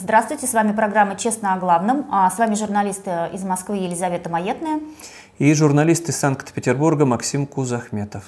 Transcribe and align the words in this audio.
Здравствуйте, 0.00 0.46
с 0.46 0.54
вами 0.54 0.70
программа 0.70 1.16
«Честно 1.16 1.54
о 1.54 1.58
главном». 1.58 2.06
А 2.12 2.30
с 2.30 2.38
вами 2.38 2.54
журналисты 2.54 3.10
из 3.32 3.42
Москвы 3.42 3.78
Елизавета 3.78 4.30
Маетная. 4.30 4.78
И 5.38 5.52
журналист 5.54 6.08
из 6.08 6.16
Санкт-Петербурга 6.18 7.04
Максим 7.04 7.48
Кузахметов. 7.48 8.22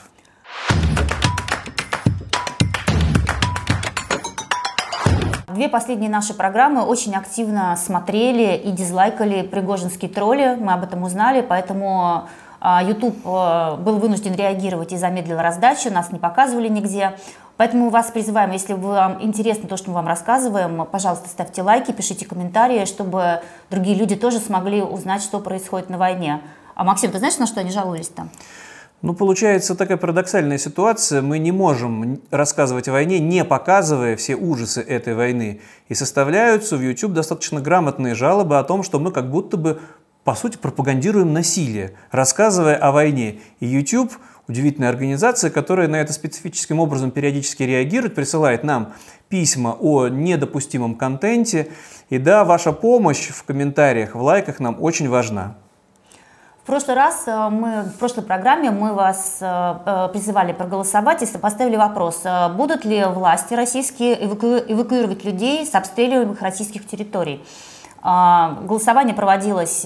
Две 5.46 5.68
последние 5.68 6.10
наши 6.10 6.34
программы 6.34 6.82
очень 6.82 7.14
активно 7.14 7.76
смотрели 7.76 8.56
и 8.56 8.72
дизлайкали 8.72 9.42
пригожинские 9.42 10.10
тролли. 10.10 10.56
Мы 10.58 10.72
об 10.72 10.82
этом 10.82 11.04
узнали, 11.04 11.40
поэтому 11.40 12.26
а, 12.60 12.82
YouTube 12.82 13.16
э, 13.24 13.76
был 13.76 13.98
вынужден 13.98 14.34
реагировать 14.34 14.92
и 14.92 14.96
замедлил 14.96 15.38
раздачу, 15.38 15.90
нас 15.90 16.12
не 16.12 16.18
показывали 16.18 16.68
нигде. 16.68 17.16
Поэтому 17.60 17.84
мы 17.84 17.90
вас 17.90 18.10
призываем, 18.10 18.52
если 18.52 18.72
вам 18.72 19.22
интересно 19.22 19.68
то, 19.68 19.76
что 19.76 19.90
мы 19.90 19.96
вам 19.96 20.06
рассказываем, 20.06 20.86
пожалуйста, 20.90 21.28
ставьте 21.28 21.60
лайки, 21.60 21.92
пишите 21.92 22.24
комментарии, 22.24 22.86
чтобы 22.86 23.42
другие 23.68 23.98
люди 23.98 24.16
тоже 24.16 24.38
смогли 24.38 24.80
узнать, 24.80 25.22
что 25.22 25.40
происходит 25.40 25.90
на 25.90 25.98
войне. 25.98 26.40
А 26.74 26.84
Максим, 26.84 27.10
ты 27.10 27.18
знаешь, 27.18 27.36
на 27.36 27.46
что 27.46 27.60
они 27.60 27.70
жаловались 27.70 28.08
там? 28.08 28.30
Ну, 29.02 29.12
получается 29.12 29.74
такая 29.74 29.98
парадоксальная 29.98 30.56
ситуация. 30.56 31.20
Мы 31.20 31.38
не 31.38 31.52
можем 31.52 32.22
рассказывать 32.30 32.88
о 32.88 32.92
войне, 32.92 33.18
не 33.18 33.44
показывая 33.44 34.16
все 34.16 34.36
ужасы 34.36 34.80
этой 34.80 35.14
войны. 35.14 35.60
И 35.90 35.94
составляются 35.94 36.78
в 36.78 36.80
YouTube 36.80 37.12
достаточно 37.12 37.60
грамотные 37.60 38.14
жалобы 38.14 38.58
о 38.58 38.64
том, 38.64 38.82
что 38.82 38.98
мы 38.98 39.12
как 39.12 39.30
будто 39.30 39.58
бы, 39.58 39.80
по 40.24 40.34
сути, 40.34 40.56
пропагандируем 40.56 41.34
насилие, 41.34 41.92
рассказывая 42.10 42.76
о 42.76 42.90
войне. 42.90 43.40
И 43.58 43.66
YouTube 43.66 44.14
удивительная 44.50 44.88
организация, 44.88 45.50
которая 45.50 45.88
на 45.88 45.96
это 45.96 46.12
специфическим 46.12 46.80
образом 46.80 47.10
периодически 47.10 47.62
реагирует, 47.62 48.14
присылает 48.14 48.64
нам 48.64 48.92
письма 49.28 49.76
о 49.80 50.08
недопустимом 50.08 50.96
контенте. 50.96 51.68
И 52.10 52.18
да, 52.18 52.44
ваша 52.44 52.72
помощь 52.72 53.28
в 53.28 53.44
комментариях, 53.44 54.14
в 54.14 54.20
лайках 54.20 54.60
нам 54.60 54.76
очень 54.80 55.08
важна. 55.08 55.54
В 56.62 56.66
прошлый 56.66 56.94
раз 56.94 57.24
э, 57.26 57.48
мы, 57.48 57.82
в 57.82 57.98
прошлой 57.98 58.22
программе 58.22 58.70
мы 58.70 58.92
вас 58.92 59.38
э, 59.40 59.74
э, 59.86 60.08
призывали 60.12 60.52
проголосовать 60.52 61.22
и 61.22 61.38
поставили 61.38 61.76
вопрос, 61.76 62.22
будут 62.54 62.84
ли 62.84 63.04
власти 63.04 63.54
российские 63.54 64.26
эвакуировать 64.26 65.24
людей 65.24 65.64
с 65.64 65.74
обстреливаемых 65.74 66.42
российских 66.42 66.86
территорий. 66.86 67.42
Голосование 68.02 69.14
проводилось 69.14 69.84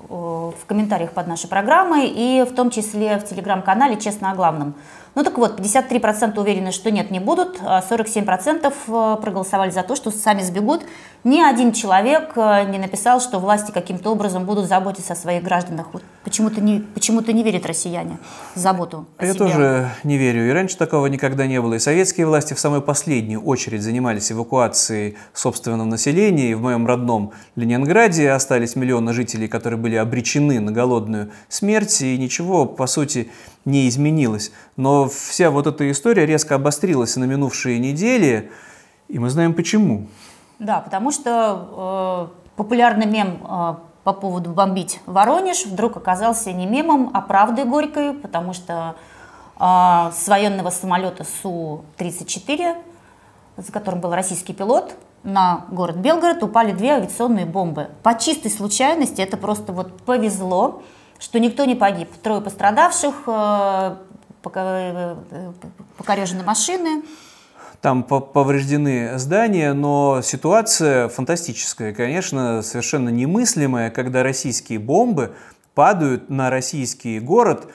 в 0.00 0.66
комментариях 0.66 1.12
под 1.12 1.26
нашей 1.26 1.48
программой 1.48 2.08
и 2.08 2.44
в 2.44 2.54
том 2.54 2.70
числе 2.70 3.18
в 3.18 3.24
телеграм-канале 3.24 3.96
«Честно 3.96 4.30
о 4.30 4.34
главном». 4.34 4.74
Ну 5.16 5.24
так 5.24 5.38
вот, 5.38 5.58
53% 5.58 6.38
уверены, 6.38 6.72
что 6.72 6.90
нет, 6.90 7.10
не 7.10 7.20
будут, 7.20 7.58
а 7.64 7.80
47% 7.80 8.66
э, 8.66 9.16
проголосовали 9.22 9.70
за 9.70 9.82
то, 9.82 9.96
что 9.96 10.10
сами 10.10 10.42
сбегут. 10.42 10.82
Ни 11.24 11.40
один 11.40 11.72
человек 11.72 12.32
э, 12.36 12.64
не 12.70 12.78
написал, 12.78 13.22
что 13.22 13.38
власти 13.38 13.70
каким-то 13.70 14.10
образом 14.10 14.44
будут 14.44 14.68
заботиться 14.68 15.14
о 15.14 15.16
своих 15.16 15.42
гражданах. 15.42 15.86
Почему-то 16.22 16.60
не, 16.60 16.80
почему 16.80 17.22
не 17.22 17.42
верят 17.42 17.64
россияне 17.64 18.18
в 18.54 18.58
заботу 18.58 19.06
о 19.16 19.24
Я 19.24 19.32
себе. 19.32 19.38
тоже 19.38 19.90
не 20.04 20.18
верю. 20.18 20.50
И 20.50 20.50
раньше 20.50 20.76
такого 20.76 21.06
никогда 21.06 21.46
не 21.46 21.62
было. 21.62 21.72
И 21.72 21.78
советские 21.78 22.26
власти 22.26 22.52
в 22.52 22.60
самую 22.60 22.82
последнюю 22.82 23.42
очередь 23.42 23.80
занимались 23.80 24.30
эвакуацией 24.30 25.16
собственного 25.32 25.84
населения. 25.84 26.50
И 26.50 26.54
в 26.54 26.60
моем 26.60 26.86
родном 26.86 27.32
Ленинграде 27.54 28.30
остались 28.32 28.76
миллионы 28.76 29.14
жителей, 29.14 29.48
которые 29.48 29.78
были 29.78 29.96
обречены 29.96 30.60
на 30.60 30.72
голодную 30.72 31.30
смерть. 31.48 32.02
И 32.02 32.18
ничего, 32.18 32.66
по 32.66 32.86
сути, 32.86 33.30
не 33.66 33.88
изменилось. 33.88 34.52
Но 34.76 35.08
вся 35.08 35.50
вот 35.50 35.66
эта 35.66 35.90
история 35.90 36.24
резко 36.24 36.54
обострилась 36.54 37.16
на 37.16 37.24
минувшие 37.24 37.78
недели, 37.78 38.50
и 39.08 39.18
мы 39.18 39.28
знаем 39.28 39.52
почему. 39.52 40.06
Да, 40.58 40.80
потому 40.80 41.10
что 41.10 42.30
э, 42.32 42.52
популярный 42.56 43.06
мем 43.06 43.40
э, 43.42 43.74
по 44.04 44.12
поводу 44.12 44.50
бомбить 44.50 45.00
Воронеж 45.04 45.66
вдруг 45.66 45.98
оказался 45.98 46.52
не 46.52 46.64
мемом, 46.64 47.10
а 47.12 47.20
правдой 47.20 47.64
горькой, 47.64 48.14
потому 48.14 48.54
что 48.54 48.96
э, 49.58 49.60
с 49.60 50.28
военного 50.28 50.70
самолета 50.70 51.26
Су-34, 51.42 52.76
за 53.58 53.72
которым 53.72 54.00
был 54.00 54.14
российский 54.14 54.54
пилот, 54.54 54.94
на 55.24 55.66
город 55.72 55.96
Белгород 55.96 56.42
упали 56.44 56.70
две 56.70 56.92
авиационные 56.92 57.46
бомбы. 57.46 57.90
По 58.04 58.14
чистой 58.14 58.50
случайности 58.50 59.20
это 59.20 59.36
просто 59.36 59.72
вот 59.72 60.00
повезло 60.02 60.82
что 61.18 61.38
никто 61.38 61.64
не 61.64 61.74
погиб. 61.74 62.08
Трое 62.22 62.40
пострадавших, 62.40 63.14
э, 63.26 63.96
э, 64.44 65.16
покорежены 65.96 66.44
машины. 66.44 67.02
Там 67.80 68.02
повреждены 68.02 69.18
здания, 69.18 69.72
но 69.72 70.20
ситуация 70.22 71.08
фантастическая, 71.08 71.92
конечно, 71.92 72.62
совершенно 72.62 73.10
немыслимая, 73.10 73.90
когда 73.90 74.22
российские 74.22 74.78
бомбы 74.78 75.34
падают 75.74 76.30
на 76.30 76.48
российский 76.50 77.20
город, 77.20 77.68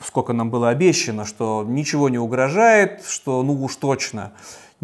сколько 0.00 0.32
нам 0.32 0.50
было 0.50 0.70
обещано, 0.70 1.24
что 1.24 1.64
ничего 1.66 2.08
не 2.08 2.18
угрожает, 2.18 3.04
что 3.06 3.42
ну 3.42 3.62
уж 3.62 3.76
точно 3.76 4.32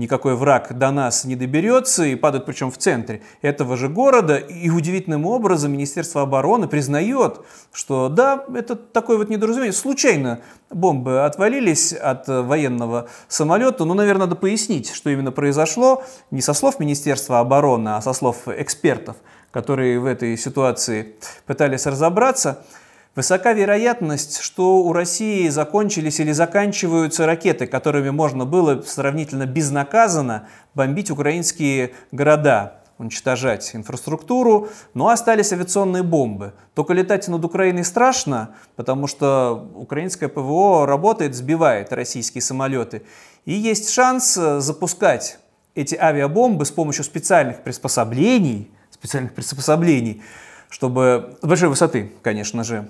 никакой 0.01 0.35
враг 0.35 0.77
до 0.77 0.91
нас 0.91 1.25
не 1.25 1.37
доберется 1.37 2.05
и 2.05 2.17
падает 2.17 2.47
причем 2.47 2.73
в 2.73 2.79
центре 2.79 3.23
этого 3.43 3.77
же 3.77 3.89
города. 3.89 4.37
И 4.37 4.71
удивительным 4.71 5.27
образом 5.27 5.73
Министерство 5.73 6.23
обороны 6.23 6.67
признает, 6.67 7.41
что 7.73 8.09
да, 8.09 8.45
это 8.55 8.75
такое 8.75 9.19
вот 9.19 9.29
недоразумение. 9.29 9.73
Случайно 9.73 10.41
бомбы 10.71 11.25
отвалились 11.25 11.93
от 11.93 12.27
военного 12.27 13.09
самолета. 13.29 13.85
Ну, 13.85 13.95
наверное, 13.95 14.27
надо 14.27 14.37
пояснить, 14.37 14.93
что 14.93 15.11
именно 15.11 15.31
произошло 15.31 16.03
не 16.31 16.41
со 16.41 16.55
слов 16.55 16.81
Министерства 16.81 17.39
обороны, 17.39 17.91
а 17.91 18.01
со 18.01 18.13
слов 18.13 18.49
экспертов, 18.49 19.17
которые 19.51 20.01
в 20.01 20.07
этой 20.07 20.37
ситуации 20.37 21.15
пытались 21.47 21.87
разобраться. 21.87 22.65
Высока 23.17 23.53
вероятность, 23.53 24.41
что 24.41 24.79
у 24.79 24.93
России 24.93 25.49
закончились 25.49 26.21
или 26.21 26.31
заканчиваются 26.31 27.27
ракеты, 27.27 27.67
которыми 27.67 28.11
можно 28.11 28.45
было 28.45 28.83
сравнительно 28.83 29.47
безнаказанно 29.47 30.47
бомбить 30.75 31.11
украинские 31.11 31.93
города, 32.13 32.81
уничтожать 32.99 33.75
инфраструктуру, 33.75 34.69
но 34.95 35.09
остались 35.09 35.53
авиационные 35.53 36.05
бомбы. 36.05 36.53
Только 36.75 36.93
летать 36.93 37.27
над 37.27 37.45
Украиной 37.45 37.83
страшно, 37.83 38.55
потому 38.77 39.09
что 39.09 39.73
украинское 39.75 40.29
ПВО 40.29 40.87
работает, 40.87 41.35
сбивает 41.35 41.93
российские 41.93 42.43
самолеты. 42.43 43.03
И 43.45 43.53
есть 43.53 43.91
шанс 43.91 44.35
запускать 44.35 45.41
эти 45.75 45.97
авиабомбы 45.97 46.65
с 46.65 46.71
помощью 46.71 47.03
специальных 47.03 47.63
приспособлений, 47.63 48.71
специальных 48.91 49.35
приспособлений, 49.35 50.23
чтобы 50.69 51.37
с 51.43 51.47
большой 51.47 51.71
высоты, 51.71 52.13
конечно 52.23 52.63
же, 52.63 52.89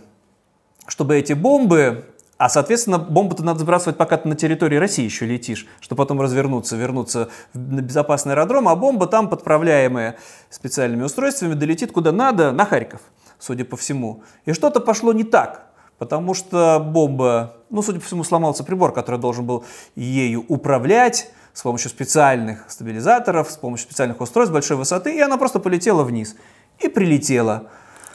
чтобы 0.90 1.16
эти 1.16 1.32
бомбы, 1.32 2.04
а, 2.36 2.48
соответственно, 2.48 2.98
бомбу-то 2.98 3.44
надо 3.44 3.60
сбрасывать, 3.60 3.96
пока 3.96 4.16
ты 4.16 4.28
на 4.28 4.34
территории 4.34 4.76
России 4.76 5.04
еще 5.04 5.24
летишь, 5.24 5.66
чтобы 5.80 6.02
потом 6.02 6.20
развернуться, 6.20 6.76
вернуться 6.76 7.30
на 7.54 7.80
безопасный 7.80 8.32
аэродром, 8.34 8.68
а 8.68 8.76
бомба 8.76 9.06
там, 9.06 9.28
подправляемая 9.28 10.16
специальными 10.50 11.04
устройствами, 11.04 11.54
долетит 11.54 11.92
куда 11.92 12.12
надо, 12.12 12.50
на 12.50 12.64
Харьков, 12.64 13.00
судя 13.38 13.64
по 13.64 13.76
всему. 13.76 14.22
И 14.46 14.52
что-то 14.52 14.80
пошло 14.80 15.12
не 15.12 15.24
так, 15.24 15.66
потому 15.98 16.34
что 16.34 16.84
бомба, 16.84 17.54
ну, 17.70 17.82
судя 17.82 18.00
по 18.00 18.06
всему, 18.06 18.24
сломался 18.24 18.64
прибор, 18.64 18.92
который 18.92 19.20
должен 19.20 19.46
был 19.46 19.64
ею 19.94 20.44
управлять, 20.48 21.30
с 21.52 21.62
помощью 21.62 21.90
специальных 21.90 22.70
стабилизаторов, 22.70 23.50
с 23.50 23.56
помощью 23.56 23.86
специальных 23.86 24.20
устройств 24.20 24.52
большой 24.52 24.76
высоты, 24.76 25.16
и 25.16 25.20
она 25.20 25.36
просто 25.36 25.58
полетела 25.58 26.04
вниз. 26.04 26.36
И 26.78 26.88
прилетела. 26.88 27.68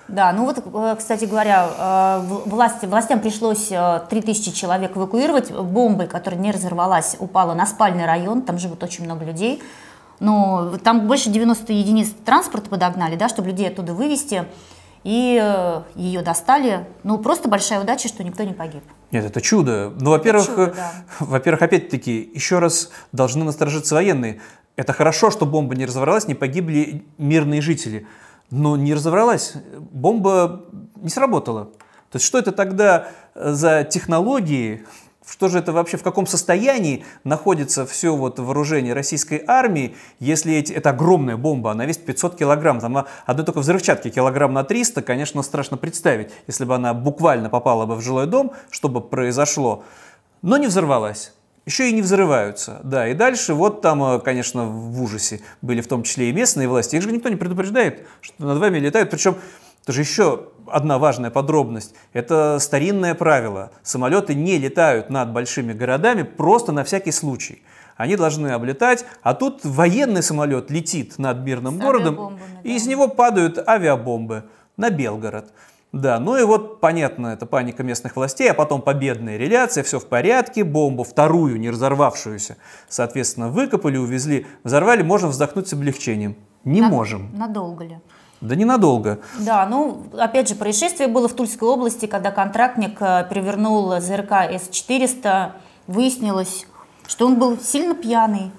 Да, 0.07 0.31
ну 0.34 0.46
вот, 0.46 0.60
э, 0.63 0.96
кстати 0.98 1.25
говоря, 1.25 1.68
э, 1.78 2.22
власти, 2.46 2.86
властям 2.86 3.19
пришлось 3.19 3.72
3000 4.10 4.50
э, 4.50 4.52
человек 4.54 4.96
эвакуировать. 4.96 5.52
Бомбой, 5.52 6.07
которая 6.07 6.40
не 6.40 6.52
разорвалась, 6.52 7.16
упала 7.19 7.54
на 7.54 7.66
спальный 7.66 8.06
район, 8.06 8.44
там 8.44 8.60
живут 8.60 8.84
очень 8.84 9.06
много 9.06 9.25
людей. 9.25 9.63
Но 10.19 10.78
там 10.84 11.07
больше 11.07 11.30
90 11.30 11.74
единиц 11.74 12.10
транспорта 12.24 12.69
подогнали, 12.69 13.16
да, 13.16 13.28
чтобы 13.30 13.50
людей 13.50 13.68
оттуда 13.68 13.94
вывести. 13.94 14.46
И 15.04 15.40
ее 15.96 16.22
достали. 16.22 16.88
Ну, 17.04 17.19
просто 17.19 17.48
большая 17.48 17.81
удача, 17.81 18.07
что 18.07 18.24
никто 18.24 18.44
не 18.44 18.54
погиб. 18.54 18.81
Нет, 19.12 19.25
это 19.25 19.40
чудо. 19.42 19.94
Ну, 20.00 20.12
во-первых, 20.12 20.74
да. 20.75 20.92
во-первых, 21.19 21.62
опять-таки, 21.62 22.31
еще 22.34 22.60
раз 22.60 22.92
должны 23.12 23.44
насторожиться 23.44 23.94
военные. 23.94 24.40
Это 24.78 24.94
хорошо, 24.94 25.31
что 25.31 25.46
бомба 25.46 25.75
не 25.75 25.86
разорвалась, 25.86 26.28
не 26.28 26.34
погибли 26.34 27.06
мирные 27.18 27.62
жители 27.62 28.07
но 28.51 28.77
не 28.77 28.94
разобралась, 28.94 29.53
бомба 29.92 30.65
не 30.95 31.09
сработала. 31.09 31.65
То 32.12 32.18
есть 32.18 32.25
что 32.25 32.38
это 32.38 32.51
тогда 32.51 33.09
э, 33.33 33.51
за 33.53 33.83
технологии, 33.83 34.86
что 35.27 35.50
же 35.50 35.59
это 35.59 35.74
вообще, 35.74 35.97
в 35.97 36.03
каком 36.03 36.27
состоянии 36.27 37.03
находится 37.24 37.86
все 37.86 38.15
вот 38.15 38.39
вооружение 38.39 38.94
российской 38.94 39.44
армии, 39.45 39.95
если 40.19 40.53
эти, 40.53 40.71
это 40.71 40.92
огромная 40.92 41.36
бомба, 41.36 41.71
она 41.71 41.86
весит 41.86 42.06
500 42.06 42.38
килограмм, 42.38 42.80
там 42.80 43.06
одной 43.25 43.45
только 43.45 43.59
взрывчатки 43.59 44.09
килограмм 44.09 44.53
на 44.53 44.63
300, 44.63 45.01
конечно, 45.01 45.42
страшно 45.42 45.77
представить, 45.77 46.31
если 46.47 46.65
бы 46.65 46.75
она 46.75 46.94
буквально 46.94 47.50
попала 47.50 47.86
бы 47.86 47.95
в 47.95 48.01
жилой 48.01 48.27
дом, 48.27 48.51
что 48.69 48.88
бы 48.88 49.01
произошло, 49.01 49.83
но 50.42 50.57
не 50.57 50.68
взорвалась. 50.68 51.33
Еще 51.66 51.90
и 51.90 51.94
не 51.94 52.02
взрываются. 52.02 52.80
Да, 52.84 53.08
и 53.08 53.14
дальше 53.14 53.54
вот 53.54 53.82
там, 53.82 54.04
э, 54.04 54.20
конечно, 54.20 54.66
в 54.66 55.02
ужасе 55.02 55.42
были 55.62 55.82
в 55.82 55.88
том 55.88 56.04
числе 56.04 56.30
и 56.30 56.34
местные 56.34 56.68
власти. 56.68 56.96
Их 56.96 57.02
же 57.02 57.12
никто 57.12 57.30
не 57.30 57.36
предупреждает, 57.36 58.06
что 58.22 58.46
над 58.46 58.60
вами 58.60 58.78
летают. 58.78 59.10
Причем 59.10 59.38
это 59.84 59.94
же 59.94 60.02
еще 60.02 60.48
одна 60.68 60.98
важная 60.98 61.32
подробность. 61.32 61.94
Это 62.14 62.58
старинное 62.60 63.16
правило. 63.16 63.72
Самолеты 63.84 64.34
не 64.34 64.58
летают 64.58 65.10
над 65.10 65.32
большими 65.32 65.74
городами 65.74 66.24
просто 66.24 66.72
на 66.72 66.84
всякий 66.84 67.12
случай. 67.12 67.62
Они 67.98 68.16
должны 68.16 68.50
облетать, 68.50 69.06
а 69.22 69.34
тут 69.34 69.64
военный 69.64 70.22
самолет 70.22 70.70
летит 70.70 71.18
над 71.18 71.46
мирным 71.46 71.80
С 71.80 71.82
городом, 71.82 72.40
и 72.64 72.70
да. 72.70 72.76
из 72.76 72.88
него 72.88 73.08
падают 73.08 73.58
авиабомбы 73.68 74.44
на 74.76 74.90
Белгород. 74.90 75.54
Да, 75.95 76.19
ну 76.19 76.36
и 76.36 76.44
вот 76.44 76.81
понятно, 76.81 77.27
это 77.27 77.45
паника 77.45 77.81
местных 77.81 78.18
властей, 78.18 78.51
а 78.51 78.53
потом 78.53 78.81
победная 78.81 79.38
реляция, 79.38 79.81
все 79.81 79.97
в 79.97 80.07
порядке, 80.07 80.65
бомбу 80.65 81.06
вторую, 81.06 81.57
не 81.57 81.69
разорвавшуюся, 81.69 82.57
соответственно, 82.89 83.47
выкопали, 83.47 83.95
увезли, 83.95 84.45
взорвали, 84.65 85.03
можно 85.03 85.30
вздохнуть 85.30 85.69
с 85.69 85.74
облегчением. 85.74 86.36
Не 86.65 86.81
На- 86.81 86.89
можем. 86.89 87.31
Надолго 87.33 87.86
ли? 87.86 88.00
Да 88.42 88.56
ненадолго. 88.56 89.19
Да, 89.39 89.65
ну, 89.68 90.03
опять 90.18 90.50
же, 90.50 90.56
происшествие 90.56 91.07
было 91.07 91.30
в 91.30 91.33
Тульской 91.33 91.69
области, 91.69 92.07
когда 92.07 92.30
контрактник 92.30 92.97
э, 93.00 93.25
перевернул 93.30 93.97
ЗРК 94.01 94.33
С-400. 94.51 95.51
Выяснилось, 95.88 96.65
что 97.07 97.25
он 97.25 97.39
был 97.39 97.57
сильно 97.57 97.95
пьяный. 97.95 98.51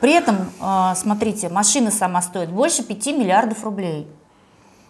При 0.00 0.12
этом, 0.12 0.36
э, 0.60 0.92
смотрите, 0.94 1.48
машина 1.48 1.90
сама 1.90 2.20
стоит 2.20 2.50
больше 2.50 2.82
5 2.82 3.06
миллиардов 3.16 3.64
рублей. 3.64 4.06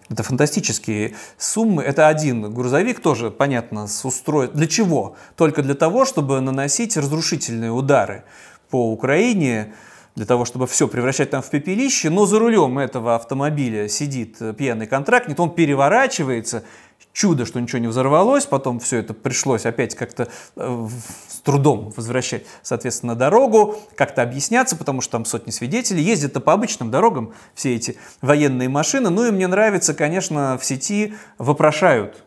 Это 0.09 0.23
фантастические 0.23 1.15
суммы. 1.39 1.83
Это 1.83 2.09
один 2.09 2.53
грузовик 2.53 3.01
тоже, 3.01 3.31
понятно, 3.31 3.87
с 3.87 4.05
устроен. 4.05 4.51
Для 4.53 4.67
чего? 4.67 5.17
Только 5.37 5.63
для 5.63 5.75
того, 5.75 6.05
чтобы 6.05 6.41
наносить 6.41 6.97
разрушительные 6.97 7.71
удары 7.71 8.25
по 8.71 8.91
Украине, 8.91 9.75
для 10.15 10.27
того, 10.27 10.45
чтобы 10.45 10.67
все 10.67 10.89
превращать 10.89 11.31
там 11.31 11.43
в 11.43 11.49
пепелище. 11.49 12.11
Но 12.11 12.27
за 12.27 12.39
рулем 12.39 12.79
этого 12.79 13.15
автомобиля 13.15 13.89
сидит 13.89 14.39
пьяный 14.57 14.87
контрактник, 14.87 15.39
он 15.39 15.55
переворачивается. 15.55 16.65
Чудо, 17.13 17.45
что 17.45 17.61
ничего 17.61 17.79
не 17.79 17.89
взорвалось, 17.89 18.47
потом 18.47 18.81
все 18.81 18.99
это 18.99 19.13
пришлось 19.13 19.67
опять 19.67 19.95
как-то 19.95 20.29
э, 20.57 20.89
с 21.29 21.41
трудом 21.41 21.93
возвращать, 21.95 22.47
соответственно, 22.63 23.15
дорогу, 23.15 23.77
как-то 23.97 24.23
объясняться, 24.23 24.77
потому 24.77 25.03
что 25.03 25.13
там 25.13 25.25
сотни 25.27 25.51
свидетелей. 25.51 26.03
Ездят-то 26.03 26.41
по 26.41 26.55
обычным 26.55 26.91
дорогам 26.91 27.35
все 27.55 27.75
эти 27.75 27.99
военные 28.23 28.71
машины. 28.71 29.11
Ну 29.11 29.27
и 29.27 29.31
мне 29.31 29.47
нравится, 29.47 29.93
конечно, 29.93 30.59
в 30.59 30.65
сети 30.65 31.15
вопрошают 31.37 32.25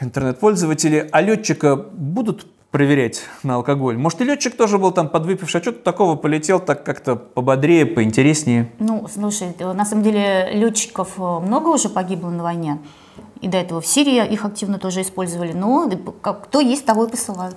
интернет-пользователи, 0.00 1.08
а 1.12 1.20
летчика 1.20 1.76
будут 1.76 2.46
проверять 2.72 3.22
на 3.44 3.56
алкоголь? 3.56 3.96
Может, 3.96 4.22
и 4.22 4.24
летчик 4.24 4.56
тоже 4.56 4.78
был 4.78 4.90
там 4.90 5.08
подвыпивший, 5.08 5.60
а 5.60 5.62
что-то 5.62 5.84
такого 5.84 6.16
полетел 6.16 6.58
так 6.58 6.84
как-то 6.84 7.14
пободрее, 7.14 7.86
поинтереснее? 7.86 8.72
Ну, 8.80 9.06
слушай, 9.12 9.54
на 9.60 9.84
самом 9.84 10.02
деле 10.02 10.50
летчиков 10.52 11.10
э, 11.18 11.20
много 11.20 11.68
уже 11.68 11.88
погибло 11.88 12.30
на 12.30 12.42
войне. 12.42 12.78
И 13.40 13.48
до 13.48 13.58
этого 13.58 13.80
в 13.80 13.86
Сирии 13.86 14.24
их 14.26 14.44
активно 14.44 14.78
тоже 14.78 15.02
использовали. 15.02 15.52
Но 15.52 15.90
кто 16.22 16.60
есть, 16.60 16.86
того 16.86 17.06
и 17.06 17.10
посылают. 17.10 17.56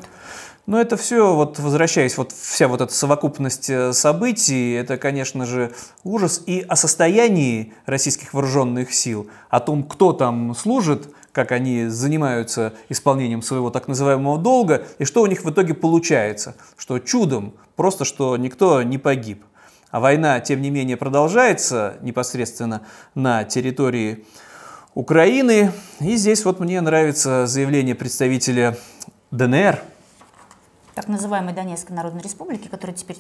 Но 0.65 0.81
это 0.81 0.97
все, 0.97 1.35
вот 1.35 1.59
возвращаясь, 1.59 2.17
вот 2.17 2.31
вся 2.31 2.67
вот 2.67 2.81
эта 2.81 2.91
совокупность 2.91 3.69
э, 3.69 3.93
событий, 3.93 4.73
это, 4.73 4.97
конечно 4.97 5.45
же, 5.45 5.71
ужас 6.03 6.41
и 6.47 6.61
о 6.61 6.75
состоянии 6.75 7.73
российских 7.85 8.33
вооруженных 8.33 8.91
сил, 8.91 9.29
о 9.51 9.59
том, 9.59 9.83
кто 9.83 10.11
там 10.11 10.55
служит, 10.55 11.13
как 11.33 11.51
они 11.51 11.85
занимаются 11.85 12.73
исполнением 12.89 13.43
своего 13.43 13.69
так 13.69 13.87
называемого 13.87 14.39
долга, 14.39 14.87
и 14.97 15.05
что 15.05 15.21
у 15.21 15.27
них 15.27 15.43
в 15.43 15.51
итоге 15.51 15.75
получается, 15.75 16.55
что 16.77 16.97
чудом, 16.97 17.53
просто 17.75 18.03
что 18.03 18.35
никто 18.35 18.81
не 18.81 18.97
погиб. 18.97 19.43
А 19.91 19.99
война, 19.99 20.39
тем 20.39 20.61
не 20.63 20.71
менее, 20.71 20.97
продолжается 20.97 21.97
непосредственно 22.01 22.81
на 23.13 23.43
территории 23.43 24.25
Украины. 24.95 25.73
И 25.99 26.15
здесь 26.15 26.45
вот 26.45 26.59
мне 26.59 26.79
нравится 26.79 27.45
заявление 27.47 27.95
представителя 27.95 28.77
ДНР, 29.29 29.81
Так 30.95 31.09
называемой 31.09 31.53
Донецкой 31.53 31.95
Народной 31.95 32.21
Республики, 32.21 32.69
которая 32.69 32.95
теперь 32.95 33.17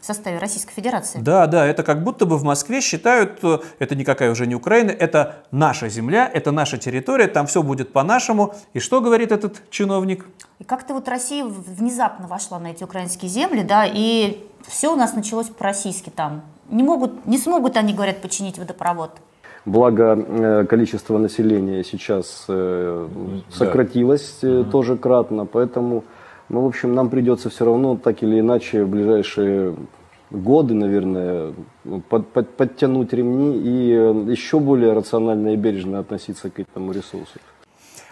в 0.00 0.04
составе 0.04 0.38
Российской 0.38 0.74
Федерации. 0.74 1.20
Да, 1.20 1.46
да, 1.46 1.64
это 1.64 1.84
как 1.84 2.02
будто 2.02 2.26
бы 2.26 2.36
в 2.36 2.42
Москве 2.42 2.80
считают, 2.80 3.38
э, 3.44 3.60
это 3.78 3.94
никакая 3.94 4.32
уже 4.32 4.48
не 4.48 4.56
Украина, 4.56 4.90
это 4.90 5.44
наша 5.52 5.88
земля, 5.88 6.28
это 6.34 6.50
наша 6.50 6.76
территория, 6.76 7.28
там 7.28 7.46
все 7.46 7.62
будет 7.62 7.92
по-нашему. 7.92 8.56
И 8.72 8.80
что 8.80 9.00
говорит 9.00 9.30
этот 9.30 9.70
чиновник? 9.70 10.26
И 10.58 10.64
как-то 10.64 10.92
вот 10.94 11.06
Россия 11.06 11.44
внезапно 11.44 12.26
вошла 12.26 12.58
на 12.58 12.72
эти 12.72 12.82
украинские 12.82 13.30
земли, 13.30 13.62
да, 13.62 13.86
и 13.86 14.44
все 14.66 14.92
у 14.92 14.96
нас 14.96 15.14
началось 15.14 15.46
по-российски 15.50 16.10
там. 16.10 16.42
Не 16.68 16.82
могут, 16.82 17.24
не 17.26 17.38
смогут 17.38 17.76
они, 17.76 17.94
говорят, 17.94 18.20
починить 18.20 18.58
водопровод. 18.58 19.20
Благо 19.64 20.16
э, 20.18 20.64
количество 20.64 21.18
населения 21.18 21.84
сейчас 21.84 22.46
э, 22.48 23.08
сократилось 23.50 24.38
э, 24.42 24.64
тоже 24.72 24.96
кратно, 24.96 25.46
поэтому, 25.46 26.02
ну, 26.48 26.62
в 26.62 26.66
общем, 26.66 26.94
нам 26.94 27.08
придется 27.10 27.48
все 27.48 27.64
равно 27.64 27.96
так 27.96 28.22
или 28.24 28.40
иначе 28.40 28.82
в 28.84 28.88
ближайшие 28.88 29.76
годы, 30.30 30.74
наверное, 30.74 31.52
под- 32.08 32.26
под- 32.28 32.56
подтянуть 32.56 33.12
ремни 33.12 33.56
и 33.56 34.30
еще 34.32 34.58
более 34.58 34.94
рационально 34.94 35.52
и 35.54 35.56
бережно 35.56 36.00
относиться 36.00 36.50
к 36.50 36.58
этому 36.58 36.90
ресурсу. 36.92 37.38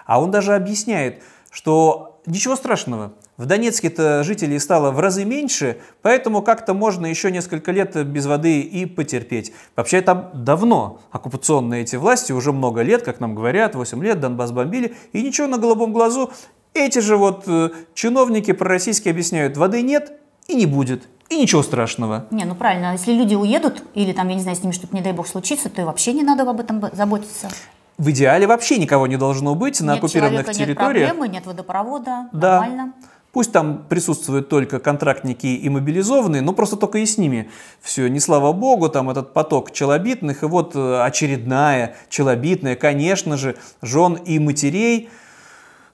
А 0.06 0.20
он 0.20 0.30
даже 0.30 0.54
объясняет, 0.54 1.22
что 1.50 2.20
ничего 2.26 2.54
страшного, 2.56 3.12
в 3.40 3.46
Донецке-то 3.46 4.22
жителей 4.22 4.58
стало 4.58 4.90
в 4.90 5.00
разы 5.00 5.24
меньше, 5.24 5.78
поэтому 6.02 6.42
как-то 6.42 6.74
можно 6.74 7.06
еще 7.06 7.30
несколько 7.30 7.72
лет 7.72 7.96
без 8.06 8.26
воды 8.26 8.60
и 8.60 8.84
потерпеть. 8.84 9.50
Вообще 9.76 10.02
там 10.02 10.30
давно 10.34 11.00
оккупационные 11.10 11.80
эти 11.82 11.96
власти, 11.96 12.32
уже 12.32 12.52
много 12.52 12.82
лет, 12.82 13.02
как 13.02 13.18
нам 13.18 13.34
говорят, 13.34 13.74
8 13.74 14.04
лет 14.04 14.20
Донбасс 14.20 14.52
бомбили, 14.52 14.94
и 15.14 15.22
ничего 15.22 15.46
на 15.46 15.56
голубом 15.56 15.94
глазу. 15.94 16.30
Эти 16.74 16.98
же 16.98 17.16
вот 17.16 17.44
э, 17.46 17.70
чиновники 17.94 18.52
пророссийские 18.52 19.12
объясняют, 19.12 19.56
воды 19.56 19.80
нет 19.80 20.12
и 20.46 20.54
не 20.54 20.66
будет, 20.66 21.08
и 21.30 21.40
ничего 21.40 21.62
страшного. 21.62 22.26
Не, 22.30 22.44
ну 22.44 22.54
правильно, 22.54 22.92
если 22.92 23.14
люди 23.14 23.34
уедут, 23.34 23.82
или 23.94 24.12
там, 24.12 24.28
я 24.28 24.34
не 24.34 24.42
знаю, 24.42 24.58
с 24.58 24.62
ними 24.62 24.72
что-то, 24.72 24.94
не 24.94 25.00
дай 25.00 25.14
бог, 25.14 25.26
случится, 25.26 25.70
то 25.70 25.80
и 25.80 25.84
вообще 25.86 26.12
не 26.12 26.22
надо 26.22 26.42
об 26.42 26.60
этом 26.60 26.84
заботиться. 26.92 27.48
В 27.96 28.10
идеале 28.12 28.46
вообще 28.46 28.78
никого 28.78 29.06
не 29.06 29.18
должно 29.18 29.54
быть 29.54 29.78
на 29.82 29.92
нет 29.92 29.98
оккупированных 29.98 30.40
человека, 30.40 30.54
территориях. 30.54 31.06
нет 31.08 31.16
проблемы, 31.16 31.28
нет 31.28 31.46
водопровода, 31.46 32.28
Да. 32.32 32.60
нормально. 32.60 32.92
Пусть 33.32 33.52
там 33.52 33.84
присутствуют 33.88 34.48
только 34.48 34.80
контрактники 34.80 35.46
и 35.46 35.68
мобилизованные, 35.68 36.42
но 36.42 36.52
просто 36.52 36.76
только 36.76 36.98
и 36.98 37.06
с 37.06 37.16
ними. 37.16 37.48
Все, 37.80 38.08
не 38.08 38.18
слава 38.18 38.52
богу, 38.52 38.88
там 38.88 39.08
этот 39.08 39.32
поток 39.32 39.70
челобитных, 39.70 40.42
и 40.42 40.46
вот 40.46 40.74
э, 40.74 41.02
очередная 41.02 41.94
челобитная, 42.08 42.74
конечно 42.74 43.36
же, 43.36 43.56
жен 43.82 44.14
и 44.14 44.40
матерей 44.40 45.10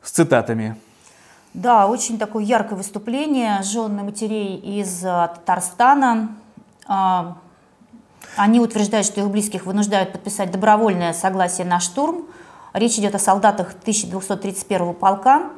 с 0.03 0.13
цитатами. 0.13 0.77
Да, 1.53 1.87
очень 1.87 2.19
такое 2.19 2.43
яркое 2.43 2.79
выступление 2.79 3.63
жены 3.63 4.03
матерей 4.03 4.57
из 4.57 5.05
э, 5.05 5.29
Татарстана. 5.35 6.31
А, 6.87 7.37
Они 8.37 8.61
утверждают, 8.61 9.07
что 9.07 9.21
их 9.21 9.29
близких 9.29 9.67
вынуждают 9.67 10.13
подписать 10.13 10.51
добровольное 10.51 11.13
согласие 11.13 11.67
на 11.67 11.81
штурм. 11.81 12.25
Речь 12.73 12.99
идет 12.99 13.15
о 13.15 13.19
солдатах 13.19 13.75
1231 13.83 14.95
полка. 14.95 15.51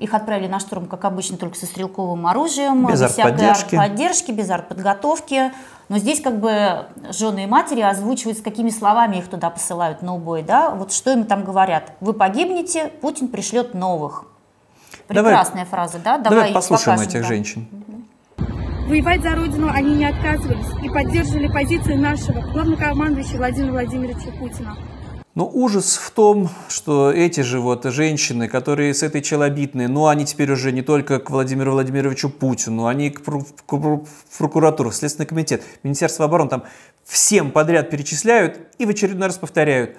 Их 0.00 0.14
отправили 0.14 0.48
на 0.48 0.58
штурм, 0.60 0.86
как 0.86 1.04
обычно, 1.04 1.36
только 1.36 1.56
со 1.56 1.66
стрелковым 1.66 2.26
оружием, 2.26 2.86
Без 2.86 3.00
всякой 3.02 3.32
артподдержки. 3.32 3.74
артподдержки, 3.76 4.30
без 4.32 4.50
артподготовки. 4.50 5.52
Но 5.90 5.98
здесь 5.98 6.22
как 6.22 6.40
бы 6.40 6.86
жены 7.10 7.44
и 7.44 7.46
матери 7.46 7.82
озвучивают, 7.82 8.38
с 8.38 8.42
какими 8.42 8.70
словами 8.70 9.16
их 9.18 9.28
туда 9.28 9.50
посылают 9.50 10.00
на 10.00 10.14
убой. 10.14 10.42
Да? 10.42 10.70
Вот 10.70 10.92
что 10.92 11.12
им 11.12 11.24
там 11.24 11.44
говорят. 11.44 11.92
Вы 12.00 12.14
погибнете, 12.14 12.88
Путин 13.02 13.28
пришлет 13.28 13.74
новых. 13.74 14.24
Давай- 15.10 15.32
Прекрасная 15.32 15.66
фраза, 15.66 15.98
да? 16.02 16.16
Давай 16.16 16.48
их 16.48 16.54
послушаем 16.54 16.96
покажем, 16.98 17.08
этих 17.10 17.22
да. 17.22 17.28
женщин. 17.28 17.68
Воевать 18.88 19.22
за 19.22 19.36
Родину 19.36 19.68
они 19.70 19.96
не 19.96 20.06
отказывались 20.06 20.66
и 20.82 20.88
поддерживали 20.88 21.46
позиции 21.48 21.94
нашего 21.94 22.40
главнокомандующего 22.40 23.36
Владимира 23.36 23.72
Владимировича 23.72 24.32
Путина. 24.38 24.76
Но 25.40 25.48
ужас 25.50 25.96
в 25.96 26.10
том, 26.10 26.50
что 26.68 27.10
эти 27.10 27.40
же 27.40 27.60
вот 27.60 27.84
женщины, 27.84 28.46
которые 28.46 28.92
с 28.92 29.02
этой 29.02 29.22
челобитной, 29.22 29.86
ну 29.86 30.06
они 30.06 30.26
теперь 30.26 30.52
уже 30.52 30.70
не 30.70 30.82
только 30.82 31.18
к 31.18 31.30
Владимиру 31.30 31.72
Владимировичу 31.72 32.28
Путину, 32.28 32.84
они 32.84 33.08
к 33.08 33.22
пру- 33.22 33.46
к 33.64 33.72
пру- 33.72 34.06
прокуратуру, 34.36 34.92
Следственный 34.92 35.24
комитет, 35.24 35.62
Министерство 35.82 36.26
обороны, 36.26 36.50
там 36.50 36.64
всем 37.04 37.52
подряд 37.52 37.88
перечисляют 37.88 38.60
и 38.76 38.84
в 38.84 38.90
очередной 38.90 39.28
раз 39.28 39.38
повторяют, 39.38 39.96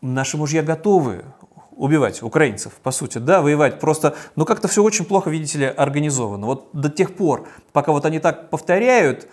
наши 0.00 0.36
мужья 0.36 0.62
готовы 0.62 1.24
убивать 1.72 2.22
украинцев, 2.22 2.72
по 2.84 2.92
сути, 2.92 3.18
да, 3.18 3.42
воевать. 3.42 3.80
Просто, 3.80 4.14
ну 4.36 4.44
как-то 4.44 4.68
все 4.68 4.84
очень 4.84 5.06
плохо, 5.06 5.28
видите 5.28 5.58
ли, 5.58 5.66
организовано. 5.66 6.46
Вот 6.46 6.68
до 6.72 6.88
тех 6.88 7.16
пор, 7.16 7.48
пока 7.72 7.90
вот 7.90 8.06
они 8.06 8.20
так 8.20 8.48
повторяют, 8.48 9.26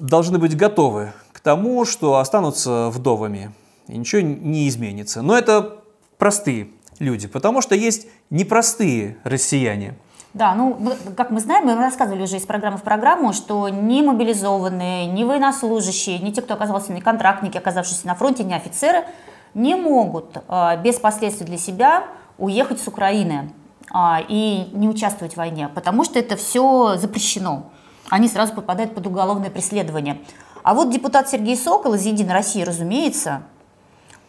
должны 0.00 0.38
быть 0.38 0.56
готовы 0.56 1.12
к 1.34 1.40
тому, 1.40 1.84
что 1.84 2.16
останутся 2.16 2.88
вдовами. 2.88 3.52
И 3.92 3.98
ничего 3.98 4.22
не 4.22 4.68
изменится. 4.70 5.20
Но 5.20 5.36
это 5.36 5.82
простые 6.16 6.68
люди, 6.98 7.28
потому 7.28 7.60
что 7.60 7.74
есть 7.74 8.06
непростые 8.30 9.18
россияне. 9.22 9.94
Да, 10.32 10.54
ну, 10.54 10.78
как 11.14 11.30
мы 11.30 11.40
знаем, 11.40 11.66
мы 11.66 11.74
рассказывали 11.74 12.22
уже 12.22 12.38
из 12.38 12.46
программы 12.46 12.78
в 12.78 12.82
программу, 12.82 13.34
что 13.34 13.68
ни 13.68 14.00
мобилизованные, 14.00 15.04
ни 15.04 15.24
военнослужащие, 15.24 16.20
ни 16.20 16.30
те, 16.30 16.40
кто 16.40 16.54
оказался, 16.54 16.90
ни 16.94 17.00
контрактники, 17.00 17.58
оказавшиеся 17.58 18.06
на 18.06 18.14
фронте, 18.14 18.44
ни 18.44 18.54
офицеры, 18.54 19.04
не 19.52 19.74
могут 19.74 20.38
э, 20.48 20.82
без 20.82 20.98
последствий 20.98 21.44
для 21.44 21.58
себя 21.58 22.04
уехать 22.38 22.80
с 22.80 22.88
Украины 22.88 23.52
э, 23.92 23.98
и 24.26 24.70
не 24.72 24.88
участвовать 24.88 25.34
в 25.34 25.36
войне, 25.36 25.68
потому 25.68 26.02
что 26.02 26.18
это 26.18 26.36
все 26.36 26.96
запрещено. 26.96 27.70
Они 28.08 28.26
сразу 28.26 28.54
попадают 28.54 28.94
под 28.94 29.06
уголовное 29.06 29.50
преследование. 29.50 30.18
А 30.62 30.72
вот 30.72 30.90
депутат 30.90 31.28
Сергей 31.28 31.58
Сокол 31.58 31.92
из 31.92 32.06
«Единой 32.06 32.32
России», 32.32 32.62
разумеется, 32.62 33.42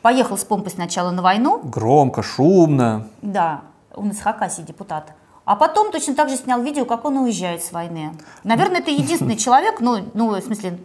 поехал 0.04 0.38
с 0.38 0.44
помпой 0.44 0.72
сначала 0.72 1.10
на 1.10 1.24
войну. 1.24 1.60
Громко, 1.64 2.22
шумно. 2.22 3.08
Да, 3.24 3.62
он 3.96 4.12
из 4.12 4.20
Хакасии 4.22 4.62
депутат. 4.62 5.14
А 5.46 5.56
потом 5.56 5.92
точно 5.92 6.14
так 6.14 6.30
же 6.30 6.36
снял 6.36 6.62
видео, 6.62 6.86
как 6.86 7.06
он 7.06 7.18
уезжает 7.18 7.64
с 7.64 7.72
войны. 7.72 8.12
Наверное, 8.44 8.80
это 8.82 8.92
единственный 8.92 9.38
человек, 9.38 9.80
ну, 9.80 10.06
ну, 10.14 10.30
в 10.30 10.42
смысле, 10.42 10.80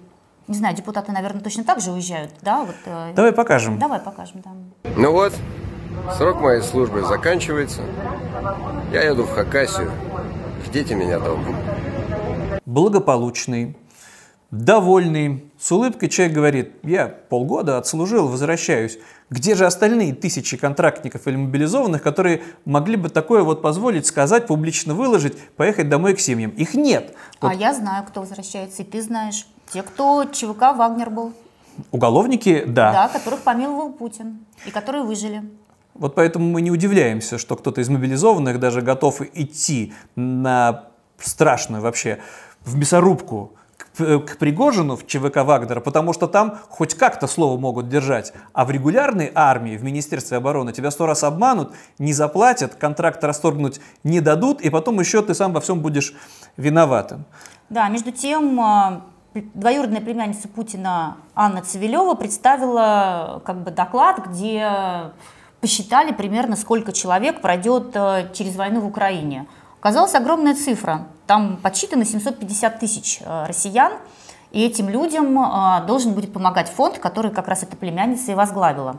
не 0.47 0.57
знаю, 0.57 0.75
депутаты, 0.75 1.13
наверное, 1.13 1.43
точно 1.43 1.65
так 1.65 1.81
же 1.81 1.93
уезжают, 1.93 2.33
да? 2.43 2.63
Вот, 2.63 2.75
э, 2.87 3.13
Давай 3.15 3.33
покажем. 3.33 3.79
Давай 3.79 4.01
покажем, 4.01 4.43
да. 4.45 4.51
Ну 4.97 5.13
вот, 5.13 5.33
срок 6.17 6.41
моей 6.41 6.63
службы 6.63 7.03
заканчивается. 7.03 7.83
Я 8.93 9.03
еду 9.03 9.25
в 9.25 9.35
Хакасию. 9.35 9.93
Ждите 10.65 10.95
меня 10.95 11.19
дома. 11.21 11.45
Благополучный, 12.67 13.77
довольный, 14.51 15.45
с 15.59 15.71
улыбкой 15.71 16.09
человек 16.09 16.35
говорит, 16.35 16.73
я 16.83 17.07
полгода 17.07 17.79
отслужил, 17.79 18.29
возвращаюсь. 18.29 18.99
Где 19.31 19.55
же 19.55 19.67
остальные 19.67 20.15
тысячи 20.15 20.57
контрактников 20.57 21.27
или 21.27 21.37
мобилизованных, 21.37 22.03
которые 22.03 22.43
могли 22.65 22.97
бы 22.97 23.11
такое 23.11 23.43
вот 23.43 23.61
позволить 23.61 24.07
сказать, 24.07 24.47
публично 24.47 24.95
выложить, 24.95 25.39
поехать 25.57 25.89
домой 25.89 26.15
к 26.15 26.21
семьям? 26.21 26.51
Их 26.53 26.75
нет. 26.75 27.15
А 27.41 27.49
вот. 27.49 27.53
А 27.53 27.55
я 27.55 27.75
знаю, 27.75 28.07
кто 28.07 28.21
возвращается, 28.21 28.83
и 28.83 28.87
ты 28.87 29.03
знаешь. 29.03 29.47
Те, 29.71 29.83
кто 29.83 30.25
ЧВК 30.25 30.75
Вагнер 30.75 31.11
был. 31.11 31.35
Уголовники, 31.91 32.65
да. 32.67 32.93
Да, 32.93 33.09
которых 33.09 33.41
помиловал 33.41 33.93
Путин, 33.93 34.39
и 34.67 34.71
которые 34.71 35.05
выжили. 35.05 35.43
Вот 35.95 36.15
поэтому 36.15 36.49
мы 36.49 36.63
не 36.63 36.71
удивляемся, 36.71 37.39
что 37.39 37.55
кто-то 37.55 37.81
из 37.81 37.89
мобилизованных 37.89 38.59
даже 38.59 38.81
готов 38.81 39.21
идти 39.35 39.93
на 40.17 40.87
страшную 41.19 41.83
вообще 41.83 42.19
в 42.65 42.77
мясорубку 42.77 43.58
к 43.99 44.39
Пригожину 44.39 44.97
в 44.97 45.07
ЧВК 45.07 45.39
Вагнера, 45.39 45.81
потому 45.81 46.13
что 46.13 46.27
там 46.27 46.59
хоть 46.69 46.95
как-то 46.95 47.27
слово 47.27 47.59
могут 47.59 47.89
держать. 47.89 48.33
А 48.53 48.65
в 48.65 48.71
регулярной 48.71 49.31
армии, 49.35 49.77
в 49.77 49.85
Министерстве 49.85 50.37
обороны 50.37 50.73
тебя 50.73 50.91
сто 50.91 51.07
раз 51.07 51.25
обманут, 51.25 51.73
не 51.99 52.13
заплатят, 52.13 52.75
контракт 52.75 53.23
расторгнуть 53.25 53.81
не 54.05 54.21
дадут, 54.21 54.61
и 54.61 54.71
потом 54.71 55.01
еще 55.01 55.23
ты 55.23 55.35
сам 55.35 55.53
во 55.53 55.61
всем 55.61 55.81
будешь 55.81 56.15
виноватым. 56.57 57.25
Да, 57.69 57.89
между 57.89 58.13
тем, 58.13 58.61
э, 58.61 59.01
двоюродная 59.55 60.01
племянница 60.01 60.49
Путина 60.49 61.17
Анна 61.35 61.63
Цивилева 61.63 62.15
представила 62.15 63.43
как 63.45 63.63
бы 63.63 63.71
доклад, 63.71 64.27
где 64.27 65.13
посчитали 65.61 66.13
примерно, 66.13 66.57
сколько 66.57 66.93
человек 66.93 67.41
пройдет 67.41 67.91
э, 67.95 68.31
через 68.33 68.57
войну 68.57 68.81
в 68.81 68.87
Украине. 68.87 69.47
Оказалась 69.81 70.15
огромная 70.15 70.55
цифра. 70.55 71.07
Там 71.27 71.57
подсчитано 71.57 72.05
750 72.05 72.81
тысяч 72.81 73.21
э, 73.21 73.47
россиян, 73.47 73.93
и 74.51 74.65
этим 74.65 74.89
людям 74.89 75.39
э, 75.39 75.87
должен 75.87 76.15
будет 76.15 76.33
помогать 76.33 76.69
фонд, 76.69 76.99
который 76.99 77.31
как 77.31 77.49
раз 77.49 77.63
эта 77.63 77.77
племянница 77.77 78.33
и 78.33 78.35
возглавила. 78.35 78.99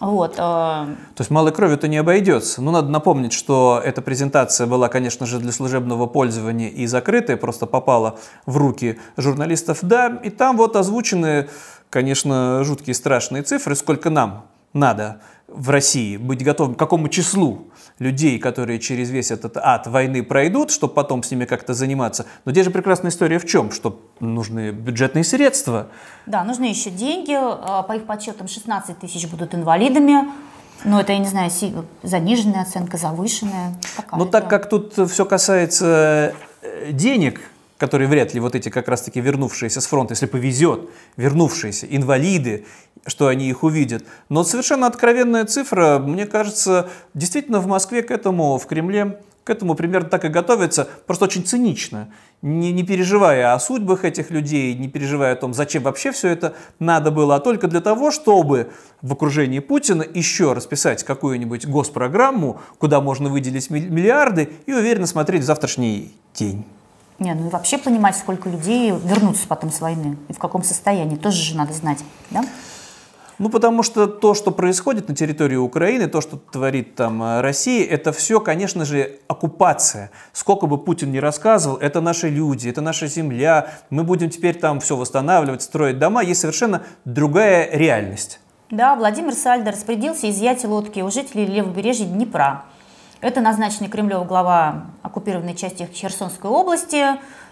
Вот. 0.00 0.34
Э, 0.34 0.36
То 0.36 1.20
есть 1.20 1.30
малой 1.30 1.52
кровью-то 1.52 1.88
не 1.88 1.96
обойдется. 1.96 2.60
Ну, 2.60 2.70
надо 2.70 2.88
напомнить, 2.88 3.32
что 3.32 3.80
эта 3.82 4.02
презентация 4.02 4.66
была, 4.66 4.88
конечно 4.88 5.24
же, 5.24 5.38
для 5.38 5.52
служебного 5.52 6.06
пользования 6.06 6.68
и 6.68 6.86
закрытая, 6.86 7.38
просто 7.38 7.66
попала 7.66 8.18
в 8.44 8.58
руки 8.58 8.98
журналистов. 9.16 9.78
Да, 9.80 10.20
и 10.22 10.28
там 10.28 10.58
вот 10.58 10.76
озвучены, 10.76 11.48
конечно, 11.88 12.62
жуткие 12.64 12.94
страшные 12.94 13.42
цифры, 13.42 13.74
сколько 13.74 14.10
нам 14.10 14.44
надо 14.74 15.20
в 15.48 15.70
России 15.70 16.16
быть 16.16 16.44
готовым, 16.44 16.74
к 16.74 16.78
какому 16.78 17.08
числу 17.08 17.68
людей, 17.98 18.38
которые 18.38 18.78
через 18.78 19.10
весь 19.10 19.30
этот 19.30 19.56
ад 19.56 19.86
войны 19.86 20.22
пройдут, 20.22 20.70
чтобы 20.70 20.94
потом 20.94 21.22
с 21.22 21.30
ними 21.30 21.44
как-то 21.44 21.74
заниматься. 21.74 22.26
Но 22.44 22.52
здесь 22.52 22.64
же 22.64 22.70
прекрасная 22.70 23.10
история 23.10 23.38
в 23.38 23.46
чем? 23.46 23.70
Что 23.70 24.00
нужны 24.20 24.70
бюджетные 24.72 25.24
средства. 25.24 25.88
Да, 26.26 26.42
нужны 26.44 26.64
еще 26.64 26.90
деньги. 26.90 27.34
А, 27.36 27.82
по 27.82 27.92
их 27.94 28.04
подсчетам 28.04 28.48
16 28.48 28.98
тысяч 28.98 29.28
будут 29.28 29.54
инвалидами. 29.54 30.28
Но 30.84 31.00
это, 31.00 31.12
я 31.12 31.18
не 31.18 31.28
знаю, 31.28 31.50
заниженная 32.02 32.62
оценка, 32.62 32.96
завышенная. 32.96 33.74
Но 34.12 34.26
так 34.26 34.50
как 34.50 34.68
тут 34.68 34.92
все 35.10 35.24
касается 35.24 36.34
э, 36.62 36.92
денег, 36.92 37.40
которые 37.78 38.08
вряд 38.08 38.34
ли 38.34 38.40
вот 38.40 38.54
эти 38.54 38.68
как 38.68 38.88
раз-таки 38.88 39.20
вернувшиеся 39.20 39.80
с 39.80 39.86
фронта, 39.86 40.12
если 40.12 40.26
повезет, 40.26 40.88
вернувшиеся, 41.16 41.86
инвалиды, 41.90 42.66
что 43.06 43.26
они 43.26 43.48
их 43.48 43.62
увидят. 43.62 44.04
Но 44.28 44.44
совершенно 44.44 44.86
откровенная 44.86 45.44
цифра, 45.44 45.98
мне 45.98 46.26
кажется, 46.26 46.88
действительно 47.14 47.60
в 47.60 47.66
Москве 47.66 48.02
к 48.02 48.10
этому, 48.10 48.58
в 48.58 48.66
Кремле 48.66 49.18
к 49.44 49.50
этому 49.50 49.74
примерно 49.74 50.08
так 50.08 50.24
и 50.24 50.28
готовятся, 50.28 50.88
просто 51.06 51.26
очень 51.26 51.44
цинично, 51.44 52.08
не, 52.40 52.72
не 52.72 52.82
переживая 52.82 53.52
о 53.52 53.60
судьбах 53.60 54.04
этих 54.04 54.30
людей, 54.30 54.74
не 54.74 54.88
переживая 54.88 55.34
о 55.34 55.36
том, 55.36 55.52
зачем 55.52 55.82
вообще 55.82 56.12
все 56.12 56.28
это 56.28 56.54
надо 56.78 57.10
было, 57.10 57.36
а 57.36 57.40
только 57.40 57.68
для 57.68 57.80
того, 57.80 58.10
чтобы 58.10 58.70
в 59.02 59.12
окружении 59.12 59.58
Путина 59.58 60.02
еще 60.02 60.54
расписать 60.54 61.04
какую-нибудь 61.04 61.66
госпрограмму, 61.66 62.58
куда 62.78 63.02
можно 63.02 63.28
выделить 63.28 63.68
миллиарды 63.68 64.48
и 64.64 64.72
уверенно 64.72 65.06
смотреть 65.06 65.42
в 65.42 65.46
завтрашний 65.46 66.14
день. 66.32 66.64
Не, 67.18 67.34
ну 67.34 67.46
и 67.46 67.50
вообще 67.50 67.78
понимать, 67.78 68.16
сколько 68.16 68.48
людей 68.48 68.90
вернутся 68.90 69.46
потом 69.46 69.70
с 69.70 69.80
войны 69.80 70.16
и 70.28 70.32
в 70.32 70.38
каком 70.38 70.62
состоянии, 70.64 71.16
тоже 71.16 71.42
же 71.42 71.56
надо 71.56 71.72
знать, 71.72 71.98
да? 72.30 72.44
Ну, 73.38 73.48
потому 73.48 73.82
что 73.82 74.06
то, 74.06 74.34
что 74.34 74.52
происходит 74.52 75.08
на 75.08 75.14
территории 75.14 75.56
Украины, 75.56 76.06
то, 76.06 76.20
что 76.20 76.36
творит 76.36 76.94
там 76.94 77.20
э, 77.20 77.40
Россия, 77.40 77.84
это 77.84 78.12
все, 78.12 78.38
конечно 78.38 78.84
же, 78.84 79.18
оккупация. 79.26 80.12
Сколько 80.32 80.66
бы 80.66 80.78
Путин 80.78 81.10
ни 81.10 81.18
рассказывал, 81.18 81.76
это 81.78 82.00
наши 82.00 82.28
люди, 82.28 82.68
это 82.68 82.80
наша 82.80 83.08
земля, 83.08 83.72
мы 83.90 84.04
будем 84.04 84.30
теперь 84.30 84.56
там 84.56 84.78
все 84.78 84.96
восстанавливать, 84.96 85.62
строить 85.62 85.98
дома, 85.98 86.22
есть 86.22 86.40
совершенно 86.40 86.82
другая 87.04 87.68
реальность. 87.72 88.38
Да, 88.70 88.94
Владимир 88.94 89.34
Сальдо 89.34 89.72
распорядился 89.72 90.30
изъять 90.30 90.64
лодки 90.64 91.00
у 91.00 91.10
жителей 91.10 91.46
левобережья 91.46 92.06
Днепра. 92.06 92.64
Это 93.24 93.40
назначенный 93.40 93.88
Кремлев 93.88 94.26
глава 94.26 94.84
оккупированной 95.00 95.54
части 95.54 95.88
Херсонской 95.90 96.50
области, 96.50 97.02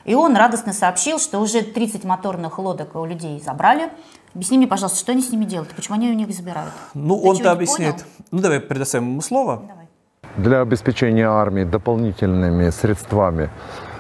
и 0.05 0.15
он 0.15 0.37
радостно 0.37 0.75
сообщил, 0.75 1.19
что 1.19 1.39
уже 1.39 1.63
30 1.63 2.05
моторных 2.05 2.59
лодок 2.59 2.95
у 2.95 3.07
людей 3.07 3.41
забрали. 3.41 3.89
Объясни 4.35 4.59
мне, 4.59 4.67
пожалуйста, 4.67 4.99
что 4.99 5.13
они 5.13 5.23
с 5.23 5.31
ними 5.31 5.47
делают? 5.47 5.75
Почему 5.75 5.97
они 5.97 6.11
у 6.11 6.13
них 6.13 6.31
забирают? 6.31 6.75
Ну, 6.93 7.17
он-то 7.17 7.53
объяснит. 7.53 7.95
Понял? 7.95 8.07
Ну, 8.33 8.41
давай 8.41 8.61
предоставим 8.61 9.13
ему 9.13 9.23
слово. 9.23 9.63
Давай. 9.67 9.89
Для 10.37 10.61
обеспечения 10.61 11.27
армии 11.27 11.65
дополнительными 11.65 12.69
средствами 12.69 13.49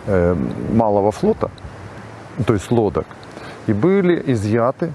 э, 0.04 0.34
малого 0.74 1.10
флота, 1.10 1.50
то 2.46 2.52
есть 2.52 2.70
лодок, 2.70 3.06
и 3.66 3.72
были 3.72 4.22
изъяты 4.30 4.92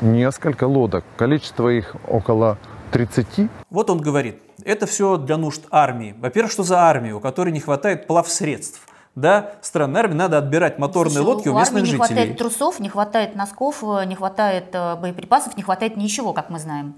несколько 0.00 0.64
лодок. 0.64 1.04
Количество 1.18 1.68
их 1.68 1.94
около 2.08 2.56
30. 2.90 3.50
Вот 3.68 3.90
он 3.90 4.00
говорит, 4.00 4.40
это 4.64 4.86
все 4.86 5.16
для 5.16 5.36
нужд 5.36 5.62
армии. 5.70 6.14
Во-первых, 6.18 6.52
что 6.52 6.62
за 6.62 6.80
армию, 6.80 7.18
у 7.18 7.20
которой 7.20 7.50
не 7.50 7.60
хватает 7.60 8.06
плавсредств? 8.06 8.80
Да, 9.16 9.52
странной 9.60 10.00
армии 10.00 10.14
надо 10.14 10.38
отбирать 10.38 10.78
моторные 10.78 11.16
Слушай, 11.16 11.26
лодки 11.26 11.48
у, 11.48 11.54
у 11.54 11.58
местных 11.58 11.84
жителей. 11.84 11.98
не 11.98 12.06
хватает 12.06 12.38
трусов, 12.38 12.80
не 12.80 12.88
хватает 12.88 13.34
носков, 13.34 13.82
э, 13.82 14.04
не 14.06 14.14
хватает 14.14 14.66
э, 14.72 14.96
боеприпасов, 14.96 15.56
не 15.56 15.64
хватает 15.64 15.96
ничего, 15.96 16.32
как 16.32 16.48
мы 16.48 16.60
знаем. 16.60 16.94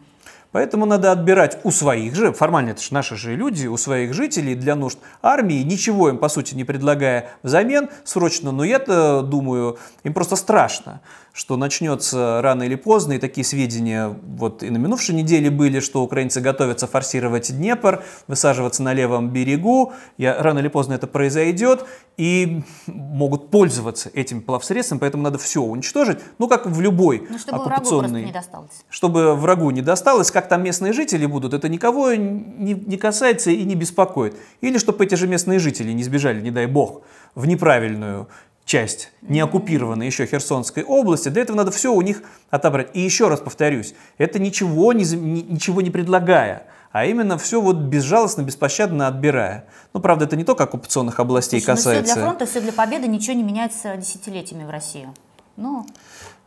Поэтому 0.52 0.84
надо 0.84 1.10
отбирать 1.10 1.58
у 1.64 1.70
своих 1.70 2.14
же, 2.14 2.34
формально 2.34 2.70
это 2.70 2.82
же 2.82 2.92
наши 2.92 3.16
же 3.16 3.34
люди, 3.34 3.66
у 3.66 3.78
своих 3.78 4.12
жителей 4.12 4.54
для 4.54 4.74
нужд 4.74 4.98
армии, 5.22 5.62
ничего 5.62 6.10
им 6.10 6.18
по 6.18 6.28
сути 6.28 6.54
не 6.54 6.64
предлагая 6.64 7.30
взамен 7.42 7.88
срочно, 8.04 8.52
но 8.52 8.62
я-то 8.62 9.22
думаю, 9.22 9.78
им 10.04 10.12
просто 10.12 10.36
страшно 10.36 11.00
что 11.32 11.56
начнется 11.56 12.40
рано 12.42 12.64
или 12.64 12.74
поздно, 12.74 13.14
и 13.14 13.18
такие 13.18 13.44
сведения 13.44 14.14
вот 14.36 14.62
и 14.62 14.68
на 14.68 14.76
минувшей 14.76 15.14
неделе 15.14 15.50
были, 15.50 15.80
что 15.80 16.02
украинцы 16.02 16.40
готовятся 16.40 16.86
форсировать 16.86 17.56
Днепр, 17.56 18.04
высаживаться 18.26 18.82
на 18.82 18.92
левом 18.92 19.30
берегу, 19.30 19.94
я, 20.18 20.42
рано 20.42 20.58
или 20.58 20.68
поздно 20.68 20.92
это 20.94 21.06
произойдет, 21.06 21.86
и 22.18 22.62
могут 22.86 23.50
пользоваться 23.50 24.10
этим 24.12 24.42
плавсредством, 24.42 24.98
поэтому 24.98 25.22
надо 25.22 25.38
все 25.38 25.62
уничтожить, 25.62 26.18
ну 26.38 26.48
как 26.48 26.66
в 26.66 26.80
любой 26.80 27.26
ну, 27.30 27.38
чтобы 27.38 27.58
оккупационной... 27.58 28.10
Врагу 28.10 28.26
не 28.26 28.32
досталось. 28.32 28.84
Чтобы 28.90 29.34
врагу 29.34 29.70
не 29.70 29.82
досталось, 29.82 30.30
как 30.30 30.48
там 30.48 30.62
местные 30.62 30.92
жители 30.92 31.24
будут, 31.24 31.54
это 31.54 31.70
никого 31.70 32.12
не, 32.12 32.74
не 32.74 32.96
касается 32.98 33.50
и 33.50 33.64
не 33.64 33.74
беспокоит. 33.74 34.36
Или 34.60 34.76
чтобы 34.76 35.04
эти 35.04 35.14
же 35.14 35.26
местные 35.26 35.58
жители 35.58 35.92
не 35.92 36.02
сбежали, 36.02 36.42
не 36.42 36.50
дай 36.50 36.66
бог, 36.66 37.02
в 37.34 37.46
неправильную 37.46 38.28
часть 38.64 39.10
не 39.22 39.40
оккупированной 39.40 40.06
еще 40.06 40.26
Херсонской 40.26 40.82
области. 40.82 41.28
Для 41.28 41.42
этого 41.42 41.56
надо 41.56 41.70
все 41.70 41.92
у 41.92 42.00
них 42.00 42.22
отобрать. 42.50 42.90
И 42.94 43.00
еще 43.00 43.28
раз 43.28 43.40
повторюсь, 43.40 43.94
это 44.18 44.38
ничего 44.38 44.92
не, 44.92 45.04
ничего 45.04 45.80
не 45.80 45.90
предлагая, 45.90 46.66
а 46.92 47.06
именно 47.06 47.38
все 47.38 47.60
вот 47.60 47.76
безжалостно, 47.76 48.42
беспощадно 48.42 49.08
отбирая. 49.08 49.64
Ну, 49.94 50.00
правда, 50.00 50.26
это 50.26 50.36
не 50.36 50.44
только 50.44 50.64
оккупационных 50.64 51.20
областей 51.20 51.60
Слушай, 51.60 51.70
ну 51.70 51.76
касается. 51.76 52.04
все 52.04 52.14
для 52.14 52.22
фронта, 52.22 52.46
все 52.46 52.60
для 52.60 52.72
победы, 52.72 53.08
ничего 53.08 53.34
не 53.34 53.42
меняется 53.42 53.96
десятилетиями 53.96 54.64
в 54.64 54.70
России. 54.70 55.08
Ну, 55.56 55.86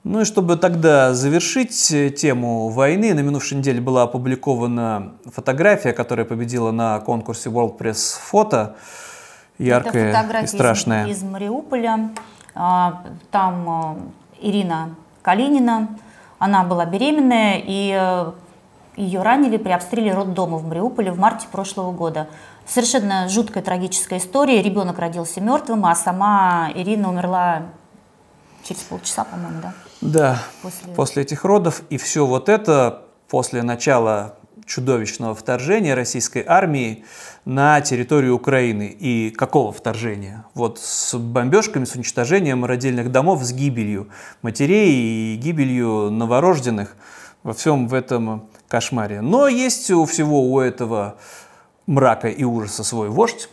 Ну 0.04 0.22
и 0.22 0.26
чтобы 0.26 0.56
тогда 0.56 1.16
завершить 1.16 1.92
э, 1.92 2.12
тему 2.12 2.70
войны, 2.70 3.14
на 3.16 3.22
минувшей 3.22 3.58
неделе 3.58 3.82
была 3.82 4.04
опубликована 4.04 5.14
фотография, 5.26 5.94
которая 5.94 6.28
победила 6.28 6.72
на 6.72 7.00
конкурсе 7.00 7.50
World 7.50 7.78
Press 7.78 8.16
Photo. 8.32 8.76
Яркая 9.58 9.92
это 9.92 10.10
и 10.10 10.14
фотография 10.14 10.48
страшная. 10.48 11.08
Из, 11.08 11.18
из 11.18 11.24
Мариуполя. 11.24 12.12
А, 12.54 13.04
Там 13.32 13.70
а, 13.70 13.98
Ирина 14.40 14.96
Калинина, 15.22 15.90
она 16.38 16.64
была 16.64 16.86
беременная, 16.86 17.62
и 17.66 17.98
э, 18.00 18.32
ее 18.96 19.24
ранили 19.24 19.58
при 19.58 19.72
обстреле 19.72 20.14
роддома 20.14 20.58
в 20.58 20.68
Мариуполе 20.68 21.12
в 21.12 21.18
марте 21.18 21.48
прошлого 21.52 21.92
года. 21.92 22.28
Совершенно 22.68 23.28
жуткая 23.28 23.64
трагическая 23.64 24.20
история. 24.20 24.62
Ребенок 24.62 25.00
родился 25.00 25.42
мертвым, 25.42 25.86
а 25.86 25.96
сама 25.96 26.70
Ирина 26.76 27.10
умерла 27.10 27.64
через 28.64 28.82
полчаса, 28.84 29.24
по-моему, 29.24 29.62
да? 29.62 29.74
Да, 30.02 30.40
После- 30.62 30.94
после... 30.94 31.24
этих 31.24 31.44
родов. 31.44 31.82
И 31.90 31.98
все 31.98 32.26
вот 32.26 32.48
это 32.50 33.02
после 33.28 33.64
начала 33.64 34.36
чудовищного 34.66 35.36
вторжения 35.36 35.94
российской 35.94 36.44
армии 36.46 37.06
на 37.46 37.82
территорию 37.82 38.36
Украины. 38.36 38.96
И 39.00 39.30
какого 39.30 39.72
вторжения? 39.72 40.46
Вот 40.54 40.80
с 40.80 41.18
бомбежками, 41.18 41.86
с 41.86 41.96
уничтожением 41.96 42.66
родильных 42.66 43.12
домов, 43.12 43.44
с 43.44 43.54
гибелью 43.54 44.08
матерей 44.42 45.36
и 45.36 45.38
гибелью 45.38 46.10
новорожденных 46.10 46.96
во 47.44 47.54
всем 47.54 47.88
в 47.88 47.94
этом 47.94 48.48
кошмаре. 48.68 49.22
Но 49.22 49.48
есть 49.48 49.92
у 49.92 50.06
всего 50.06 50.52
у 50.52 50.60
этого 50.60 51.18
мрака 51.86 52.28
и 52.28 52.44
ужаса 52.44 52.84
свой 52.84 53.10
вождь, 53.10 53.50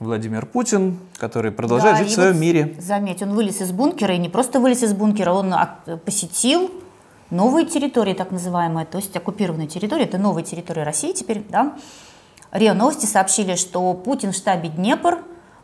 Владимир 0.00 0.46
Путин, 0.46 0.98
который 1.16 1.52
продолжает 1.52 1.96
Да, 1.96 2.02
жить 2.02 2.12
в 2.12 2.14
своем 2.14 2.32
вот 2.32 2.40
мире. 2.40 2.76
Заметь, 2.78 3.22
он 3.22 3.34
вылез 3.34 3.60
из 3.60 3.72
бункера, 3.72 4.14
и 4.14 4.18
не 4.18 4.28
просто 4.28 4.60
вылез 4.60 4.82
из 4.82 4.92
бункера, 4.92 5.32
он 5.32 5.54
посетил 6.04 6.70
новые 7.30 7.66
территории, 7.66 8.14
так 8.14 8.30
называемые, 8.30 8.86
то 8.86 8.98
есть 8.98 9.16
оккупированные 9.16 9.68
территории, 9.68 10.04
это 10.04 10.18
новые 10.18 10.44
территории 10.44 10.80
России 10.80 11.12
теперь, 11.12 11.44
да. 11.48 11.76
РИА 12.52 12.74
Новости 12.74 13.06
сообщили, 13.06 13.56
что 13.56 13.92
Путин 13.94 14.32
в 14.32 14.36
штабе 14.36 14.68
Днепр 14.68 15.18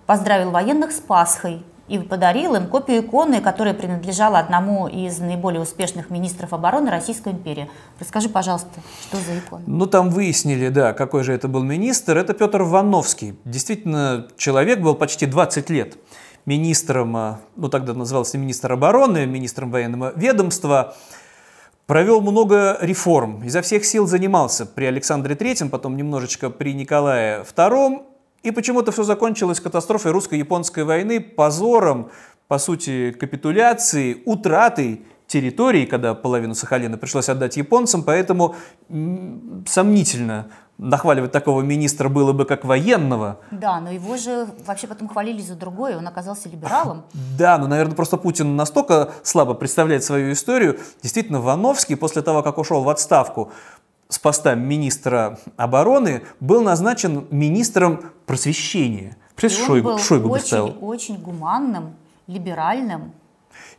поздравил 0.07 0.50
военных 0.50 0.92
с 0.92 1.00
Пасхой 1.00 1.62
и 1.88 1.99
подарил 1.99 2.54
им 2.54 2.69
копию 2.69 3.02
иконы, 3.02 3.40
которая 3.40 3.75
принадлежала 3.75 4.38
одному 4.38 4.88
из 4.88 5.19
наиболее 5.19 5.61
успешных 5.61 6.11
министров 6.11 6.52
обороны 6.52 6.90
Российской 6.90 7.33
империи. 7.33 7.69
Расскажи, 7.99 8.28
пожалуйста, 8.28 8.81
что 9.02 9.19
за 9.19 9.38
икона? 9.38 9.62
Ну, 9.66 9.87
там 9.87 10.11
выяснили, 10.11 10.69
да, 10.69 10.92
какой 10.92 11.23
же 11.23 11.33
это 11.33 11.49
был 11.49 11.62
министр. 11.62 12.16
Это 12.16 12.35
Петр 12.35 12.62
Вановский. 12.62 13.37
Действительно, 13.45 14.28
человек 14.37 14.81
был 14.81 14.95
почти 14.95 15.26
20 15.26 15.71
лет 15.71 15.99
министром, 16.47 17.16
а, 17.16 17.40
ну, 17.57 17.69
тогда 17.69 17.95
назывался 17.95 18.38
министр 18.38 18.73
обороны, 18.73 19.26
министром 19.26 19.71
военного 19.71 20.12
ведомства. 20.16 20.95
Провел 21.87 22.21
много 22.21 22.79
реформ, 22.81 23.43
изо 23.45 23.61
всех 23.61 23.85
сил 23.85 24.07
занимался 24.07 24.67
при 24.67 24.85
Александре 24.85 25.35
Третьем, 25.35 25.69
потом 25.69 25.97
немножечко 25.97 26.49
при 26.49 26.75
Николае 26.75 27.43
Втором. 27.45 28.07
И 28.43 28.51
почему-то 28.51 28.93
все 28.93 29.03
закончилось 29.03 29.61
катастрофой 29.61 30.12
русско-японской 30.12 30.85
войны, 30.85 31.21
позором, 31.21 32.11
по 32.49 32.59
сути, 32.59 33.12
капитуляцией, 33.12 34.23
утратой 34.25 35.03
территорий, 35.27 35.87
когда 35.87 36.15
половину 36.15 36.55
Сахалина 36.55 36.99
пришлось 36.99 37.29
отдать 37.29 37.57
японцам, 37.57 38.03
поэтому 38.03 38.55
сомнительно 39.66 40.51
нахваливать 40.83 41.33
такого 41.33 41.62
министра 41.62 42.09
было 42.09 42.33
бы 42.33 42.45
как 42.45 42.64
военного. 42.64 43.38
Да, 43.51 43.81
но 43.81 43.90
его 43.90 44.16
же 44.16 44.49
вообще 44.66 44.87
потом 44.87 45.09
хвалили 45.09 45.40
за 45.40 45.55
другое, 45.55 45.97
он 45.97 46.07
оказался 46.07 46.49
либералом. 46.49 47.05
Да, 47.38 47.59
но, 47.59 47.66
наверное, 47.66 47.95
просто 47.95 48.16
Путин 48.16 48.57
настолько 48.57 49.11
слабо 49.23 49.55
представляет 49.55 50.05
свою 50.05 50.33
историю. 50.33 50.79
Действительно, 51.03 51.40
Вановский 51.40 51.97
после 51.97 52.23
того, 52.23 52.42
как 52.42 52.59
ушел 52.59 52.83
в 52.83 52.88
отставку 52.88 53.51
с 54.09 54.18
поста 54.18 54.55
министра 54.55 55.38
обороны, 55.57 56.23
был 56.40 56.62
назначен 56.62 57.27
министром 57.31 58.12
просвещения. 58.27 59.16
Представляешь, 59.35 59.85
Шойгу, 59.85 59.99
Шойгу 59.99 60.29
бы 60.29 60.35
очень, 60.35 60.47
ставил. 60.47 60.77
очень 60.83 61.16
гуманным, 61.16 61.95
либеральным. 62.27 63.12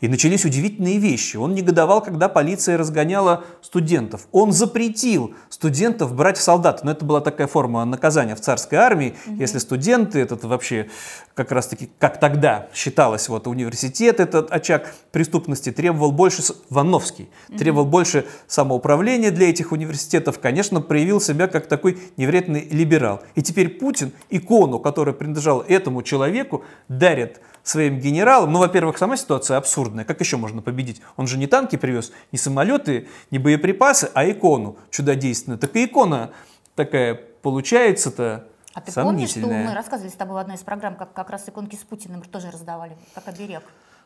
И 0.02 0.08
начались 0.08 0.46
удивительные 0.46 0.98
вещи. 0.98 1.38
Он 1.38 1.54
негодовал, 1.54 2.02
когда 2.02 2.30
полиция 2.30 2.78
разгоняла 2.78 3.44
студентов. 3.62 4.28
Он 4.32 4.52
запретил 4.52 5.34
студентов 5.50 6.14
брать 6.14 6.38
в 6.38 6.42
солдаты. 6.42 6.86
Но 6.86 6.92
это 6.92 7.06
была 7.06 7.22
такая 7.22 7.48
форма 7.48 7.86
наказания 7.86 8.36
в 8.36 8.42
царской 8.42 8.78
армии. 8.78 9.16
Если 9.28 9.60
студенты, 9.60 10.20
это 10.20 10.36
вообще 10.48 10.90
как 11.34 11.52
раз-таки, 11.52 11.90
как 12.00 12.20
тогда 12.20 12.68
считалось, 12.74 13.30
вот 13.30 13.48
университет, 13.48 14.20
этот 14.20 14.52
очаг 14.52 14.94
преступности, 15.12 15.72
требовал 15.72 16.12
больше, 16.12 16.44
Вановский, 16.70 17.30
требовал 17.58 17.86
больше 17.86 18.26
самоуправления 18.48 19.32
для 19.32 19.50
этих 19.50 19.72
университетов, 19.72 20.40
конечно, 20.40 20.82
проявил 20.82 21.20
себя 21.20 21.48
как 21.48 21.68
такой 21.68 21.98
невероятный 22.18 22.68
либерал. 22.70 23.22
И 23.36 23.42
теперь 23.42 23.70
Путин 23.70 24.12
икону, 24.30 24.80
которая 24.80 25.16
принадлежала 25.16 25.64
этому 25.68 26.04
человеку, 26.04 26.64
дарит 26.88 27.42
своим 27.64 28.00
генералам. 28.00 28.52
Ну, 28.52 28.60
во-первых, 28.60 28.98
сама 28.98 29.18
ситуация 29.18 29.58
абсурдная. 29.58 30.06
Как 30.06 30.20
еще 30.20 30.38
можно 30.38 30.62
победить? 30.62 31.02
Он 31.16 31.28
же 31.28 31.38
не 31.38 31.48
танки 31.48 31.78
привез, 31.78 32.12
не 32.32 32.38
самолеты, 32.38 33.08
не 33.32 33.40
боеприпасы, 33.40 34.12
а 34.14 34.30
икону 34.30 34.78
чудодейственную. 34.92 35.58
Так 35.58 35.76
и 35.76 35.86
икона 35.86 36.32
такая 36.76 37.16
получается-то 37.42 38.48
А 38.74 38.82
ты 38.82 38.92
помнишь, 38.92 39.30
что 39.30 39.48
мы 39.48 39.74
рассказывали 39.74 40.12
с 40.12 40.16
тобой 40.16 40.36
в 40.36 40.38
одной 40.38 40.58
из 40.58 40.62
программ, 40.62 40.96
как 40.96 41.14
как 41.14 41.30
раз 41.30 41.48
иконки 41.48 41.76
с 41.76 41.80
Путиным 41.80 42.22
тоже 42.22 42.52
раздавали, 42.52 42.98
как 43.16 43.28
оберег? 43.28 43.64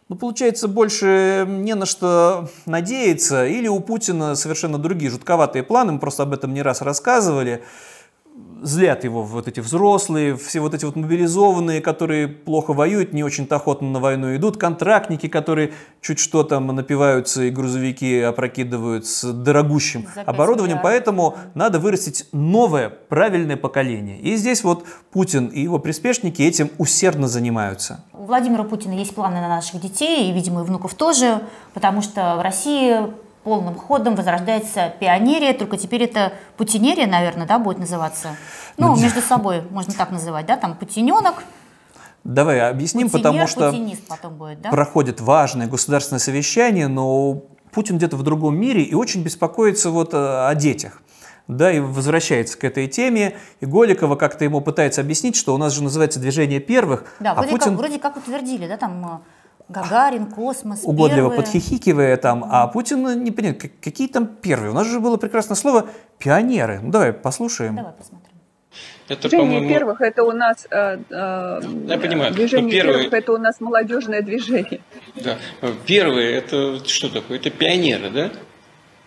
Ну, 0.09 0.15
получается, 0.15 0.69
больше 0.69 1.45
не 1.47 1.75
на 1.75 1.85
что 1.85 2.49
надеяться. 2.65 3.45
Или 3.45 3.67
у 3.67 3.79
Путина 3.81 4.35
совершенно 4.35 4.77
другие 4.77 5.11
жутковатые 5.11 5.63
планы, 5.63 5.93
мы 5.93 5.99
просто 5.99 6.23
об 6.23 6.33
этом 6.33 6.53
не 6.53 6.61
раз 6.61 6.81
рассказывали. 6.81 7.63
Злят 8.61 9.03
его 9.03 9.23
вот 9.23 9.47
эти 9.47 9.59
взрослые, 9.59 10.35
все 10.35 10.59
вот 10.59 10.73
эти 10.73 10.85
вот 10.85 10.95
мобилизованные, 10.95 11.81
которые 11.81 12.27
плохо 12.27 12.73
воюют, 12.73 13.13
не 13.13 13.23
очень-то 13.23 13.57
охотно 13.57 13.89
на 13.89 13.99
войну 13.99 14.35
идут, 14.35 14.57
контрактники, 14.57 15.27
которые 15.27 15.73
чуть 16.01 16.19
что 16.19 16.43
там 16.43 16.67
напиваются 16.67 17.43
и 17.43 17.49
грузовики 17.49 18.19
опрокидывают 18.19 19.05
с 19.05 19.31
дорогущим 19.31 20.05
За 20.07 20.15
пять 20.15 20.27
оборудованием. 20.27 20.77
миллиардов. 20.77 20.91
Поэтому 20.91 21.35
надо 21.53 21.79
вырастить 21.79 22.25
новое, 22.31 22.89
правильное 22.89 23.57
поколение. 23.57 24.19
И 24.19 24.35
здесь 24.35 24.63
вот 24.63 24.85
Путин 25.11 25.47
и 25.47 25.61
его 25.61 25.79
приспешники 25.79 26.41
этим 26.41 26.69
усердно 26.77 27.27
занимаются. 27.27 28.03
У 28.13 28.25
Владимира 28.25 28.63
Путина 28.63 28.93
есть 28.93 29.15
планы 29.15 29.41
на 29.41 29.47
наших 29.47 29.81
детей, 29.81 30.29
и, 30.29 30.33
видимо, 30.33 30.61
и 30.61 30.63
внуков 30.63 30.93
тоже, 30.95 31.41
потому 31.73 32.01
что 32.01 32.35
в 32.37 32.41
России 32.41 33.01
полным 33.47 33.75
ходом 33.75 34.15
возрождается 34.15 34.93
пионерия, 34.99 35.53
только 35.53 35.77
теперь 35.77 36.03
это 36.03 36.33
путинерия, 36.57 37.07
наверное, 37.07 37.47
да, 37.47 37.59
будет 37.59 37.79
называться. 37.79 38.35
Ну, 38.75 38.93
между 38.97 39.21
собой 39.31 39.63
можно 39.69 39.93
так 39.93 40.11
называть, 40.11 40.45
да, 40.47 40.57
там 40.57 40.75
путиненок, 40.75 41.35
Давай 42.25 42.59
объясним, 42.59 43.09
путинер, 43.09 43.47
потому 43.47 43.47
что 43.47 44.29
будет, 44.31 44.59
да? 44.59 44.69
проходит 44.69 45.21
важное 45.21 45.65
государственное 45.65 46.19
совещание, 46.19 46.89
но 46.89 47.43
Путин 47.71 47.95
где-то 47.95 48.17
в 48.17 48.23
другом 48.23 48.57
мире 48.59 48.81
и 48.83 48.93
очень 48.93 49.23
беспокоится 49.23 49.91
вот 49.91 50.13
э, 50.13 50.17
о 50.17 50.53
детях. 50.53 51.01
Да, 51.47 51.71
и 51.71 51.79
возвращается 51.79 52.57
к 52.57 52.65
этой 52.65 52.87
теме. 52.87 53.37
И 53.61 53.65
Голикова 53.65 54.17
как-то 54.17 54.43
ему 54.43 54.59
пытается 54.59 54.99
объяснить, 54.99 55.37
что 55.37 55.55
у 55.55 55.57
нас 55.57 55.71
же 55.71 55.81
называется 55.81 56.19
движение 56.19 56.59
первых, 56.59 57.05
Да, 57.21 57.31
а 57.31 57.35
вроде, 57.35 57.51
Путин 57.51 57.69
как, 57.69 57.77
вроде 57.77 57.99
как 57.99 58.17
утвердили, 58.17 58.67
да, 58.67 58.75
там 58.75 59.05
э, 59.05 59.19
Гагарин, 59.69 60.27
космос, 60.27 60.81
угодливо 60.83 61.29
первые. 61.29 61.37
подхихикивая 61.37 62.17
там, 62.17 62.45
а 62.49 62.67
Путин 62.67 63.23
не 63.23 63.31
понимает, 63.31 63.61
как- 63.61 63.79
какие 63.81 64.07
там 64.07 64.25
первые. 64.27 64.71
У 64.71 64.73
нас 64.73 64.87
же 64.87 64.99
было 64.99 65.17
прекрасное 65.17 65.55
слово 65.55 65.89
«пионеры». 66.19 66.79
Ну, 66.81 66.89
давай 66.91 67.11
послушаем. 67.13 67.75
Давай 67.75 67.91
посмотрим. 67.93 68.31
Это, 69.09 69.29
Движение 69.29 69.67
первых 69.67 70.01
это 70.01 70.23
у 70.23 70.31
нас 70.33 70.67
э, 70.69 70.97
э, 71.09 71.61
Я 71.87 71.97
понимаю, 71.97 72.33
движение 72.33 72.71
первые- 72.71 72.93
первых 73.09 73.13
это 73.13 73.33
у 73.33 73.37
нас 73.37 73.59
молодежное 73.61 74.21
движение. 74.21 74.81
да. 75.15 75.37
Первые, 75.85 76.35
это 76.35 76.83
что 76.85 77.09
такое? 77.09 77.37
Это 77.37 77.49
пионеры, 77.49 78.09
да? 78.09 78.29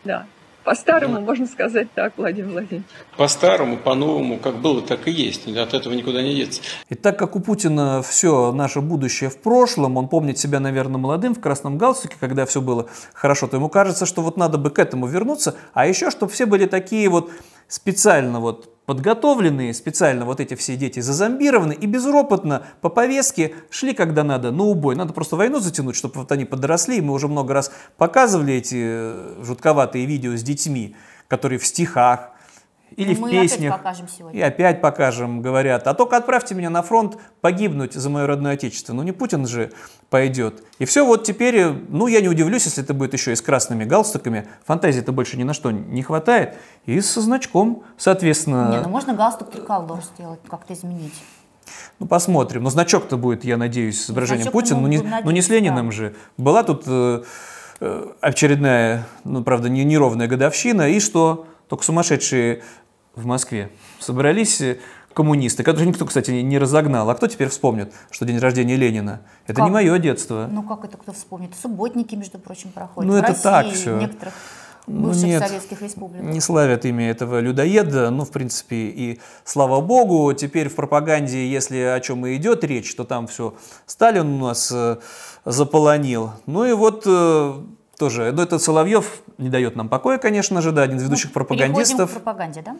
Да. 0.05 0.27
По-старому 0.64 1.20
можно 1.20 1.46
сказать 1.46 1.88
так, 1.94 2.12
Владимир 2.16 2.51
Владимирович. 2.51 2.87
По-старому, 3.16 3.77
по-новому, 3.79 4.38
как 4.38 4.57
было, 4.57 4.83
так 4.83 5.09
и 5.09 5.11
есть. 5.11 5.49
От 5.49 5.75
этого 5.75 5.94
никуда 5.94 6.23
не 6.23 6.35
деться. 6.35 6.61
И 6.88 6.94
так 6.94 7.18
как 7.18 7.35
у 7.37 7.40
Путина 7.40 8.03
все 8.03 8.53
наше 8.53 8.81
будущее 8.81 9.31
в 9.31 9.38
прошлом, 9.38 9.96
он 9.96 10.09
помнит 10.09 10.38
себя, 10.38 10.61
наверное, 10.61 10.99
молодым 10.99 11.35
в 11.35 11.40
красном 11.40 11.79
галстуке, 11.79 12.16
когда 12.20 12.44
все 12.44 12.61
было 12.61 12.88
хорошо, 13.14 13.46
то 13.46 13.57
ему 13.57 13.68
кажется, 13.68 14.07
что 14.07 14.23
вот 14.23 14.37
надо 14.37 14.59
бы 14.59 14.70
к 14.70 14.79
этому 14.79 15.07
вернуться, 15.07 15.57
а 15.73 15.87
еще, 15.87 16.11
чтобы 16.11 16.33
все 16.33 16.46
были 16.46 16.66
такие 16.66 17.09
вот 17.09 17.31
специально 17.70 18.40
вот 18.40 18.85
подготовленные, 18.85 19.72
специально 19.72 20.24
вот 20.24 20.40
эти 20.40 20.54
все 20.54 20.76
дети 20.76 20.98
зазомбированы 20.98 21.72
и 21.72 21.87
безропотно 21.87 22.66
по 22.80 22.88
повестке 22.88 23.54
шли, 23.70 23.94
когда 23.94 24.24
надо, 24.24 24.50
на 24.50 24.64
убой. 24.64 24.96
Надо 24.96 25.12
просто 25.12 25.37
войну 25.37 25.61
затянуть, 25.61 25.94
чтобы 25.94 26.16
вот 26.16 26.33
они 26.33 26.44
подросли. 26.44 26.98
И 26.98 27.00
мы 27.00 27.12
уже 27.12 27.28
много 27.28 27.54
раз 27.54 27.70
показывали 27.96 28.54
эти 28.54 28.76
э, 28.76 29.35
жутковатые 29.44 30.06
видео 30.06 30.37
с 30.37 30.42
детьми, 30.42 30.96
которые 31.28 31.61
в 31.61 31.66
стихах 31.66 32.29
или 32.96 33.14
Мы 33.14 33.29
в 33.29 33.33
опять 33.33 33.50
песнях. 33.53 33.76
покажем 33.76 34.09
сегодня. 34.09 34.38
И 34.38 34.42
опять 34.42 34.81
покажем, 34.81 35.42
говорят. 35.42 35.87
А 35.87 35.94
только 35.94 36.16
отправьте 36.16 36.55
меня 36.55 36.70
на 36.70 36.83
фронт 36.83 37.16
погибнуть 37.40 37.94
за 37.94 38.11
мое 38.11 38.26
родное 38.26 38.55
отечество. 38.55 38.92
Ну 38.92 39.03
не 39.03 39.12
Путин 39.12 39.46
же 39.46 39.72
пойдет. 40.09 40.62
И 40.79 40.85
все 40.85 41.05
вот 41.07 41.24
теперь, 41.24 41.66
ну 41.88 42.07
я 42.07 42.20
не 42.20 42.29
удивлюсь, 42.29 42.64
если 42.64 42.83
это 42.83 42.94
будет 42.94 43.12
еще 43.12 43.33
и 43.33 43.37
с 43.37 43.42
красными 43.42 43.85
галстуками. 43.85 44.48
Фантазии-то 44.66 45.12
больше 45.12 45.37
ни 45.37 45.44
на 45.44 45.55
что 45.55 45.70
не 45.70 46.03
хватает. 46.03 46.57
И 46.87 47.00
со 47.00 47.20
значком, 47.20 47.85
соответственно. 47.96 48.70
Не, 48.70 48.81
ну 48.81 48.88
можно 48.88 49.14
галстук 49.14 49.50
триколор 49.50 50.00
сделать, 50.14 50.40
как-то 50.48 50.74
изменить. 50.74 51.14
Ну, 51.98 52.07
посмотрим. 52.07 52.62
Но 52.62 52.70
значок-то 52.70 53.16
будет, 53.16 53.44
я 53.44 53.57
надеюсь, 53.57 54.00
с 54.00 54.07
изображением 54.07 54.44
значок 54.44 54.61
Путина. 54.61 54.81
Ну 54.81 54.88
не, 54.88 54.98
ну, 54.98 55.31
не 55.31 55.42
с 55.42 55.48
Лениным 55.48 55.87
да. 55.87 55.92
же. 55.92 56.14
Была 56.38 56.62
тут 56.62 56.85
э, 56.87 57.22
э, 57.81 58.07
очередная, 58.20 59.07
ну, 59.24 59.44
правда, 59.44 59.68
не, 59.68 59.85
неровная 59.85 60.26
годовщина. 60.26 60.88
И 60.88 60.98
что? 60.98 61.46
Только 61.68 61.85
сумасшедшие 61.85 62.62
в 63.14 63.27
Москве 63.27 63.70
собрались 63.99 64.61
э, 64.61 64.79
коммунисты, 65.12 65.62
которых 65.62 65.88
никто, 65.88 66.07
кстати, 66.07 66.31
не 66.31 66.59
разогнал. 66.59 67.09
А 67.11 67.14
кто 67.14 67.27
теперь 67.27 67.49
вспомнит, 67.49 67.92
что 68.11 68.25
день 68.25 68.38
рождения 68.38 68.77
Ленина? 68.77 69.20
Это 69.46 69.57
Как? 69.57 69.64
не 69.66 69.70
мое 69.73 69.99
детство. 69.99 70.49
Ну 70.51 70.62
как 70.62 70.85
это 70.85 70.96
кто 70.96 71.12
вспомнит? 71.12 71.55
Субботники, 71.61 72.14
между 72.14 72.38
прочим, 72.38 72.70
проходят. 72.70 73.11
Ну, 73.11 73.16
в 73.16 73.18
это 73.18 73.29
России, 73.29 73.42
так 73.42 73.66
и 73.66 73.70
всё. 73.73 73.96
в 73.96 74.01
некоторых 74.01 74.35
Ну, 74.87 75.09
бывших 75.09 75.25
нет, 75.25 75.46
советских 75.46 75.83
республиках. 75.83 76.31
Не 76.31 76.40
славят 76.40 76.85
имя 76.85 77.11
этого 77.11 77.40
людоеда, 77.40 78.11
ну, 78.11 78.25
в 78.25 78.31
принципе, 78.31 78.77
и 78.77 79.20
слава 79.44 79.81
богу, 79.81 80.33
теперь 80.33 80.68
в 80.68 80.75
пропаганде, 80.77 81.51
если 81.51 81.79
о 81.79 82.01
чем 82.01 82.25
и 82.27 82.37
идет 82.37 82.64
речь, 82.64 82.94
то 82.94 83.05
там 83.05 83.27
все 83.27 83.55
Сталин 83.87 84.27
у 84.40 84.46
нас 84.46 84.70
э, 84.73 84.99
заполонил. 85.44 86.31
Ну 86.46 86.64
и 86.64 86.73
вот 86.73 87.03
э, 87.07 87.55
тоже, 88.00 88.32
ну, 88.32 88.42
этот 88.42 88.62
Соловьев 88.62 89.20
не 89.36 89.50
дает 89.50 89.76
нам 89.76 89.90
покоя, 89.90 90.16
конечно 90.16 90.62
же, 90.62 90.72
да, 90.72 90.82
один 90.82 90.96
из 90.96 91.02
ведущих 91.02 91.26
Ну, 91.26 91.34
пропагандистов. 91.34 92.10
к 92.10 92.14
пропаганде, 92.14 92.62
да? 92.62 92.76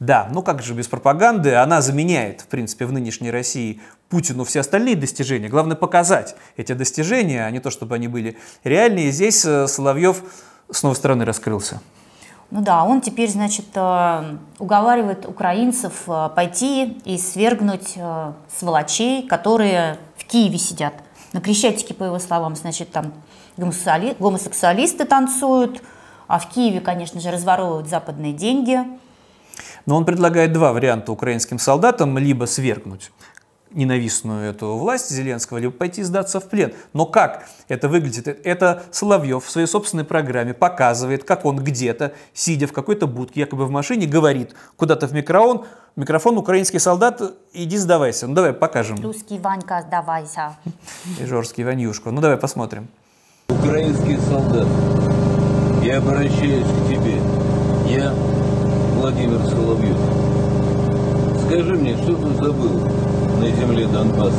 Да, 0.00 0.28
ну 0.32 0.42
как 0.42 0.60
же 0.60 0.74
без 0.74 0.88
пропаганды, 0.88 1.54
она 1.54 1.80
заменяет, 1.80 2.40
в 2.40 2.48
принципе, 2.48 2.84
в 2.84 2.92
нынешней 2.92 3.30
России 3.30 3.80
Путину 4.08 4.42
все 4.44 4.60
остальные 4.60 4.96
достижения. 4.96 5.48
Главное 5.48 5.76
показать 5.76 6.34
эти 6.56 6.72
достижения, 6.72 7.46
а 7.46 7.50
не 7.52 7.60
то, 7.60 7.70
чтобы 7.70 7.94
они 7.94 8.08
были 8.08 8.36
реальные. 8.64 9.06
И 9.06 9.10
здесь 9.12 9.44
э, 9.44 9.68
Соловьев 9.68 10.20
с 10.70 10.82
новой 10.82 10.96
стороны 10.96 11.24
раскрылся. 11.24 11.80
Ну 12.50 12.60
да, 12.60 12.82
он 12.84 13.00
теперь, 13.00 13.30
значит, 13.30 13.66
э, 13.74 14.36
уговаривает 14.58 15.26
украинцев 15.26 15.92
э, 16.08 16.28
пойти 16.34 16.98
и 17.04 17.16
свергнуть 17.18 17.94
сволочей, 18.58 19.26
которые 19.28 19.98
в 20.16 20.24
Киеве 20.24 20.58
сидят. 20.58 20.94
На 21.32 21.40
Крещатике, 21.40 21.94
по 21.94 22.04
его 22.04 22.18
словам, 22.18 22.56
значит, 22.56 22.90
там 22.90 23.12
гомосексуалисты 23.56 25.04
танцуют, 25.04 25.82
а 26.26 26.38
в 26.38 26.48
Киеве, 26.48 26.80
конечно 26.80 27.20
же, 27.20 27.30
разворовывают 27.30 27.88
западные 27.88 28.32
деньги. 28.32 28.78
Но 29.86 29.96
он 29.96 30.04
предлагает 30.04 30.52
два 30.52 30.72
варианта 30.72 31.12
украинским 31.12 31.58
солдатам, 31.58 32.18
либо 32.18 32.44
свергнуть 32.46 33.10
ненавистную 33.76 34.50
эту 34.50 34.76
власть 34.76 35.10
Зеленского, 35.10 35.58
либо 35.58 35.72
пойти 35.72 36.02
сдаться 36.02 36.40
в 36.40 36.48
плен. 36.48 36.72
Но 36.92 37.04
как 37.06 37.46
это 37.68 37.88
выглядит? 37.88 38.26
Это 38.26 38.84
Соловьев 38.90 39.44
в 39.44 39.50
своей 39.50 39.66
собственной 39.66 40.04
программе 40.04 40.54
показывает, 40.54 41.24
как 41.24 41.44
он 41.44 41.58
где-то, 41.58 42.12
сидя 42.32 42.66
в 42.66 42.72
какой-то 42.72 43.06
будке, 43.06 43.40
якобы 43.40 43.66
в 43.66 43.70
машине, 43.70 44.06
говорит 44.06 44.54
куда-то 44.76 45.06
в 45.06 45.12
микрофон, 45.12 45.66
микрофон 45.94 46.38
украинский 46.38 46.80
солдат, 46.80 47.20
иди 47.52 47.76
сдавайся. 47.76 48.26
Ну 48.26 48.34
давай 48.34 48.52
покажем. 48.52 48.96
Русский 49.02 49.38
Ванька, 49.38 49.82
сдавайся. 49.82 50.56
Ижорский 51.20 51.64
Ванюшку. 51.64 52.10
Ну 52.10 52.20
давай 52.20 52.38
посмотрим. 52.38 52.88
Украинский 53.48 54.18
солдат, 54.28 54.66
я 55.82 55.98
обращаюсь 55.98 56.66
к 56.66 56.88
тебе. 56.88 57.20
Я 57.88 58.12
Владимир 58.94 59.40
Соловьев. 59.48 59.96
Скажи 61.46 61.74
мне, 61.74 61.96
что 61.96 62.16
ты 62.16 62.34
забыл 62.34 62.80
на 63.38 63.50
земле 63.50 63.86
Донбасса? 63.86 64.36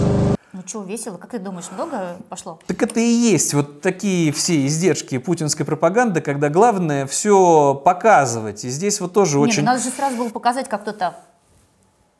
Ну 0.51 0.61
что, 0.65 0.83
весело? 0.83 1.17
Как 1.17 1.31
ты 1.31 1.39
думаешь, 1.39 1.65
много 1.71 2.17
пошло? 2.29 2.59
Так 2.67 2.81
это 2.81 2.99
и 2.99 3.03
есть 3.07 3.53
вот 3.53 3.81
такие 3.81 4.31
все 4.33 4.65
издержки 4.65 5.17
путинской 5.17 5.65
пропаганды, 5.65 6.19
когда 6.19 6.49
главное 6.49 7.05
все 7.07 7.75
показывать. 7.75 8.65
И 8.65 8.69
здесь 8.69 8.99
вот 8.99 9.13
тоже 9.13 9.37
Не, 9.37 9.43
очень... 9.43 9.59
ну 9.61 9.67
надо 9.67 9.83
же 9.83 9.89
сразу 9.89 10.17
было 10.17 10.29
показать, 10.29 10.67
как 10.67 10.81
кто-то 10.81 11.15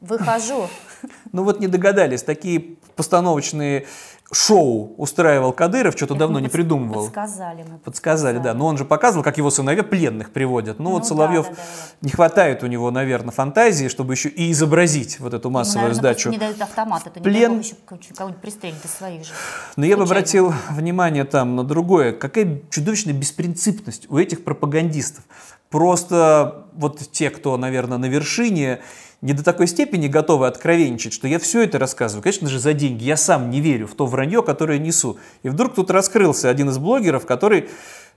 выхожу. 0.02 0.68
Ну 1.32 1.44
вот 1.44 1.60
не 1.60 1.68
догадались, 1.68 2.24
такие 2.24 2.78
постановочные 2.96 3.86
шоу 4.32 4.94
устраивал 4.98 5.54
Кадыров, 5.54 5.96
что-то 5.96 6.14
давно 6.16 6.40
не 6.40 6.50
придумывал. 6.50 7.06
Подсказали 7.06 7.64
мы. 7.70 7.78
Подсказали, 7.80 8.40
да. 8.40 8.54
Но 8.54 8.66
он 8.66 8.78
же 8.78 8.84
показывал, 8.86 9.24
как 9.24 9.38
его 9.38 9.50
сыновья 9.50 9.84
пленных 9.84 10.32
приводят. 10.32 10.80
Ну, 10.80 10.86
Ну 10.86 10.92
вот 10.96 11.08
Соловьев, 11.08 11.46
да, 11.48 11.52
да, 11.52 11.56
да. 11.56 11.98
не 12.02 12.10
хватает 12.12 12.64
у 12.64 12.68
него, 12.68 12.92
наверное, 12.92 13.32
фантазии, 13.32 13.88
чтобы 13.88 14.14
еще 14.16 14.30
и 14.30 14.52
изобразить 14.52 15.20
вот 15.20 15.34
эту 15.34 15.48
Ему, 15.48 15.60
массовую 15.60 15.90
наверное, 15.90 16.00
сдачу. 16.14 16.30
не 16.30 16.38
дают 16.38 16.62
автомат, 16.62 17.08
это 17.08 17.20
не 17.20 17.24
Плен. 17.24 17.58
бог 17.58 17.62
еще 18.02 18.14
кого-нибудь 18.16 18.42
пристрелит 18.42 18.84
из 18.84 18.92
своих 18.92 19.26
же. 19.26 19.32
Но 19.78 19.86
я 19.86 19.96
бы 19.96 20.06
Случайно. 20.06 20.20
обратил 20.20 20.54
внимание 20.72 21.24
там 21.24 21.56
на 21.56 21.64
другое. 21.64 22.12
Какая 22.12 22.62
чудовищная 22.70 23.14
беспринципность 23.14 24.08
у 24.10 24.18
этих 24.18 24.44
пропагандистов. 24.44 25.24
Просто 25.70 26.66
вот 26.74 27.00
те, 27.12 27.30
кто, 27.30 27.56
наверное, 27.58 27.98
на 27.98 28.06
вершине, 28.08 28.80
не 29.22 29.34
до 29.34 29.44
такой 29.44 29.68
степени 29.68 30.08
готовы 30.08 30.48
откровенничать, 30.48 31.14
что 31.14 31.28
я 31.28 31.40
все 31.40 31.64
это 31.64 31.80
рассказываю, 31.80 32.24
конечно 32.24 32.48
же, 32.48 32.60
за 32.60 32.74
деньги. 32.74 33.04
Я 33.04 33.18
сам 33.18 33.50
не 33.50 33.62
верю 33.62 33.88
в 33.88 33.96
то 33.96 34.06
вранье, 34.06 34.44
которое 34.44 34.80
несу. 34.80 35.18
И 35.44 35.50
вдруг 35.50 35.74
тут 35.76 35.90
раскрылся 35.90 36.50
один 36.50 36.70
из 36.70 36.78
блогеров, 36.78 37.26
который 37.26 37.70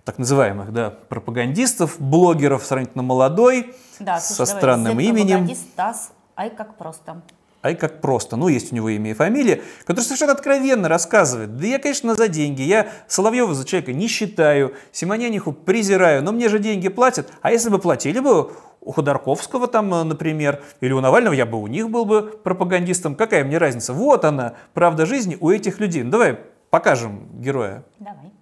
так 0.05 0.19
называемых, 0.19 0.73
да, 0.73 0.91
пропагандистов, 0.91 1.97
блогеров 1.99 2.65
сравнительно 2.65 3.03
молодой, 3.03 3.75
Да, 3.99 4.19
со 4.19 4.35
слушай, 4.35 4.49
давай, 4.49 4.61
странным 4.61 5.01
именем. 5.01 5.27
пропагандист 5.27 5.63
Стас, 5.73 6.13
ай 6.37 6.51
как 6.51 6.77
просто. 6.77 7.23
Ай, 7.63 7.75
как 7.75 8.01
просто. 8.01 8.37
Ну, 8.37 8.49
есть 8.49 8.73
у 8.73 8.75
него 8.75 8.89
имя 8.89 9.11
и 9.11 9.15
фамилия, 9.15 9.61
который 9.85 10.05
совершенно 10.05 10.33
откровенно 10.33 10.89
рассказывает. 10.89 11.57
Да 11.57 11.67
я, 11.67 11.79
конечно, 11.79 12.15
за 12.15 12.29
деньги. 12.29 12.63
Я 12.63 12.89
Соловьева 13.07 13.55
за 13.55 13.67
человека 13.67 13.93
не 13.93 14.09
считаю, 14.09 14.75
Симоняниху 14.93 15.53
презираю, 15.53 16.23
но 16.23 16.33
мне 16.33 16.49
же 16.49 16.59
деньги 16.59 16.89
платят. 16.89 17.31
А 17.43 17.53
если 17.53 17.69
бы 17.69 17.79
платили 17.79 18.19
бы 18.21 18.53
у 18.81 18.93
Ходорковского 18.93 19.67
там, 19.67 19.93
э, 19.93 20.05
например, 20.05 20.63
или 20.81 20.93
у 20.93 21.01
Навального, 21.01 21.35
я 21.35 21.45
бы 21.45 21.61
у 21.61 21.67
них 21.67 21.91
был 21.91 22.07
бы 22.07 22.23
пропагандистом. 22.23 23.15
Какая 23.15 23.45
мне 23.45 23.59
разница? 23.59 23.93
Вот 23.93 24.25
она, 24.25 24.55
правда 24.73 25.05
жизни 25.05 25.37
у 25.39 25.51
этих 25.51 25.81
людей. 25.81 26.03
Ну, 26.03 26.11
давай 26.11 26.39
покажем 26.71 27.29
героя. 27.41 27.85
Давай. 27.99 28.33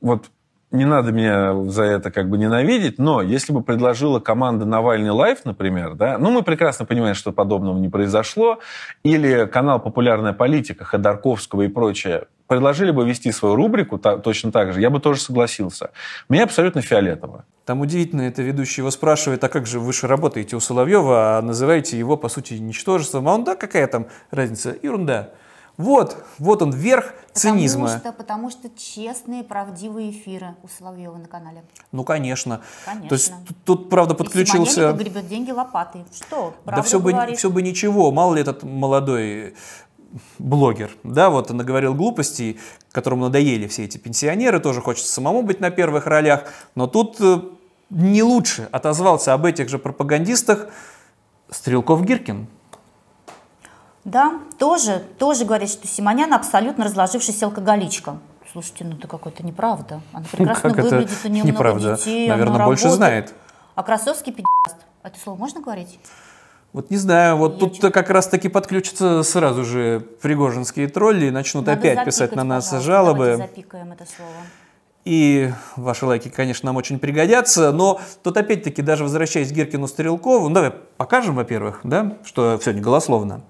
вот 0.00 0.30
не 0.74 0.84
надо 0.84 1.12
меня 1.12 1.54
за 1.70 1.84
это 1.84 2.10
как 2.10 2.28
бы 2.28 2.36
ненавидеть, 2.36 2.98
но 2.98 3.22
если 3.22 3.52
бы 3.52 3.62
предложила 3.62 4.20
команда 4.20 4.66
Навальный 4.66 5.10
Live, 5.10 5.44
например, 5.44 5.94
да, 5.94 6.18
ну 6.18 6.30
мы 6.30 6.42
прекрасно 6.42 6.84
понимаем, 6.84 7.14
что 7.14 7.32
подобного 7.32 7.78
не 7.78 7.88
произошло, 7.88 8.58
или 9.04 9.46
канал 9.46 9.80
«Популярная 9.80 10.32
политика» 10.32 10.84
Ходорковского 10.84 11.62
и 11.62 11.68
прочее, 11.68 12.24
предложили 12.46 12.90
бы 12.90 13.06
вести 13.06 13.32
свою 13.32 13.54
рубрику 13.54 13.98
та- 13.98 14.18
точно 14.18 14.52
так 14.52 14.72
же, 14.72 14.80
я 14.80 14.90
бы 14.90 15.00
тоже 15.00 15.20
согласился. 15.20 15.90
Мне 16.28 16.42
абсолютно 16.42 16.82
фиолетово. 16.82 17.44
Там 17.64 17.80
удивительно, 17.80 18.22
это 18.22 18.42
ведущий 18.42 18.82
его 18.82 18.90
спрашивает, 18.90 19.42
а 19.44 19.48
как 19.48 19.66
же 19.66 19.80
вы 19.80 19.92
же 19.92 20.06
работаете 20.06 20.56
у 20.56 20.60
Соловьева, 20.60 21.38
а 21.38 21.42
называете 21.42 21.98
его, 21.98 22.16
по 22.16 22.28
сути, 22.28 22.54
ничтожеством. 22.54 23.28
А 23.28 23.34
он, 23.34 23.44
да, 23.44 23.54
какая 23.54 23.86
там 23.86 24.06
разница? 24.30 24.74
Ерунда. 24.82 25.30
Вот, 25.76 26.16
вот 26.38 26.62
он, 26.62 26.70
верх 26.70 27.14
цинизма. 27.32 27.86
Потому 27.86 28.00
что, 28.00 28.12
потому 28.12 28.50
что 28.50 28.70
честные, 28.76 29.42
правдивые 29.42 30.10
эфиры 30.10 30.54
у 30.62 30.68
Соловьева 30.68 31.16
на 31.16 31.26
канале. 31.26 31.64
Ну, 31.90 32.04
конечно. 32.04 32.60
Конечно. 32.84 33.08
То 33.08 33.14
есть 33.14 33.32
тут, 33.64 33.90
правда, 33.90 34.14
подключился... 34.14 34.74
Симоненко 34.74 35.02
гребет 35.02 35.28
деньги 35.28 35.50
лопатой. 35.50 36.04
Что, 36.14 36.54
Да 36.64 36.82
все 36.82 37.00
бы, 37.00 37.12
все 37.36 37.50
бы 37.50 37.62
ничего, 37.62 38.12
мало 38.12 38.34
ли 38.34 38.40
этот 38.40 38.62
молодой 38.62 39.54
блогер, 40.38 40.92
да, 41.02 41.30
вот 41.30 41.50
он 41.50 41.56
наговорил 41.56 41.94
глупостей, 41.94 42.60
которому 42.92 43.24
надоели 43.24 43.66
все 43.66 43.84
эти 43.84 43.98
пенсионеры, 43.98 44.60
тоже 44.60 44.80
хочется 44.80 45.12
самому 45.12 45.42
быть 45.42 45.58
на 45.58 45.70
первых 45.70 46.06
ролях, 46.06 46.44
но 46.76 46.86
тут 46.86 47.16
э, 47.20 47.40
не 47.90 48.22
лучше 48.22 48.68
отозвался 48.70 49.34
об 49.34 49.44
этих 49.44 49.68
же 49.68 49.78
пропагандистах 49.78 50.68
Стрелков-Гиркин. 51.50 52.46
Да, 54.04 54.40
тоже, 54.58 55.02
тоже 55.18 55.44
говорит, 55.44 55.70
что 55.70 55.86
Симонян 55.86 56.32
абсолютно 56.34 56.84
разложившаяся 56.84 57.46
алкоголичка. 57.46 58.18
Слушайте, 58.52 58.84
ну 58.84 58.96
это 58.96 59.08
какое-то 59.08 59.44
неправда. 59.44 60.00
Она 60.12 60.24
прекрасно 60.32 60.68
это 60.68 60.82
выглядит, 60.82 61.18
у 61.24 61.28
нее 61.28 61.42
неправда? 61.44 61.80
много 61.80 61.96
детей, 61.98 62.28
Наверное, 62.28 62.54
она 62.56 62.64
больше 62.66 62.84
работает. 62.84 62.96
знает. 63.28 63.34
А 63.74 63.82
Красовский 63.82 64.32
пи***ст. 64.32 64.76
Это 65.02 65.18
слово 65.18 65.36
можно 65.38 65.60
говорить? 65.60 65.98
Вот 66.72 66.90
не 66.90 66.96
знаю, 66.96 67.36
вот 67.36 67.54
Я 67.54 67.58
тут 67.60 67.80
чё- 67.80 67.90
как 67.90 68.10
раз-таки 68.10 68.48
подключатся 68.48 69.22
сразу 69.22 69.64
же 69.64 70.00
пригожинские 70.20 70.88
тролли 70.88 71.26
и 71.26 71.30
начнут 71.30 71.66
Надо 71.66 71.78
опять 71.78 72.04
писать 72.04 72.34
на 72.34 72.44
нас 72.44 72.70
жалобы. 72.82 73.36
Запикаем 73.36 73.92
это 73.92 74.04
слово. 74.04 74.30
И 75.04 75.52
ваши 75.76 76.04
лайки, 76.06 76.28
конечно, 76.30 76.66
нам 76.66 76.76
очень 76.76 76.98
пригодятся, 76.98 77.72
но 77.72 78.00
тут 78.22 78.36
опять-таки, 78.36 78.82
даже 78.82 79.04
возвращаясь 79.04 79.50
к 79.50 79.54
Гиркину 79.54 79.86
Стрелкову, 79.86 80.48
ну 80.48 80.54
давай 80.54 80.70
покажем, 80.70 81.34
во-первых, 81.36 81.80
да, 81.84 82.16
что 82.24 82.58
все 82.58 82.72
не 82.72 82.80
голословно. 82.80 83.42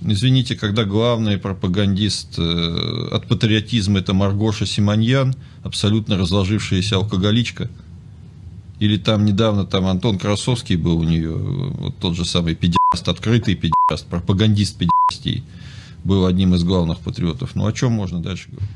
Извините, 0.00 0.54
когда 0.54 0.84
главный 0.84 1.38
пропагандист 1.38 2.38
э, 2.38 3.08
от 3.10 3.26
патриотизма 3.26 3.98
это 3.98 4.14
Маргоша 4.14 4.64
Симоньян, 4.64 5.34
абсолютно 5.64 6.16
разложившаяся 6.16 6.96
алкоголичка, 6.96 7.68
Или 8.78 8.96
там 8.96 9.24
недавно 9.24 9.64
там 9.64 9.86
Антон 9.86 10.18
Красовский 10.18 10.76
был 10.76 10.98
у 10.98 11.02
нее, 11.02 11.34
вот 11.34 11.96
тот 11.98 12.14
же 12.14 12.24
самый 12.24 12.54
педиаст, 12.54 13.08
открытый 13.08 13.56
педиаст, 13.56 14.06
пропагандист 14.06 14.76
педиастии, 14.76 15.42
был 16.04 16.26
одним 16.26 16.54
из 16.54 16.62
главных 16.62 16.98
патриотов. 17.00 17.56
Ну 17.56 17.66
о 17.66 17.72
чем 17.72 17.92
можно 17.92 18.22
дальше 18.22 18.48
говорить? 18.50 18.70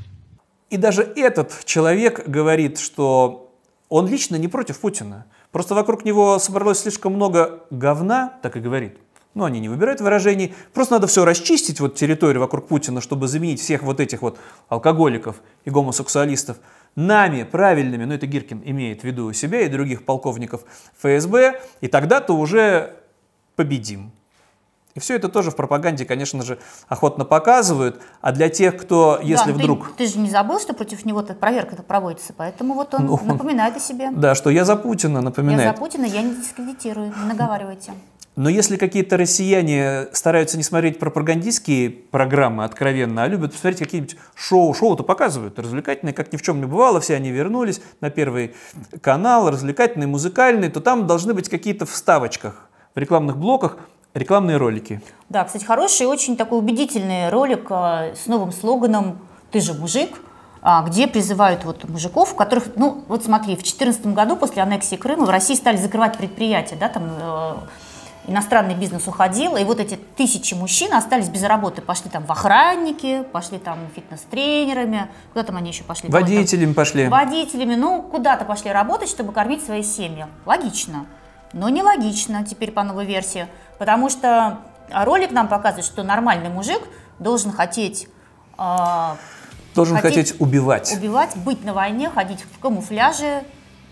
И 0.71 0.77
даже 0.77 1.03
этот 1.03 1.65
человек 1.67 2.29
говорит, 2.29 2.79
что 2.79 3.55
он 3.89 4.09
лично 4.09 4.37
не 4.37 4.49
против 4.49 4.81
Путина. 4.81 5.27
Просто 5.53 5.75
вокруг 5.75 6.05
него 6.05 6.39
собралось 6.39 6.81
слишком 6.81 7.13
много 7.15 7.61
говна, 7.71 8.33
так 8.43 8.57
и 8.57 8.61
говорит. 8.61 8.97
Но 9.35 9.45
они 9.45 9.61
не 9.61 9.69
выбирают 9.69 10.01
выражений. 10.01 10.55
Просто 10.75 10.95
надо 10.95 11.07
все 11.07 11.25
расчистить, 11.25 11.81
вот 11.81 11.95
территорию 11.95 12.41
вокруг 12.41 12.69
Путина, 12.69 13.01
чтобы 13.01 13.29
заменить 13.29 13.61
всех 13.61 13.83
вот 13.83 14.01
этих 14.01 14.23
вот 14.23 14.39
алкоголиков 14.69 15.37
и 15.65 15.71
гомосексуалистов 15.71 16.59
нами, 16.95 17.45
правильными, 17.45 18.05
ну 18.05 18.15
это 18.15 18.27
Гиркин 18.27 18.63
имеет 18.65 19.01
в 19.01 19.05
виду 19.05 19.33
себя 19.33 19.63
и 19.63 19.69
других 19.69 20.05
полковников 20.05 20.63
ФСБ, 20.99 21.61
и 21.81 21.89
тогда-то 21.89 22.35
уже 22.35 22.95
победим. 23.57 24.13
И 24.95 25.01
все 25.01 25.17
это 25.17 25.31
тоже 25.31 25.51
в 25.51 25.57
пропаганде, 25.57 26.05
конечно 26.05 26.43
же, 26.43 26.59
охотно 26.87 27.25
показывают. 27.25 28.03
А 28.21 28.31
для 28.31 28.51
тех, 28.51 28.77
кто, 28.77 29.19
если 29.23 29.53
да, 29.53 29.57
вдруг... 29.57 29.89
Ты, 29.93 30.05
ты 30.05 30.13
же 30.13 30.19
не 30.19 30.29
забыл, 30.29 30.61
что 30.61 30.75
против 30.75 31.07
него 31.07 31.23
проверка-то 31.23 31.83
проводится, 31.83 32.35
поэтому 32.37 32.75
вот 32.75 32.93
он 32.93 33.07
ну, 33.07 33.19
напоминает 33.25 33.75
о 33.75 33.81
себе. 33.81 34.11
Да, 34.11 34.35
что 34.35 34.51
я 34.51 34.67
за 34.67 34.77
Путина 34.77 35.23
напоминает. 35.23 35.63
Я 35.63 35.73
за 35.73 35.79
Путина, 35.79 36.05
я 36.05 36.21
не 36.21 36.35
дискредитирую, 36.35 37.07
не 37.07 37.25
наговаривайте. 37.25 37.93
Но 38.35 38.49
если 38.49 38.79
какие-то 38.79 39.19
россияне 39.19 40.07
стараются 40.13 40.57
не 40.57 40.63
смотреть 40.63 40.99
пропагандистские 40.99 41.91
программы 41.91 42.65
откровенно, 42.65 43.25
а 43.25 43.29
любят 43.29 43.53
посмотреть 43.53 43.81
какие-нибудь 43.81 44.17
шоу, 44.35 44.73
шоу-то 44.73 45.03
показывают 45.03 45.59
развлекательные, 45.59 46.15
как 46.15 46.33
ни 46.33 46.39
в 46.39 46.43
чем 46.43 46.61
не 46.61 46.67
бывало, 46.67 47.01
все 47.01 47.15
они 47.15 47.31
вернулись 47.31 47.83
на 48.01 48.09
первый 48.09 48.55
канал, 49.03 49.51
развлекательный, 49.51 50.07
музыкальный, 50.07 50.71
то 50.71 50.81
там 50.81 51.07
должны 51.07 51.35
быть 51.35 51.51
какие-то 51.51 51.85
вставочках, 51.85 52.71
в 52.95 52.99
рекламных 52.99 53.37
блоках 53.37 53.77
рекламные 54.15 54.57
ролики. 54.57 55.03
Да, 55.29 55.45
кстати, 55.45 55.65
хороший, 55.65 56.07
очень 56.07 56.37
такой 56.37 56.59
убедительный 56.59 57.29
ролик 57.31 57.67
а, 57.71 58.13
с 58.15 58.27
новым 58.27 58.53
слоганом 58.53 59.19
«Ты 59.51 59.61
же 59.61 59.75
мужик», 59.75 60.11
а, 60.61 60.83
где 60.87 61.07
призывают 61.07 61.65
вот 61.65 61.89
мужиков, 61.89 62.35
которых, 62.35 62.77
ну, 62.77 63.05
вот 63.09 63.25
смотри, 63.25 63.55
в 63.55 63.63
2014 63.63 64.07
году 64.09 64.37
после 64.37 64.63
аннексии 64.63 64.97
Крыма 64.97 65.25
в 65.25 65.31
России 65.31 65.55
стали 65.55 65.77
закрывать 65.77 66.17
предприятия, 66.19 66.77
да, 66.77 66.89
там 66.89 67.05
э, 67.21 67.55
иностранный 68.27 68.75
бизнес 68.75 69.07
уходил, 69.07 69.57
и 69.57 69.65
вот 69.65 69.81
эти 69.81 69.97
тысячи 70.17 70.55
мужчин 70.55 70.93
остались 70.95 71.29
без 71.29 71.43
работы, 71.43 71.83
пошли 71.83 72.11
там 72.11 72.25
в 72.25 72.31
охранники, 72.31 73.25
пошли 73.33 73.59
там 73.59 73.79
фитнес-тренерами, 73.95 75.09
куда 75.33 75.45
там 75.45 75.57
они 75.57 75.71
еще 75.71 75.85
пошли? 75.85 76.09
Водителями 76.09 76.73
пошли. 76.73 77.09
Водителями, 77.09 77.75
ну, 77.75 78.03
куда-то 78.03 78.45
пошли 78.45 78.71
работать, 78.71 79.09
чтобы 79.09 79.33
кормить 79.33 79.65
свои 79.65 79.83
семьи. 79.83 80.27
Логично. 80.47 81.07
Но 81.53 81.69
нелогично 81.69 82.45
теперь 82.45 82.73
по 82.73 82.83
новой 82.83 83.05
версии, 83.05 83.47
потому 83.79 84.09
что 84.09 84.61
ролик 84.91 85.33
нам 85.33 85.49
показывает, 85.49 85.85
что 85.85 86.03
нормальный 86.03 86.49
мужик 86.49 86.81
должен 87.19 87.53
хотеть... 87.53 88.09
Э, 88.59 89.17
должен 89.75 89.97
хотеть, 89.97 90.29
хотеть 90.31 90.41
убивать. 90.41 90.95
Убивать, 90.97 91.37
быть 91.37 91.65
на 91.65 91.75
войне, 91.75 92.09
ходить 92.09 92.43
в 92.43 92.59
камуфляже. 92.59 93.43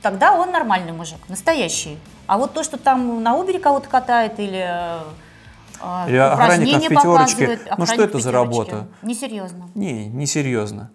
Тогда 0.02 0.34
он 0.34 0.50
нормальный 0.50 0.92
мужик, 0.92 1.18
настоящий. 1.28 1.98
А 2.26 2.38
вот 2.38 2.54
то, 2.54 2.62
что 2.62 2.76
там 2.76 3.22
на 3.22 3.36
Убере 3.36 3.58
кого-то 3.58 3.88
катает 3.88 4.38
или 4.38 4.64
э, 4.66 6.08
или 6.08 6.16
охранников 6.16 6.84
в 6.84 6.88
пятерочке. 6.88 7.60
Ну 7.76 7.86
что 7.86 8.02
это 8.02 8.18
за 8.18 8.32
работа? 8.32 8.88
Несерьезно. 9.02 9.68
Не, 9.74 10.06
несерьезно. 10.06 10.90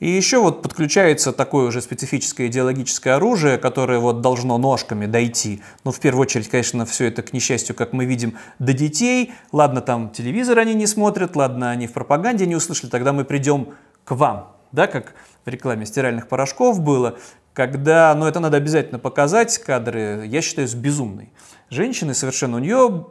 И 0.00 0.10
еще 0.10 0.40
вот 0.40 0.62
подключается 0.62 1.32
такое 1.32 1.68
уже 1.68 1.80
специфическое 1.80 2.48
идеологическое 2.48 3.14
оружие, 3.14 3.56
которое 3.56 4.00
вот 4.00 4.20
должно 4.20 4.58
ножками 4.58 5.06
дойти. 5.06 5.62
Ну, 5.84 5.92
в 5.92 6.00
первую 6.00 6.22
очередь, 6.22 6.48
конечно, 6.48 6.84
все 6.86 7.06
это, 7.06 7.22
к 7.22 7.32
несчастью, 7.32 7.76
как 7.76 7.92
мы 7.92 8.04
видим, 8.04 8.36
до 8.58 8.72
детей. 8.72 9.32
Ладно, 9.52 9.80
там 9.80 10.10
телевизор 10.10 10.58
они 10.58 10.74
не 10.74 10.88
смотрят, 10.88 11.36
ладно, 11.36 11.70
они 11.70 11.86
в 11.86 11.92
пропаганде 11.92 12.46
не 12.46 12.56
услышали, 12.56 12.90
тогда 12.90 13.12
мы 13.12 13.24
придем 13.24 13.74
к 14.02 14.10
вам. 14.16 14.56
Да, 14.72 14.88
как 14.88 15.14
в 15.44 15.48
рекламе 15.48 15.86
стиральных 15.86 16.26
порошков 16.26 16.80
было 16.80 17.16
когда, 17.54 18.14
ну 18.14 18.26
это 18.26 18.40
надо 18.40 18.56
обязательно 18.56 18.98
показать, 18.98 19.58
кадры, 19.58 20.24
я 20.26 20.42
считаю, 20.42 20.68
с 20.68 20.74
безумной. 20.74 21.32
Женщины 21.70 22.14
совершенно, 22.14 22.56
у 22.56 22.60
нее 22.60 23.06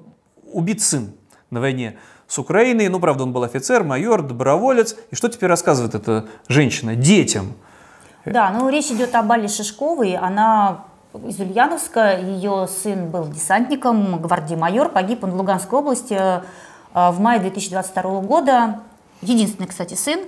убит 0.52 0.82
сын 0.82 1.14
на 1.50 1.60
войне 1.60 1.98
с 2.28 2.38
Украиной, 2.40 2.88
ну 2.88 3.00
правда 3.00 3.24
он 3.24 3.34
был 3.34 3.44
офицер, 3.44 3.84
майор, 3.84 4.22
доброволец, 4.22 4.96
и 5.12 5.16
что 5.16 5.28
теперь 5.30 5.50
рассказывает 5.50 5.96
эта 5.96 6.28
женщина 6.48 6.96
детям? 6.96 7.54
Да, 8.26 8.52
ну 8.52 8.70
речь 8.70 8.92
идет 8.92 9.14
об 9.16 9.32
Али 9.32 9.48
Шишковой, 9.48 10.16
она 10.16 10.86
из 11.14 11.40
Ульяновска, 11.40 12.18
ее 12.20 12.68
сын 12.68 13.10
был 13.10 13.28
десантником, 13.28 14.22
гвардии 14.22 14.56
майор, 14.56 14.90
погиб 14.90 15.24
он 15.24 15.32
в 15.32 15.36
Луганской 15.36 15.80
области 15.80 16.14
э, 16.14 16.42
в 16.94 17.20
мае 17.20 17.40
2022 17.42 18.22
года, 18.22 18.80
единственный, 19.22 19.68
кстати, 19.68 19.96
сын. 19.96 20.22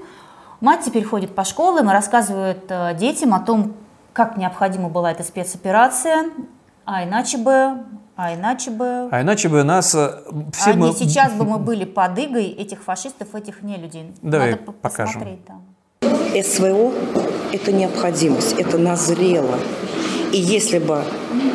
Мать 0.59 0.81
теперь 0.85 1.03
ходит 1.03 1.35
по 1.35 1.45
школам 1.45 1.89
и 1.89 1.93
рассказывает 1.93 2.65
э, 2.67 2.95
детям 2.95 3.33
о 3.33 3.39
том, 3.39 3.73
как 4.13 4.37
необходима 4.37 4.89
была 4.89 5.11
эта 5.11 5.23
спецоперация, 5.23 6.25
а 6.85 7.03
иначе 7.03 7.37
бы, 7.37 7.83
а 8.15 8.33
иначе 8.33 8.71
бы... 8.71 9.09
А 9.11 9.21
иначе 9.21 9.49
бы 9.49 9.63
нас... 9.63 9.93
Э, 9.95 10.21
все 10.53 10.71
а 10.71 10.73
мы... 10.75 10.89
не 10.89 10.93
сейчас 10.93 11.33
бы 11.33 11.45
мы 11.45 11.57
были 11.57 11.83
под 11.83 12.17
игой 12.19 12.45
этих 12.45 12.83
фашистов, 12.83 13.33
этих 13.35 13.63
нелюдей. 13.63 14.13
Давай 14.21 14.51
Надо 14.51 14.71
покажем. 14.71 15.39
Да. 15.47 16.43
СВО– 16.43 16.91
это 17.51 17.71
необходимость, 17.71 18.53
это 18.53 18.77
назрело. 18.77 19.57
И 20.31 20.37
если 20.37 20.79
бы 20.79 21.03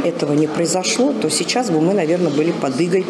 этого 0.04 0.32
не 0.34 0.46
произошло, 0.46 1.12
то 1.12 1.28
сейчас 1.30 1.70
бы 1.70 1.80
мы, 1.80 1.94
наверное, 1.94 2.30
были 2.30 2.52
под 2.52 2.80
игой 2.80 3.04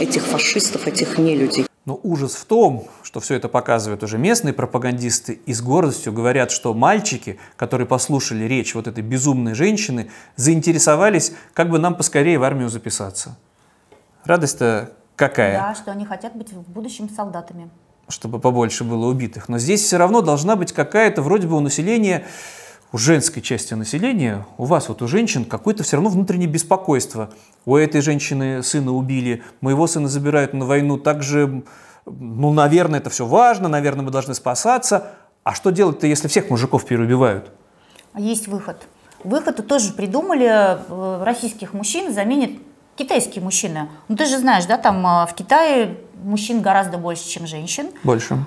этих 0.00 0.22
фашистов, 0.22 0.86
этих 0.86 1.18
нелюдей. 1.18 1.66
Но 1.84 1.98
ужас 2.02 2.34
в 2.34 2.44
том, 2.44 2.86
что 3.10 3.18
все 3.18 3.34
это 3.34 3.48
показывают 3.48 4.04
уже 4.04 4.18
местные 4.18 4.54
пропагандисты 4.54 5.40
и 5.44 5.52
с 5.52 5.60
гордостью 5.60 6.12
говорят, 6.12 6.52
что 6.52 6.72
мальчики, 6.74 7.40
которые 7.56 7.84
послушали 7.84 8.44
речь 8.44 8.76
вот 8.76 8.86
этой 8.86 9.02
безумной 9.02 9.54
женщины, 9.54 10.12
заинтересовались, 10.36 11.32
как 11.52 11.70
бы 11.70 11.80
нам 11.80 11.96
поскорее 11.96 12.38
в 12.38 12.44
армию 12.44 12.68
записаться. 12.68 13.36
Радость-то 14.24 14.92
какая? 15.16 15.58
Да, 15.58 15.74
что 15.74 15.90
они 15.90 16.06
хотят 16.06 16.36
быть 16.36 16.52
в 16.52 16.70
будущем 16.70 17.10
солдатами. 17.10 17.68
Чтобы 18.08 18.38
побольше 18.38 18.84
было 18.84 19.06
убитых. 19.06 19.48
Но 19.48 19.58
здесь 19.58 19.82
все 19.82 19.96
равно 19.96 20.20
должна 20.20 20.54
быть 20.54 20.72
какая-то 20.72 21.20
вроде 21.20 21.48
бы 21.48 21.56
у 21.56 21.60
населения 21.60 22.26
у 22.92 22.98
женской 22.98 23.42
части 23.42 23.74
населения, 23.74 24.46
у 24.56 24.64
вас 24.64 24.88
вот 24.88 25.02
у 25.02 25.08
женщин 25.08 25.44
какое-то 25.44 25.82
все 25.82 25.96
равно 25.96 26.10
внутреннее 26.10 26.48
беспокойство. 26.48 27.30
У 27.64 27.76
этой 27.76 28.02
женщины 28.02 28.62
сына 28.62 28.92
убили, 28.92 29.42
моего 29.60 29.88
сына 29.88 30.08
забирают 30.08 30.54
на 30.54 30.64
войну, 30.64 30.96
также, 30.96 31.62
ну, 32.06 32.52
наверное, 32.52 33.00
это 33.00 33.10
все 33.10 33.26
важно, 33.26 33.68
наверное, 33.68 34.04
мы 34.04 34.10
должны 34.10 34.34
спасаться. 34.34 35.12
А 35.42 35.54
что 35.54 35.70
делать-то, 35.70 36.06
если 36.06 36.28
всех 36.28 36.50
мужиков 36.50 36.84
переубивают? 36.84 37.50
Есть 38.16 38.48
выход. 38.48 38.76
Выход 39.24 39.66
тоже 39.66 39.92
придумали, 39.92 40.48
э, 40.48 41.22
российских 41.24 41.72
мужчин 41.74 42.12
заменит 42.12 42.60
китайские 42.96 43.42
мужчины. 43.42 43.88
Ну, 44.08 44.16
ты 44.16 44.26
же 44.26 44.38
знаешь, 44.38 44.66
да, 44.66 44.76
там 44.78 45.06
э, 45.06 45.26
в 45.26 45.34
Китае 45.34 45.98
мужчин 46.22 46.60
гораздо 46.62 46.98
больше, 46.98 47.28
чем 47.28 47.46
женщин. 47.46 47.90
Больше. 48.02 48.38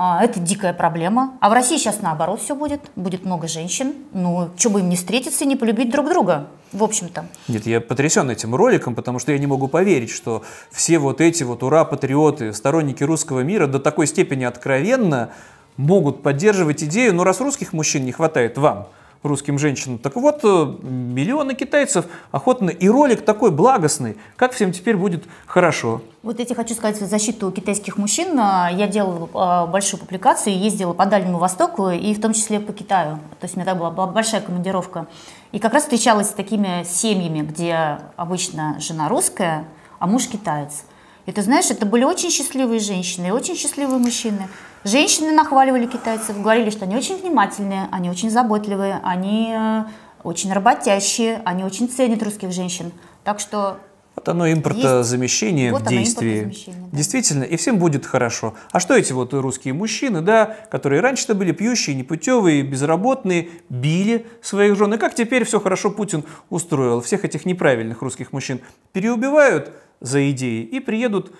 А, 0.00 0.22
это 0.22 0.38
дикая 0.38 0.72
проблема. 0.72 1.36
А 1.40 1.50
в 1.50 1.52
России 1.52 1.76
сейчас 1.76 2.02
наоборот 2.02 2.40
все 2.40 2.54
будет. 2.54 2.80
Будет 2.94 3.24
много 3.24 3.48
женщин. 3.48 3.94
Ну, 4.12 4.48
что 4.56 4.70
бы 4.70 4.78
им 4.78 4.88
не 4.88 4.94
встретиться 4.94 5.42
и 5.42 5.46
не 5.48 5.56
полюбить 5.56 5.90
друг 5.90 6.08
друга, 6.08 6.46
в 6.70 6.84
общем-то. 6.84 7.26
Нет, 7.48 7.66
я 7.66 7.80
потрясен 7.80 8.30
этим 8.30 8.54
роликом, 8.54 8.94
потому 8.94 9.18
что 9.18 9.32
я 9.32 9.38
не 9.38 9.48
могу 9.48 9.66
поверить, 9.66 10.10
что 10.10 10.44
все 10.70 11.00
вот 11.00 11.20
эти 11.20 11.42
вот 11.42 11.64
ура-патриоты, 11.64 12.52
сторонники 12.52 13.02
русского 13.02 13.40
мира 13.40 13.66
до 13.66 13.80
такой 13.80 14.06
степени 14.06 14.44
откровенно 14.44 15.30
могут 15.76 16.22
поддерживать 16.22 16.84
идею, 16.84 17.12
ну 17.12 17.24
раз 17.24 17.40
русских 17.40 17.72
мужчин 17.72 18.04
не 18.04 18.12
хватает 18.12 18.56
вам, 18.56 18.86
русским 19.22 19.58
женщинам. 19.58 19.98
Так 19.98 20.16
вот, 20.16 20.40
э, 20.44 20.74
миллионы 20.82 21.54
китайцев 21.54 22.06
охотно, 22.30 22.70
и 22.70 22.88
ролик 22.88 23.22
такой 23.24 23.50
благостный, 23.50 24.16
как 24.36 24.52
всем 24.52 24.72
теперь 24.72 24.96
будет 24.96 25.24
хорошо. 25.46 26.02
Вот 26.22 26.38
я 26.38 26.44
тебе 26.44 26.56
хочу 26.56 26.74
сказать 26.74 26.96
защиту 26.96 27.50
китайских 27.50 27.96
мужчин. 27.96 28.38
А, 28.38 28.68
я 28.70 28.86
делала 28.86 29.28
а, 29.34 29.66
большую 29.66 30.00
публикацию, 30.00 30.58
ездила 30.58 30.92
по 30.92 31.06
Дальнему 31.06 31.38
Востоку 31.38 31.90
и 31.90 32.14
в 32.14 32.20
том 32.20 32.32
числе 32.32 32.60
по 32.60 32.72
Китаю. 32.72 33.16
То 33.40 33.44
есть 33.44 33.56
у 33.56 33.60
меня 33.60 33.74
была, 33.74 33.90
была 33.90 34.06
большая 34.06 34.40
командировка. 34.40 35.06
И 35.52 35.58
как 35.58 35.72
раз 35.72 35.84
встречалась 35.84 36.28
с 36.28 36.32
такими 36.32 36.84
семьями, 36.84 37.40
где 37.40 37.98
обычно 38.16 38.76
жена 38.80 39.08
русская, 39.08 39.64
а 39.98 40.06
муж 40.06 40.26
китаец. 40.26 40.84
Ты 41.32 41.42
знаешь, 41.42 41.70
это 41.70 41.84
были 41.86 42.04
очень 42.04 42.30
счастливые 42.30 42.80
женщины 42.80 43.28
и 43.28 43.30
очень 43.30 43.54
счастливые 43.56 43.98
мужчины. 43.98 44.48
Женщины 44.84 45.32
нахваливали 45.32 45.86
китайцев, 45.86 46.40
говорили, 46.40 46.70
что 46.70 46.84
они 46.84 46.96
очень 46.96 47.16
внимательные, 47.16 47.88
они 47.90 48.10
очень 48.10 48.30
заботливые, 48.30 49.00
они 49.02 49.52
э, 49.54 49.84
очень 50.22 50.52
работящие, 50.52 51.42
они 51.44 51.64
очень 51.64 51.88
ценят 51.88 52.22
русских 52.22 52.52
женщин. 52.52 52.92
Так 53.24 53.40
что 53.40 53.78
Вот 54.16 54.28
оно 54.28 54.50
импортозамещение 54.50 55.70
Вот 55.72 55.82
в 55.82 55.86
оно, 55.88 55.96
действии. 55.98 56.44
импортозамещение, 56.44 56.88
да. 56.90 56.96
Действительно, 56.96 57.44
и 57.44 57.56
всем 57.56 57.78
будет 57.78 58.06
хорошо. 58.06 58.54
А 58.72 58.80
что 58.80 58.94
эти 58.96 59.12
вот 59.12 59.34
русские 59.34 59.74
мужчины, 59.74 60.22
да, 60.22 60.56
которые 60.70 61.00
раньше-то 61.02 61.34
были 61.34 61.52
пьющие, 61.52 61.94
непутевые, 61.94 62.62
безработные, 62.62 63.50
били 63.68 64.26
своих 64.42 64.76
жен, 64.76 64.94
и 64.94 64.98
как 64.98 65.14
теперь 65.14 65.44
все 65.44 65.60
хорошо 65.60 65.90
Путин 65.90 66.24
устроил, 66.50 67.00
всех 67.00 67.24
этих 67.24 67.44
неправильных 67.44 68.00
русских 68.00 68.32
мужчин 68.32 68.60
переубивают 68.92 69.72
за 70.00 70.30
идеи 70.30 70.62
и 70.62 70.80
приедут 70.80 71.32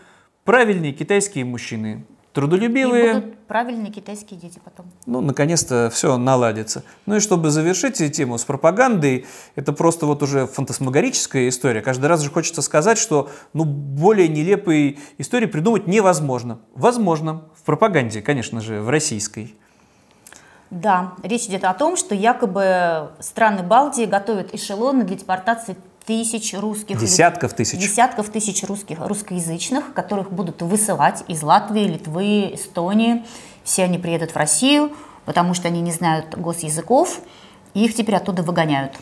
правильные 0.44 0.92
китайские 0.92 1.44
мужчины, 1.44 2.04
И 2.30 2.32
трудолюбивые, 2.40 3.14
будут 3.14 3.38
правильные 3.46 3.92
китайские 3.92 4.38
дети 4.38 4.60
потом. 4.64 4.86
ну, 5.06 5.20
наконец-то 5.20 5.90
все 5.92 6.16
наладится. 6.16 6.84
Ну 7.06 7.16
и 7.16 7.20
чтобы 7.20 7.50
завершить 7.50 7.96
тему 8.12 8.38
с 8.38 8.44
пропагандой, 8.44 9.26
это 9.56 9.72
просто 9.72 10.06
вот 10.06 10.22
уже 10.22 10.46
фантасмагорическая 10.46 11.48
история. 11.48 11.80
Каждый 11.80 12.06
раз 12.06 12.20
же 12.22 12.30
хочется 12.30 12.62
сказать, 12.62 12.98
что 12.98 13.30
ну, 13.52 13.64
более 13.64 14.28
нелепой 14.28 14.98
истории 15.18 15.46
придумать 15.46 15.86
невозможно. 15.86 16.60
Возможно. 16.74 17.44
В 17.54 17.62
пропаганде, 17.64 18.22
конечно 18.22 18.60
же, 18.60 18.80
в 18.80 18.88
российской. 18.88 19.54
Да, 20.70 21.14
речь 21.22 21.46
идет 21.46 21.64
о 21.64 21.72
том, 21.72 21.96
что 21.96 22.14
якобы 22.14 23.10
страны 23.20 23.62
Балтии 23.62 24.04
готовят 24.04 24.54
эшелоны 24.54 25.04
для 25.04 25.16
депортации 25.16 25.76
тысяч 26.08 26.54
русских. 26.54 26.98
Десятков 26.98 27.52
тысяч. 27.52 27.78
Десятков 27.78 28.30
тысяч 28.30 28.64
русских, 28.64 28.96
русскоязычных, 28.98 29.92
которых 29.92 30.32
будут 30.32 30.62
высылать 30.62 31.22
из 31.28 31.42
Латвии, 31.42 31.84
Литвы, 31.84 32.54
Эстонии. 32.54 33.26
Все 33.62 33.84
они 33.84 33.98
приедут 33.98 34.30
в 34.30 34.36
Россию, 34.36 34.92
потому 35.26 35.52
что 35.52 35.68
они 35.68 35.82
не 35.82 35.92
знают 35.92 36.34
госязыков, 36.34 37.20
и 37.74 37.84
их 37.84 37.94
теперь 37.94 38.14
оттуда 38.16 38.42
выгоняют. 38.42 38.92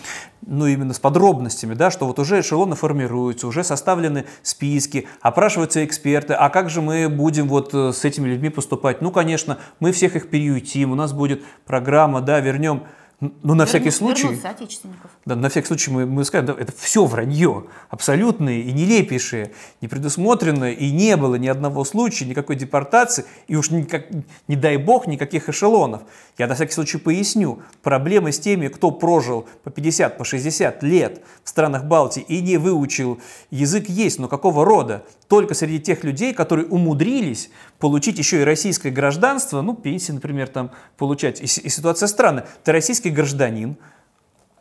ну, 0.45 0.67
именно 0.67 0.93
с 0.93 0.99
подробностями, 0.99 1.75
да, 1.75 1.93
что 1.93 2.07
вот 2.07 2.19
уже 2.19 2.41
эшелоны 2.41 2.75
формируются, 2.75 3.47
уже 3.47 3.63
составлены 3.63 4.25
списки, 4.43 5.07
опрашиваются 5.21 5.85
эксперты, 5.85 6.35
а 6.35 6.49
как 6.51 6.71
же 6.71 6.83
мы 6.83 7.09
будем 7.09 7.47
вот 7.47 7.73
э, 7.73 7.93
с 7.93 8.05
этими 8.05 8.29
людьми 8.29 8.49
поступать? 8.49 9.01
Ну, 9.01 9.13
конечно, 9.13 9.59
мы 9.79 9.93
всех 9.93 10.17
их 10.17 10.29
переютим, 10.29 10.91
у 10.91 10.97
нас 10.97 11.13
будет 11.13 11.45
программа, 11.65 12.21
да, 12.21 12.41
вернем, 12.41 12.83
ну, 13.21 13.55
на 13.55 13.65
всякий 13.65 13.91
случай, 13.91 14.37
соотечественников. 14.37 15.11
да, 15.25 15.37
на 15.37 15.49
всякий 15.49 15.67
случай 15.69 15.91
мы, 15.91 16.05
мы 16.05 16.23
скажем, 16.25 16.47
да, 16.47 16.57
это 16.59 16.73
все 16.77 17.07
вранье, 17.07 17.65
абсолютные 17.89 18.61
и 18.61 18.73
нелепейшие, 18.73 19.53
не 19.81 19.89
предусмотрено, 19.89 20.71
и 20.71 20.91
не 20.91 21.17
было 21.17 21.37
ни 21.37 21.49
одного 21.49 21.85
случая, 21.85 22.27
никакой 22.27 22.57
депортации, 22.57 23.25
и 23.49 23.57
уж 23.57 23.71
никак, 23.71 24.09
не 24.49 24.57
дай 24.57 24.77
бог 24.77 25.07
никаких 25.07 25.49
эшелонов. 25.49 26.03
Я 26.39 26.47
на 26.47 26.55
всякий 26.55 26.73
случай 26.73 26.99
поясню, 26.99 27.63
проблемы 27.83 28.31
с 28.31 28.39
теми, 28.39 28.69
кто 28.69 28.91
прожил 28.91 29.47
по 29.65 29.71
50, 29.71 30.19
по 30.19 30.25
60 30.25 30.83
лет 30.83 31.23
в 31.43 31.49
странах 31.49 31.85
Балтии 31.85 32.23
и 32.29 32.43
не 32.43 32.59
выучил 32.59 33.21
язык 33.51 33.89
есть, 33.89 34.19
но 34.19 34.29
какого 34.29 34.65
рода? 34.65 35.05
Только 35.29 35.55
среди 35.55 35.81
тех 35.81 36.05
людей, 36.05 36.35
которые 36.35 36.67
умудрились 36.67 37.51
получить 37.79 38.19
еще 38.19 38.43
и 38.43 38.45
российское 38.45 38.91
гражданство, 38.91 39.63
ну, 39.63 39.75
пенсии, 39.75 40.13
например, 40.13 40.49
там 40.49 40.73
получать. 40.99 41.41
И, 41.41 41.45
и 41.45 41.69
ситуация 41.71 42.07
странная. 42.07 42.47
Ты 42.65 42.73
российский 42.73 43.11
гражданин, 43.11 43.77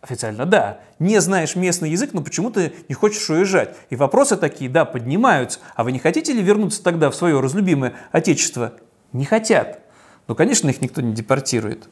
Официально, 0.01 0.45
да. 0.45 0.81
Не 0.99 1.19
знаешь 1.19 1.55
местный 1.55 1.89
язык, 1.89 2.11
но 2.13 2.21
почему-то 2.21 2.71
не 2.87 2.93
хочешь 2.93 3.27
уезжать. 3.27 3.75
И 3.89 3.95
вопросы 3.95 4.37
такие, 4.37 4.69
да, 4.69 4.85
поднимаются. 4.85 5.57
А 5.75 5.83
вы 5.83 5.91
не 5.91 5.97
хотите 5.97 6.31
ли 6.31 6.43
вернуться 6.43 6.83
тогда 6.83 7.09
в 7.09 7.15
свое 7.15 7.39
разлюбимое 7.39 7.93
отечество? 8.11 8.73
Не 9.13 9.25
хотят. 9.25 9.84
Ну, 10.27 10.35
конечно, 10.35 10.69
их 10.69 10.81
никто 10.81 11.01
не 11.01 11.13
депортирует. 11.13 11.87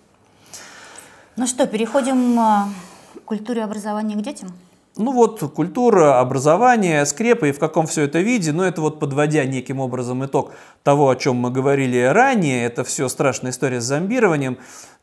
Ну 1.35 1.47
что, 1.47 1.65
переходим 1.67 2.39
а, 2.39 2.69
к 3.15 3.21
культуре 3.25 3.63
образования 3.63 4.15
к 4.15 4.21
детям? 4.21 4.49
Ну 4.95 5.11
вот, 5.11 5.39
культура, 5.53 6.19
образование, 6.19 7.03
скрепы 7.07 7.49
и 7.49 7.51
в 7.51 7.57
каком 7.57 7.87
все 7.87 8.03
это 8.03 8.19
виде, 8.19 8.51
но 8.51 8.63
это 8.63 8.81
вот 8.81 8.99
подводя 8.99 9.43
неким 9.45 9.79
образом 9.79 10.23
итог 10.23 10.53
того, 10.83 11.09
о 11.09 11.15
чем 11.15 11.37
мы 11.37 11.49
говорили 11.49 11.99
ранее, 11.99 12.65
это 12.65 12.83
все 12.83 13.09
страшная 13.09 13.49
история 13.49 13.81
с 13.81 13.85
зомбированием, 13.85 14.59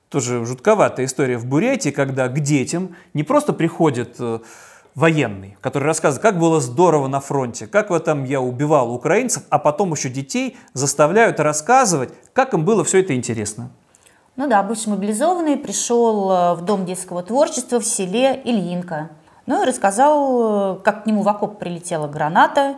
тоже 0.08 0.44
жутковатая 0.46 1.06
история 1.06 1.38
в 1.38 1.46
Бурятии, 1.46 1.90
когда 1.90 2.28
к 2.28 2.38
детям 2.38 2.94
не 3.14 3.24
просто 3.24 3.52
приходит 3.52 4.14
э, 4.20 4.38
военный, 4.94 5.56
который 5.60 5.84
рассказывает, 5.84 6.22
как 6.22 6.38
было 6.38 6.60
здорово 6.60 7.08
на 7.08 7.20
фронте, 7.20 7.66
как 7.66 7.90
вот 7.90 8.04
там 8.04 8.24
я 8.24 8.40
убивал 8.40 8.92
украинцев, 8.92 9.44
а 9.50 9.58
потом 9.58 9.92
еще 9.92 10.08
детей 10.08 10.56
заставляют 10.72 11.40
рассказывать, 11.40 12.10
как 12.32 12.54
им 12.54 12.64
было 12.64 12.84
все 12.84 13.00
это 13.00 13.14
интересно. 13.14 13.70
Ну 14.36 14.48
да, 14.48 14.62
бывший 14.62 14.88
мобилизованный 14.88 15.56
пришел 15.56 16.30
э, 16.30 16.54
в 16.54 16.64
Дом 16.64 16.86
детского 16.86 17.22
творчества 17.22 17.78
в 17.78 17.84
селе 17.84 18.40
Ильинка. 18.44 19.10
Ну 19.46 19.62
и 19.62 19.66
рассказал, 19.66 20.76
э, 20.76 20.80
как 20.82 21.04
к 21.04 21.06
нему 21.06 21.22
в 21.22 21.28
окоп 21.28 21.58
прилетела 21.58 22.08
граната, 22.08 22.76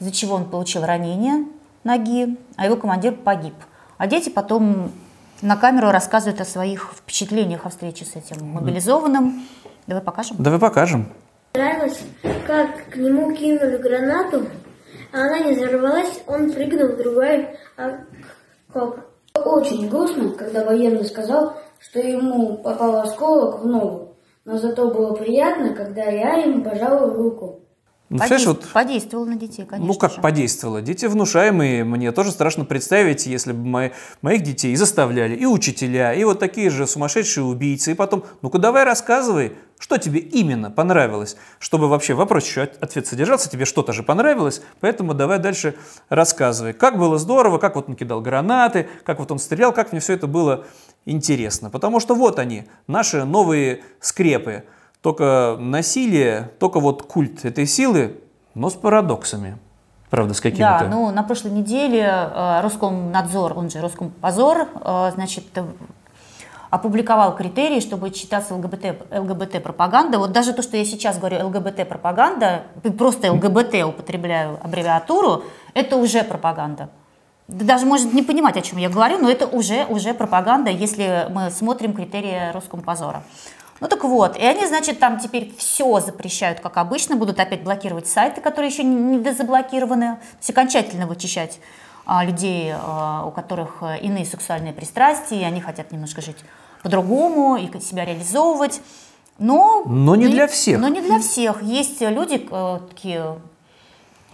из-за 0.00 0.12
чего 0.12 0.34
он 0.34 0.44
получил 0.44 0.84
ранение 0.84 1.46
ноги, 1.84 2.36
а 2.56 2.66
его 2.66 2.76
командир 2.76 3.14
погиб. 3.14 3.54
А 3.96 4.06
дети 4.06 4.28
потом 4.28 4.92
на 5.40 5.56
камеру 5.56 5.90
рассказывают 5.90 6.40
о 6.40 6.44
своих 6.44 6.92
впечатлениях 6.96 7.66
о 7.66 7.70
встрече 7.70 8.04
с 8.04 8.16
этим 8.16 8.44
мобилизованным. 8.46 9.44
Давай 9.86 10.02
покажем. 10.02 10.36
Давай 10.38 10.58
покажем. 10.58 11.08
Нравилось, 11.58 12.04
как 12.46 12.88
к 12.88 12.96
нему 12.96 13.34
кинули 13.34 13.78
гранату, 13.78 14.46
а 15.12 15.22
она 15.22 15.40
не 15.40 15.54
взорвалась, 15.54 16.22
он 16.28 16.52
прыгнул 16.52 16.90
в 16.90 16.96
другой 16.98 17.48
окоп. 17.76 19.00
Очень 19.34 19.88
грустно, 19.88 20.30
когда 20.38 20.64
военный 20.64 21.04
сказал, 21.04 21.56
что 21.80 21.98
ему 21.98 22.58
попал 22.58 23.00
осколок 23.00 23.58
в 23.58 23.66
ногу. 23.66 24.14
Но 24.44 24.56
зато 24.56 24.88
было 24.88 25.16
приятно, 25.16 25.74
когда 25.74 26.04
я 26.04 26.34
ему 26.34 26.62
пожал 26.62 27.12
руку. 27.12 27.62
Ну, 28.10 28.18
Подейств- 28.18 28.46
вот 28.46 28.68
Подействовал 28.72 29.26
на 29.26 29.36
детей, 29.36 29.66
конечно. 29.66 29.86
Ну, 29.86 29.98
как 29.98 30.12
же. 30.14 30.20
подействовало? 30.22 30.80
Дети 30.80 31.04
внушаемые, 31.04 31.84
мне 31.84 32.10
тоже 32.10 32.32
страшно 32.32 32.64
представить, 32.64 33.26
если 33.26 33.52
бы 33.52 33.62
мои- 33.66 33.90
моих 34.22 34.42
детей 34.42 34.72
и 34.72 34.76
заставляли, 34.76 35.36
и 35.36 35.44
учителя, 35.44 36.14
и 36.14 36.24
вот 36.24 36.38
такие 36.38 36.70
же 36.70 36.86
сумасшедшие 36.86 37.44
убийцы, 37.44 37.90
и 37.92 37.94
потом, 37.94 38.24
ну-ка 38.40 38.56
давай 38.58 38.84
рассказывай, 38.84 39.52
что 39.78 39.98
тебе 39.98 40.20
именно 40.20 40.70
понравилось, 40.70 41.36
чтобы 41.58 41.88
вообще 41.88 42.14
вопрос 42.14 42.44
еще 42.46 42.62
от- 42.62 42.82
ответ 42.82 43.06
содержался, 43.06 43.50
тебе 43.50 43.66
что-то 43.66 43.92
же 43.92 44.02
понравилось, 44.02 44.62
поэтому 44.80 45.12
давай 45.12 45.38
дальше 45.38 45.74
рассказывай. 46.08 46.72
Как 46.72 46.96
было 46.98 47.18
здорово, 47.18 47.58
как 47.58 47.76
вот 47.76 47.90
он 47.90 47.94
кидал 47.94 48.22
гранаты, 48.22 48.88
как 49.04 49.18
вот 49.18 49.30
он 49.30 49.38
стрелял, 49.38 49.72
как 49.74 49.92
мне 49.92 50.00
все 50.00 50.14
это 50.14 50.26
было 50.26 50.64
интересно. 51.04 51.68
Потому 51.68 52.00
что 52.00 52.14
вот 52.14 52.38
они, 52.38 52.64
наши 52.86 53.24
новые 53.24 53.82
скрепы. 54.00 54.64
Только 55.00 55.56
насилие, 55.58 56.50
только 56.58 56.80
вот 56.80 57.02
культ 57.02 57.44
этой 57.44 57.66
силы, 57.66 58.18
но 58.54 58.70
с 58.70 58.74
парадоксами. 58.74 59.58
Правда, 60.10 60.34
с 60.34 60.40
какими-то. 60.40 60.78
Да, 60.80 60.88
ну 60.88 61.10
на 61.10 61.22
прошлой 61.22 61.50
неделе 61.50 62.00
э, 62.00 62.60
Роскомнадзор, 62.62 63.52
он 63.56 63.70
же 63.70 63.80
Роскомпозор, 63.80 64.68
э, 64.82 65.10
значит, 65.14 65.44
э, 65.54 65.64
опубликовал 66.70 67.34
критерии, 67.36 67.80
чтобы 67.80 68.10
читаться 68.10 68.54
ЛГБТ, 68.54 69.10
ЛГБТ-пропаганда. 69.10 70.18
Вот 70.18 70.32
даже 70.32 70.52
то, 70.52 70.62
что 70.62 70.76
я 70.76 70.84
сейчас 70.84 71.18
говорю 71.18 71.46
ЛГБТ-пропаганда, 71.46 72.62
просто 72.96 73.32
ЛГБТ 73.32 73.84
употребляю 73.84 74.58
аббревиатуру, 74.62 75.44
это 75.74 75.96
уже 75.96 76.22
пропаганда. 76.22 76.88
Да 77.48 77.64
даже 77.64 77.86
может 77.86 78.12
не 78.12 78.22
понимать, 78.22 78.56
о 78.58 78.60
чем 78.60 78.78
я 78.78 78.90
говорю, 78.90 79.18
но 79.18 79.30
это 79.30 79.46
уже, 79.46 79.86
уже 79.86 80.12
пропаганда, 80.12 80.70
если 80.70 81.26
мы 81.30 81.50
смотрим 81.50 81.94
критерии 81.94 82.52
Роскомпозора. 82.52 83.22
Ну 83.80 83.86
так 83.88 84.02
вот, 84.04 84.36
и 84.36 84.42
они, 84.44 84.66
значит, 84.66 84.98
там 84.98 85.20
теперь 85.20 85.54
все 85.56 86.00
запрещают, 86.00 86.60
как 86.60 86.76
обычно, 86.78 87.16
будут 87.16 87.38
опять 87.38 87.62
блокировать 87.62 88.08
сайты, 88.08 88.40
которые 88.40 88.70
еще 88.70 88.82
не 88.82 89.20
дезаблокированы, 89.20 90.16
то 90.16 90.38
есть 90.38 90.50
окончательно 90.50 91.06
вычищать 91.06 91.60
а, 92.04 92.24
людей, 92.24 92.72
а, 92.74 93.24
у 93.26 93.30
которых 93.30 93.76
э, 93.82 93.98
иные 94.00 94.24
сексуальные 94.24 94.72
пристрастия, 94.72 95.40
и 95.40 95.44
они 95.44 95.60
хотят 95.60 95.92
немножко 95.92 96.22
жить 96.22 96.38
по-другому 96.82 97.56
и 97.56 97.80
себя 97.80 98.04
реализовывать. 98.04 98.80
Но, 99.38 99.82
Но 99.86 100.16
не 100.16 100.24
и- 100.24 100.28
для 100.28 100.48
всех. 100.48 100.80
Но 100.80 100.88
не 100.88 101.00
для 101.00 101.20
всех. 101.20 101.62
Есть 101.62 102.00
люди 102.00 102.48
э, 102.50 102.78
такие 102.88 103.38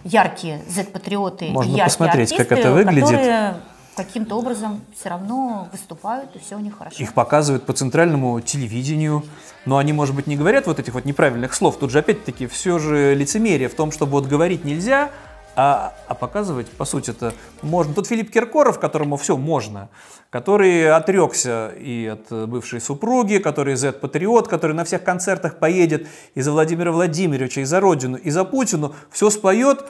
яркие 0.03 0.61
Z-патриоты, 0.67 1.49
Можно 1.49 1.69
яркие 1.71 1.83
посмотреть, 1.85 2.29
как 2.31 2.39
артисты, 2.39 2.55
это 2.55 2.71
выглядит. 2.71 3.03
которые 3.09 3.55
каким-то 3.95 4.37
образом 4.37 4.81
все 4.97 5.09
равно 5.09 5.69
выступают, 5.71 6.35
и 6.35 6.39
все 6.39 6.55
у 6.55 6.59
них 6.59 6.77
хорошо. 6.77 7.01
Их 7.01 7.13
показывают 7.13 7.65
по 7.65 7.73
центральному 7.73 8.39
телевидению, 8.41 9.23
но 9.65 9.77
они, 9.77 9.93
может 9.93 10.15
быть, 10.15 10.27
не 10.27 10.35
говорят 10.35 10.67
вот 10.67 10.79
этих 10.79 10.93
вот 10.93 11.05
неправильных 11.05 11.53
слов. 11.53 11.77
Тут 11.77 11.91
же, 11.91 11.99
опять-таки, 11.99 12.47
все 12.47 12.77
же 12.79 13.15
лицемерие 13.15 13.69
в 13.69 13.75
том, 13.75 13.91
чтобы 13.91 14.13
вот 14.13 14.27
говорить 14.27 14.65
нельзя, 14.65 15.09
а, 15.55 15.93
а 16.07 16.15
показывать, 16.15 16.67
по 16.67 16.83
сути, 16.83 17.11
это 17.11 17.33
можно. 17.61 17.93
Тут 17.93 18.07
Филипп 18.07 18.29
Киркоров, 18.29 18.77
которому 18.77 19.15
все 19.15 19.37
можно, 19.37 19.89
который 20.29 20.91
отрекся 20.91 21.69
и 21.69 22.07
от 22.07 22.49
бывшей 22.49 22.81
супруги, 22.81 23.37
который 23.37 23.75
Z-патриот, 23.75 24.49
который 24.49 24.75
на 24.75 24.83
всех 24.83 25.03
концертах 25.03 25.57
поедет 25.57 26.07
и 26.33 26.41
за 26.41 26.51
Владимира 26.51 26.91
Владимировича, 26.91 27.61
и 27.61 27.63
за 27.63 27.79
Родину, 27.79 28.17
и 28.17 28.29
за 28.29 28.43
Путину, 28.43 28.93
все 29.09 29.29
споет, 29.29 29.85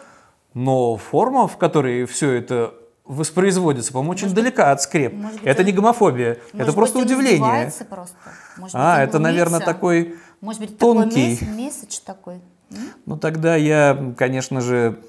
но 0.53 0.97
форма, 0.97 1.47
в 1.47 1.57
которой 1.57 2.05
все 2.05 2.33
это 2.33 2.75
воспроизводится, 3.05 3.91
по-моему, 3.91 4.11
очень 4.11 4.33
далека 4.33 4.71
от 4.71 4.81
скреп. 4.81 5.13
может 5.13 5.39
быть, 5.39 5.47
это 5.47 5.61
он- 5.61 5.65
не 5.67 5.71
гомофобия, 5.71 6.31
это 6.33 6.57
Может 6.57 6.75
просто 6.75 6.99
быть, 6.99 7.07
удивление. 7.07 7.71
просто. 7.89 8.15
Может 8.57 8.75
А, 8.75 8.99
быть, 8.99 9.09
это, 9.09 9.19
наверное, 9.19 9.59
глумится. 9.59 9.73
такой 9.73 10.15
Может 10.41 10.61
быть, 10.61 10.77
тонкий. 10.77 11.37
такой 11.37 11.53
месседж, 11.55 11.99
такой. 12.05 12.41
Ну 13.05 13.17
тогда 13.17 13.55
я, 13.55 14.13
конечно 14.17 14.59
же, 14.61 14.99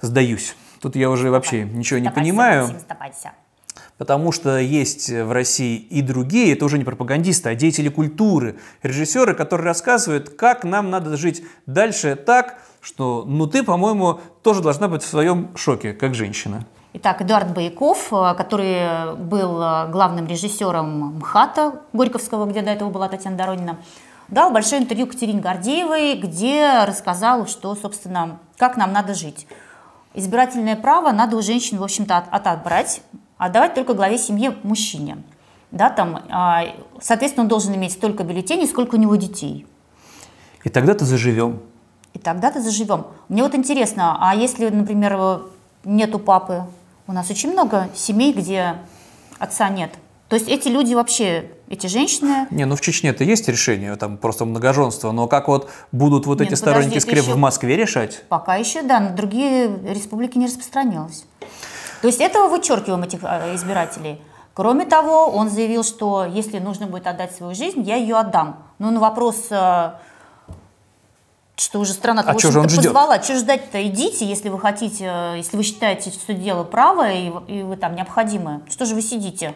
сдаюсь. 0.00 0.56
Тут 0.80 0.96
я 0.96 1.10
уже 1.10 1.30
вообще 1.30 1.64
ничего 1.64 1.98
не 1.98 2.04
Сдавайся, 2.06 2.20
понимаю. 2.20 2.66
Сдавайся. 2.80 3.32
Потому 3.98 4.32
что 4.32 4.56
есть 4.58 5.10
в 5.10 5.30
России 5.30 5.76
и 5.76 6.00
другие, 6.00 6.54
это 6.54 6.64
уже 6.64 6.78
не 6.78 6.84
пропагандисты, 6.84 7.50
а 7.50 7.54
деятели 7.54 7.90
культуры, 7.90 8.56
режиссеры, 8.82 9.34
которые 9.34 9.66
рассказывают, 9.66 10.30
как 10.30 10.64
нам 10.64 10.88
надо 10.88 11.18
жить 11.18 11.42
дальше 11.66 12.16
так, 12.16 12.58
что 12.80 13.24
ну 13.26 13.46
ты, 13.46 13.62
по-моему, 13.62 14.18
тоже 14.42 14.62
должна 14.62 14.88
быть 14.88 15.02
в 15.02 15.06
своем 15.06 15.54
шоке, 15.54 15.92
как 15.92 16.14
женщина. 16.14 16.64
Итак, 16.92 17.22
Эдуард 17.22 17.54
Бояков, 17.54 18.12
э, 18.12 18.34
который 18.34 19.14
был 19.14 19.62
э, 19.62 19.88
главным 19.90 20.26
режиссером 20.26 21.18
МХАТа 21.18 21.80
Горьковского, 21.92 22.46
где 22.46 22.62
до 22.62 22.70
этого 22.70 22.90
была 22.90 23.08
Татьяна 23.08 23.36
Доронина, 23.36 23.76
дал 24.26 24.50
большое 24.50 24.82
интервью 24.82 25.06
Катерине 25.06 25.40
Гордеевой, 25.40 26.14
где 26.14 26.84
рассказал, 26.84 27.46
что, 27.46 27.76
собственно, 27.76 28.40
как 28.56 28.76
нам 28.76 28.92
надо 28.92 29.14
жить. 29.14 29.46
Избирательное 30.14 30.74
право 30.74 31.12
надо 31.12 31.36
у 31.36 31.42
женщин, 31.42 31.78
в 31.78 31.84
общем-то, 31.84 32.16
от- 32.16 32.32
отобрать, 32.32 33.02
отдавать 33.38 33.74
только 33.74 33.94
главе 33.94 34.18
семьи 34.18 34.56
мужчине. 34.64 35.22
Да, 35.70 35.88
там, 35.88 36.20
соответственно, 37.00 37.44
он 37.44 37.48
должен 37.48 37.72
иметь 37.76 37.92
столько 37.92 38.24
бюллетеней, 38.24 38.66
сколько 38.66 38.96
у 38.96 38.98
него 38.98 39.14
детей. 39.14 39.68
И 40.64 40.68
тогда-то 40.68 41.04
заживем. 41.04 41.60
И 42.12 42.18
тогда-то 42.18 42.60
заживем. 42.60 43.06
Мне 43.28 43.44
вот 43.44 43.54
интересно, 43.54 44.18
а 44.20 44.34
если, 44.34 44.68
например, 44.68 45.16
э, 45.16 45.38
нету 45.84 46.18
папы? 46.18 46.64
У 47.10 47.12
нас 47.12 47.28
очень 47.28 47.50
много 47.50 47.88
семей, 47.92 48.32
где 48.32 48.76
отца 49.40 49.68
нет. 49.68 49.90
То 50.28 50.36
есть 50.36 50.46
эти 50.46 50.68
люди 50.68 50.94
вообще, 50.94 51.50
эти 51.68 51.88
женщины... 51.88 52.46
Не, 52.52 52.66
ну 52.66 52.76
в 52.76 52.80
Чечне-то 52.80 53.24
есть 53.24 53.48
решение, 53.48 53.96
там 53.96 54.16
просто 54.16 54.44
многоженство, 54.44 55.10
но 55.10 55.26
как 55.26 55.48
вот 55.48 55.68
будут 55.90 56.26
вот 56.26 56.38
Не, 56.38 56.44
эти 56.44 56.52
ну 56.52 56.56
сторонники 56.56 56.90
подожди, 56.90 56.98
это 56.98 57.06
скреп 57.08 57.24
еще- 57.24 57.32
в 57.32 57.36
Москве 57.36 57.76
решать? 57.76 58.22
Пока 58.28 58.54
еще, 58.54 58.82
да, 58.82 59.00
на 59.00 59.10
другие 59.10 59.76
республики 59.92 60.38
не 60.38 60.46
распространилось. 60.46 61.24
То 62.00 62.06
есть 62.06 62.20
этого 62.20 62.46
вычеркиваем 62.46 63.02
этих 63.02 63.24
э, 63.24 63.56
избирателей. 63.56 64.22
Кроме 64.54 64.84
того, 64.84 65.26
он 65.32 65.50
заявил, 65.50 65.82
что 65.82 66.24
если 66.24 66.60
нужно 66.60 66.86
будет 66.86 67.08
отдать 67.08 67.34
свою 67.34 67.56
жизнь, 67.56 67.82
я 67.82 67.96
ее 67.96 68.18
отдам. 68.18 68.62
Но 68.78 68.92
на 68.92 69.00
вопрос, 69.00 69.48
э, 69.50 69.94
что 71.60 71.78
уже 71.80 71.92
страна 71.92 72.22
А 72.26 72.34
чё 72.34 72.50
же 72.50 72.58
он 72.60 72.68
ждет? 72.68 72.84
позвала, 72.86 73.22
что 73.22 73.36
ждать-то, 73.36 73.86
идите, 73.86 74.24
если 74.24 74.48
вы 74.48 74.58
хотите, 74.58 75.04
э, 75.04 75.34
если 75.36 75.56
вы 75.56 75.62
считаете, 75.62 76.10
что 76.10 76.32
дело 76.32 76.64
правое 76.64 77.14
и, 77.26 77.30
вы- 77.30 77.42
и 77.48 77.62
вы 77.62 77.76
там 77.76 77.94
необходимы, 77.94 78.62
что 78.70 78.86
же 78.86 78.94
вы 78.94 79.02
сидите? 79.02 79.54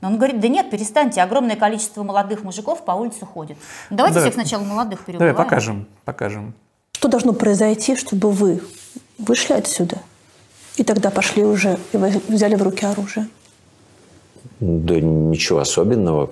Но 0.00 0.08
он 0.08 0.16
говорит, 0.16 0.40
да 0.40 0.48
нет, 0.48 0.70
перестаньте, 0.70 1.20
огромное 1.22 1.56
количество 1.56 2.02
молодых 2.02 2.42
мужиков 2.42 2.84
по 2.84 2.92
улице 2.92 3.24
ходит. 3.26 3.56
Ну, 3.90 3.96
Давайте 3.98 4.14
Давай. 4.16 4.30
всех 4.30 4.42
сначала 4.42 4.64
молодых 4.64 5.00
Давай 5.00 5.06
переубиваем. 5.06 5.36
покажем, 5.36 5.86
покажем. 6.04 6.54
Что 6.92 7.08
должно 7.08 7.32
произойти, 7.34 7.96
чтобы 7.96 8.30
вы 8.30 8.62
вышли 9.18 9.52
отсюда 9.54 9.98
и 10.76 10.84
тогда 10.84 11.10
пошли 11.10 11.44
уже 11.44 11.78
и 11.92 11.96
взяли 12.28 12.54
в 12.56 12.62
руки 12.62 12.84
оружие? 12.86 13.28
Да 14.60 14.94
ничего 15.00 15.58
особенного. 15.60 16.30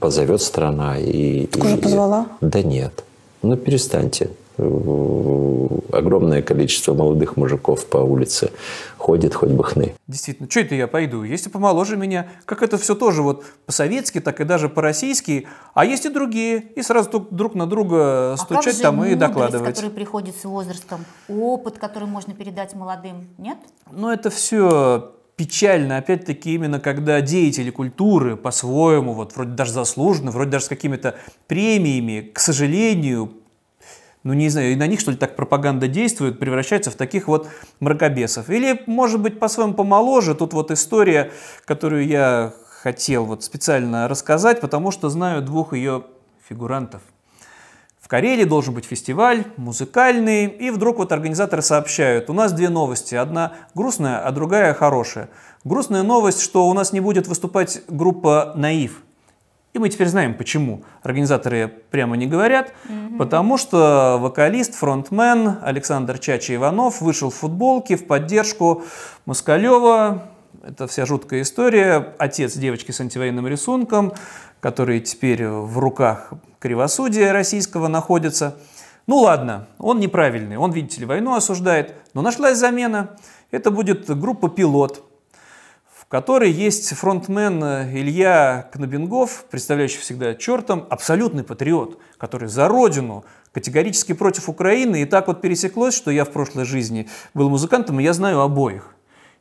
Позовет 0.00 0.42
страна 0.42 0.98
и... 0.98 1.46
Так 1.46 1.64
уже 1.64 1.76
и- 1.78 1.80
позвала? 1.80 2.26
Да 2.40 2.62
нет. 2.62 3.04
Ну 3.42 3.56
перестаньте. 3.56 4.30
Э, 4.58 5.68
Огромное 5.92 6.42
количество 6.42 6.94
молодых 6.94 7.36
мужиков 7.36 7.86
по 7.86 7.98
улице 7.98 8.50
ходит, 8.96 9.34
хоть 9.34 9.50
бы 9.50 9.62
хны. 9.64 9.94
Действительно, 10.06 10.48
что 10.50 10.60
это 10.60 10.74
я 10.74 10.86
пойду? 10.86 11.22
Есть 11.22 11.46
и 11.46 11.50
помоложе 11.50 11.96
меня. 11.96 12.28
Как 12.46 12.62
это 12.62 12.78
все 12.78 12.94
тоже 12.94 13.22
вот 13.22 13.44
по-советски, 13.66 14.20
так 14.20 14.40
и 14.40 14.44
даже 14.44 14.68
по-российски. 14.68 15.46
А 15.74 15.84
есть 15.84 16.06
и 16.06 16.08
другие. 16.08 16.60
И 16.76 16.82
сразу 16.82 17.26
друг- 17.30 17.54
на 17.54 17.66
друга 17.66 18.32
А 18.32 18.36
как 18.38 18.46
стучать 18.46 18.76
же 18.76 18.82
там 18.82 18.94
и 18.96 19.10
мудрость, 19.10 19.18
докладывать. 19.18 19.74
который 19.74 19.90
приходит 19.90 20.34
с 20.36 20.44
возрастом, 20.44 21.04
опыт, 21.28 21.78
который 21.78 22.08
можно 22.08 22.32
передать 22.34 22.74
молодым, 22.74 23.28
нет? 23.38 23.58
Но 23.90 24.12
это 24.12 24.30
все 24.30 25.12
печально, 25.42 25.96
опять-таки, 25.96 26.54
именно 26.54 26.78
когда 26.78 27.20
деятели 27.20 27.70
культуры 27.70 28.36
по-своему, 28.36 29.12
вот 29.12 29.34
вроде 29.34 29.50
даже 29.50 29.72
заслуженно, 29.72 30.30
вроде 30.30 30.52
даже 30.52 30.66
с 30.66 30.68
какими-то 30.68 31.16
премиями, 31.48 32.30
к 32.32 32.38
сожалению, 32.38 33.32
ну 34.22 34.34
не 34.34 34.48
знаю, 34.50 34.70
и 34.70 34.76
на 34.76 34.86
них 34.86 35.00
что 35.00 35.10
ли 35.10 35.16
так 35.16 35.34
пропаганда 35.34 35.88
действует, 35.88 36.38
превращаются 36.38 36.92
в 36.92 36.94
таких 36.94 37.26
вот 37.26 37.48
мракобесов. 37.80 38.50
Или, 38.50 38.84
может 38.86 39.20
быть, 39.20 39.40
по-своему 39.40 39.74
помоложе, 39.74 40.36
тут 40.36 40.52
вот 40.52 40.70
история, 40.70 41.32
которую 41.64 42.06
я 42.06 42.54
хотел 42.80 43.24
вот 43.24 43.42
специально 43.42 44.06
рассказать, 44.06 44.60
потому 44.60 44.92
что 44.92 45.08
знаю 45.08 45.42
двух 45.42 45.72
ее 45.72 46.04
фигурантов. 46.48 47.02
Карелии 48.12 48.44
должен 48.44 48.74
быть 48.74 48.84
фестиваль 48.84 49.46
музыкальный, 49.56 50.44
и 50.44 50.68
вдруг 50.68 50.98
вот 50.98 51.12
организаторы 51.12 51.62
сообщают, 51.62 52.28
у 52.28 52.34
нас 52.34 52.52
две 52.52 52.68
новости, 52.68 53.14
одна 53.14 53.54
грустная, 53.74 54.18
а 54.18 54.30
другая 54.32 54.74
хорошая. 54.74 55.30
Грустная 55.64 56.02
новость, 56.02 56.42
что 56.42 56.68
у 56.68 56.74
нас 56.74 56.92
не 56.92 57.00
будет 57.00 57.26
выступать 57.26 57.80
группа 57.88 58.52
«Наив». 58.54 59.02
И 59.72 59.78
мы 59.78 59.88
теперь 59.88 60.08
знаем, 60.08 60.34
почему. 60.34 60.82
Организаторы 61.02 61.72
прямо 61.90 62.18
не 62.18 62.26
говорят, 62.26 62.74
потому 63.16 63.56
что 63.56 64.18
вокалист, 64.20 64.74
фронтмен 64.74 65.60
Александр 65.62 66.18
Чача 66.18 66.54
Иванов 66.54 67.00
вышел 67.00 67.30
в 67.30 67.34
футболке 67.36 67.96
в 67.96 68.06
поддержку 68.06 68.82
Москалева. 69.24 70.24
Это 70.62 70.86
вся 70.86 71.06
жуткая 71.06 71.40
история. 71.40 72.12
Отец 72.18 72.58
девочки 72.58 72.90
с 72.90 73.00
антивоенным 73.00 73.48
рисунком, 73.48 74.12
который 74.60 75.00
теперь 75.00 75.46
в 75.46 75.78
руках 75.78 76.34
кривосудия 76.62 77.32
российского 77.32 77.88
находится. 77.88 78.56
Ну 79.08 79.18
ладно, 79.18 79.66
он 79.78 79.98
неправильный, 79.98 80.56
он, 80.56 80.70
видите 80.70 81.00
ли, 81.00 81.06
войну 81.06 81.34
осуждает, 81.34 81.94
но 82.14 82.22
нашлась 82.22 82.56
замена. 82.56 83.16
Это 83.50 83.72
будет 83.72 84.08
группа 84.08 84.48
«Пилот», 84.48 85.04
в 85.92 86.06
которой 86.06 86.52
есть 86.52 86.94
фронтмен 86.94 87.64
э, 87.64 87.90
Илья 87.92 88.68
Кнобингов, 88.72 89.44
представляющий 89.50 89.98
всегда 89.98 90.34
чертом, 90.36 90.86
абсолютный 90.88 91.42
патриот, 91.42 91.98
который 92.16 92.48
за 92.48 92.68
родину, 92.68 93.24
категорически 93.50 94.12
против 94.12 94.48
Украины. 94.48 95.02
И 95.02 95.04
так 95.04 95.26
вот 95.26 95.40
пересеклось, 95.40 95.96
что 95.96 96.12
я 96.12 96.24
в 96.24 96.30
прошлой 96.30 96.64
жизни 96.64 97.08
был 97.34 97.50
музыкантом, 97.50 97.98
и 97.98 98.04
я 98.04 98.12
знаю 98.12 98.40
обоих. 98.40 98.94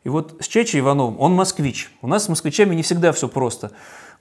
И 0.03 0.09
вот 0.09 0.37
с 0.39 0.47
Чечей 0.47 0.79
Ивановым, 0.79 1.19
он 1.19 1.33
москвич. 1.33 1.91
У 2.01 2.07
нас 2.07 2.23
с 2.23 2.29
москвичами 2.29 2.73
не 2.73 2.81
всегда 2.81 3.11
все 3.11 3.27
просто. 3.27 3.71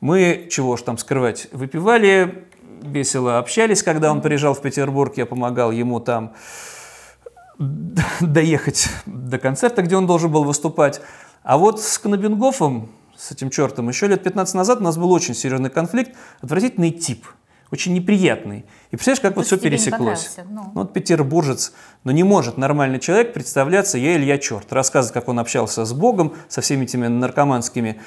Мы, 0.00 0.48
чего 0.50 0.76
ж 0.76 0.82
там 0.82 0.98
скрывать, 0.98 1.48
выпивали, 1.52 2.44
весело 2.82 3.38
общались, 3.38 3.82
когда 3.82 4.10
он 4.10 4.20
приезжал 4.20 4.54
в 4.54 4.60
Петербург, 4.60 5.16
я 5.16 5.26
помогал 5.26 5.70
ему 5.70 6.00
там 6.00 6.34
доехать 8.20 8.88
до 9.06 9.38
концерта, 9.38 9.82
где 9.82 9.96
он 9.96 10.06
должен 10.06 10.30
был 10.30 10.44
выступать. 10.44 11.00
А 11.42 11.58
вот 11.58 11.80
с 11.80 11.98
Конобингофом, 11.98 12.90
с 13.16 13.32
этим 13.32 13.50
чертом, 13.50 13.88
еще 13.88 14.06
лет 14.06 14.22
15 14.22 14.54
назад 14.54 14.80
у 14.80 14.82
нас 14.82 14.96
был 14.96 15.12
очень 15.12 15.34
серьезный 15.34 15.70
конфликт, 15.70 16.16
отвратительный 16.40 16.90
тип, 16.90 17.26
очень 17.70 17.94
неприятный. 17.94 18.64
И 18.90 18.96
представляешь, 18.96 19.20
как 19.20 19.36
вот 19.36 19.46
все 19.46 19.56
пересеклось. 19.56 20.36
ну. 20.38 20.62
Ну, 20.64 20.70
вот 20.74 20.92
петербуржец, 20.92 21.72
но 22.04 22.12
не 22.12 22.24
может 22.24 22.56
нормальный 22.56 22.98
человек 22.98 23.32
представляться, 23.32 23.98
я 23.98 24.16
Илья 24.16 24.38
Черт, 24.38 24.72
рассказывать, 24.72 25.14
как 25.14 25.28
он 25.28 25.38
общался 25.38 25.84
с 25.84 25.92
Богом, 25.92 26.34
со 26.48 26.60
всеми 26.60 26.84
этими 26.84 27.06
наркоманскими 27.06 28.00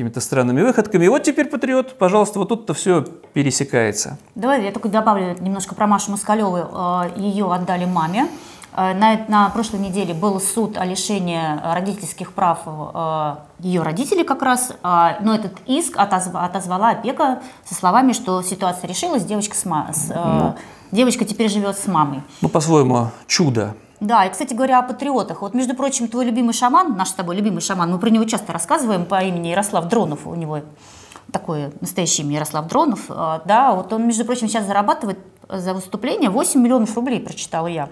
какими-то 0.00 0.20
странными 0.20 0.62
выходками. 0.62 1.04
И 1.04 1.08
вот 1.08 1.24
теперь 1.24 1.46
патриот, 1.46 1.98
пожалуйста, 1.98 2.38
вот 2.38 2.48
тут-то 2.48 2.72
все 2.72 3.04
пересекается. 3.34 4.16
Давай 4.34 4.64
я 4.64 4.72
только 4.72 4.88
добавлю 4.88 5.36
немножко 5.40 5.74
про 5.74 5.86
Машу 5.86 6.10
Москалеву. 6.12 6.56
Э, 6.56 7.10
Ее 7.16 7.52
отдали 7.52 7.84
маме. 7.84 8.26
Э, 8.72 8.94
На, 8.94 9.24
на 9.28 9.50
прошлой 9.50 9.80
неделе 9.80 10.14
был 10.14 10.40
суд 10.40 10.76
о 10.78 10.84
лишении 10.84 11.40
родительских 11.74 12.32
прав 12.32 12.60
э, 12.66 13.36
ее 13.60 13.82
родителей 13.82 14.24
как 14.24 14.42
раз, 14.42 14.72
А, 14.82 15.16
но 15.20 15.34
этот 15.34 15.52
иск 15.66 15.96
отозва- 15.96 16.44
отозвала 16.44 16.90
опека 16.90 17.40
со 17.64 17.74
словами, 17.74 18.12
что 18.12 18.42
ситуация 18.42 18.88
решилась, 18.88 19.24
девочка, 19.24 19.56
с 19.56 19.60
с, 19.64 20.10
э, 20.10 20.14
Ну. 20.14 20.54
девочка 20.92 21.24
теперь 21.24 21.48
живет 21.50 21.76
с 21.78 21.86
мамой. 21.86 22.22
Ну, 22.40 22.48
по-своему, 22.48 23.08
чудо. 23.26 23.74
Да, 24.00 24.24
и, 24.24 24.30
кстати 24.30 24.54
говоря, 24.54 24.78
о 24.78 24.82
патриотах. 24.82 25.42
Вот, 25.42 25.52
между 25.52 25.74
прочим, 25.74 26.08
твой 26.08 26.24
любимый 26.24 26.54
шаман, 26.54 26.96
наш 26.96 27.08
с 27.08 27.12
тобой 27.12 27.36
любимый 27.36 27.60
шаман, 27.60 27.92
мы 27.92 27.98
про 27.98 28.08
него 28.08 28.24
часто 28.24 28.52
рассказываем 28.52 29.04
по 29.04 29.22
имени 29.22 29.48
Ярослав 29.48 29.86
Дронов, 29.88 30.26
у 30.26 30.34
него 30.34 30.60
такое 31.30 31.70
настоящее 31.82 32.24
имя 32.26 32.36
Ярослав 32.36 32.66
Дронов, 32.66 33.00
да, 33.08 33.72
вот 33.74 33.92
он, 33.92 34.06
между 34.06 34.24
прочим, 34.24 34.48
сейчас 34.48 34.64
зарабатывает 34.64 35.18
за 35.48 35.74
выступление 35.74 36.30
8 36.30 36.60
миллионов 36.62 36.94
рублей, 36.96 37.20
прочитала 37.20 37.66
я. 37.66 37.88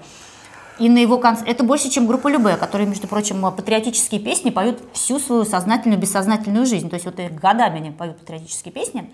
И 0.78 0.88
на 0.88 0.98
его 0.98 1.18
конце... 1.18 1.44
Это 1.44 1.64
больше, 1.64 1.90
чем 1.90 2.06
группа 2.06 2.28
Любе, 2.28 2.56
которые, 2.56 2.88
между 2.88 3.08
прочим, 3.08 3.40
патриотические 3.40 4.20
песни 4.20 4.50
поют 4.50 4.80
всю 4.92 5.18
свою 5.18 5.44
сознательную, 5.44 6.00
бессознательную 6.00 6.66
жизнь. 6.66 6.88
То 6.88 6.94
есть 6.94 7.06
вот 7.06 7.18
и 7.18 7.28
годами 7.28 7.78
они 7.78 7.90
поют 7.90 8.18
патриотические 8.18 8.72
песни. 8.72 9.10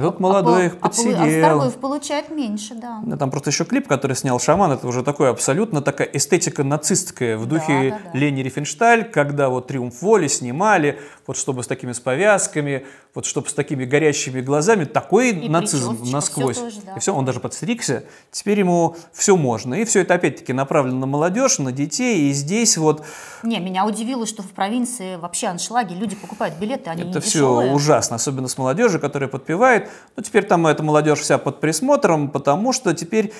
Вот 0.00 0.18
молодой 0.18 0.66
их 0.66 0.72
а, 0.72 0.74
полу- 0.74 0.78
а 0.80 0.88
подсидел. 0.88 1.40
Старгоев 1.40 1.74
получает 1.74 2.30
меньше, 2.30 2.74
да. 2.74 3.00
Ну, 3.04 3.16
Там 3.16 3.30
просто 3.30 3.50
еще 3.50 3.64
клип, 3.64 3.86
который 3.86 4.16
снял 4.16 4.40
Шаман, 4.40 4.72
это 4.72 4.86
уже 4.86 5.02
такое 5.02 5.30
абсолютно 5.30 5.82
такая 5.82 6.08
эстетика 6.08 6.64
нацистская 6.64 7.36
в 7.36 7.46
духе 7.46 7.90
да, 7.90 8.10
да. 8.12 8.18
Лени 8.18 8.42
Рифеншталь, 8.42 9.10
когда 9.10 9.48
вот 9.48 9.68
«Триумф 9.68 10.02
воли» 10.02 10.26
снимали, 10.26 10.98
вот 11.26 11.36
чтобы 11.36 11.62
с 11.62 11.66
такими 11.66 11.92
с 11.92 12.00
повязками, 12.00 12.86
вот 13.14 13.26
чтобы 13.26 13.48
с 13.48 13.54
такими 13.54 13.84
горящими 13.84 14.40
глазами, 14.40 14.84
такой 14.84 15.30
И 15.30 15.48
нацизм 15.48 15.98
насквозь. 16.10 16.56
всё 16.56 16.64
тоже, 16.64 16.80
да. 16.84 16.94
И 16.96 17.00
все, 17.00 17.14
он 17.14 17.24
даже 17.24 17.40
подстригся, 17.40 18.04
теперь 18.30 18.58
ему 18.58 18.96
все 19.12 19.36
можно. 19.36 19.74
И 19.74 19.84
все 19.84 20.00
это 20.00 20.14
опять-таки 20.14 20.52
направлено 20.52 20.98
на 21.00 21.06
молодежь, 21.06 21.58
на 21.58 21.72
детей, 21.72 22.30
и 22.30 22.32
здесь 22.32 22.76
вот 22.76 23.04
Не, 23.42 23.58
меня 23.58 23.86
удивило, 23.86 24.26
что 24.26 24.42
в 24.42 24.50
провинции 24.50 25.16
вообще 25.16 25.46
аншлаги, 25.48 25.94
люди 25.94 26.16
покупают 26.16 26.56
билеты, 26.58 26.90
они 26.90 27.02
Это 27.10 27.20
все 27.20 27.38
дешевые. 27.38 27.72
ужасно, 27.72 28.16
особенно 28.16 28.48
с 28.48 28.58
молодежью, 28.58 29.00
которая 29.00 29.28
подпевает. 29.28 29.88
Ну, 30.16 30.22
теперь 30.22 30.44
там 30.44 30.66
эта 30.66 30.82
молодежь 30.82 31.20
вся 31.20 31.38
под 31.38 31.60
присмотром, 31.60 32.30
потому 32.30 32.72
что 32.72 32.94
теперь 32.94 33.32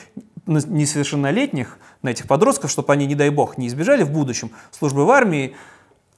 несовершеннолетних, 0.46 1.78
на 2.02 2.10
этих 2.10 2.26
подростков, 2.26 2.70
чтобы 2.70 2.92
они, 2.92 3.06
не 3.06 3.14
дай 3.14 3.30
бог, 3.30 3.56
не 3.56 3.66
избежали 3.68 4.02
в 4.02 4.10
будущем 4.10 4.50
службы 4.70 5.04
в 5.06 5.10
армии, 5.10 5.56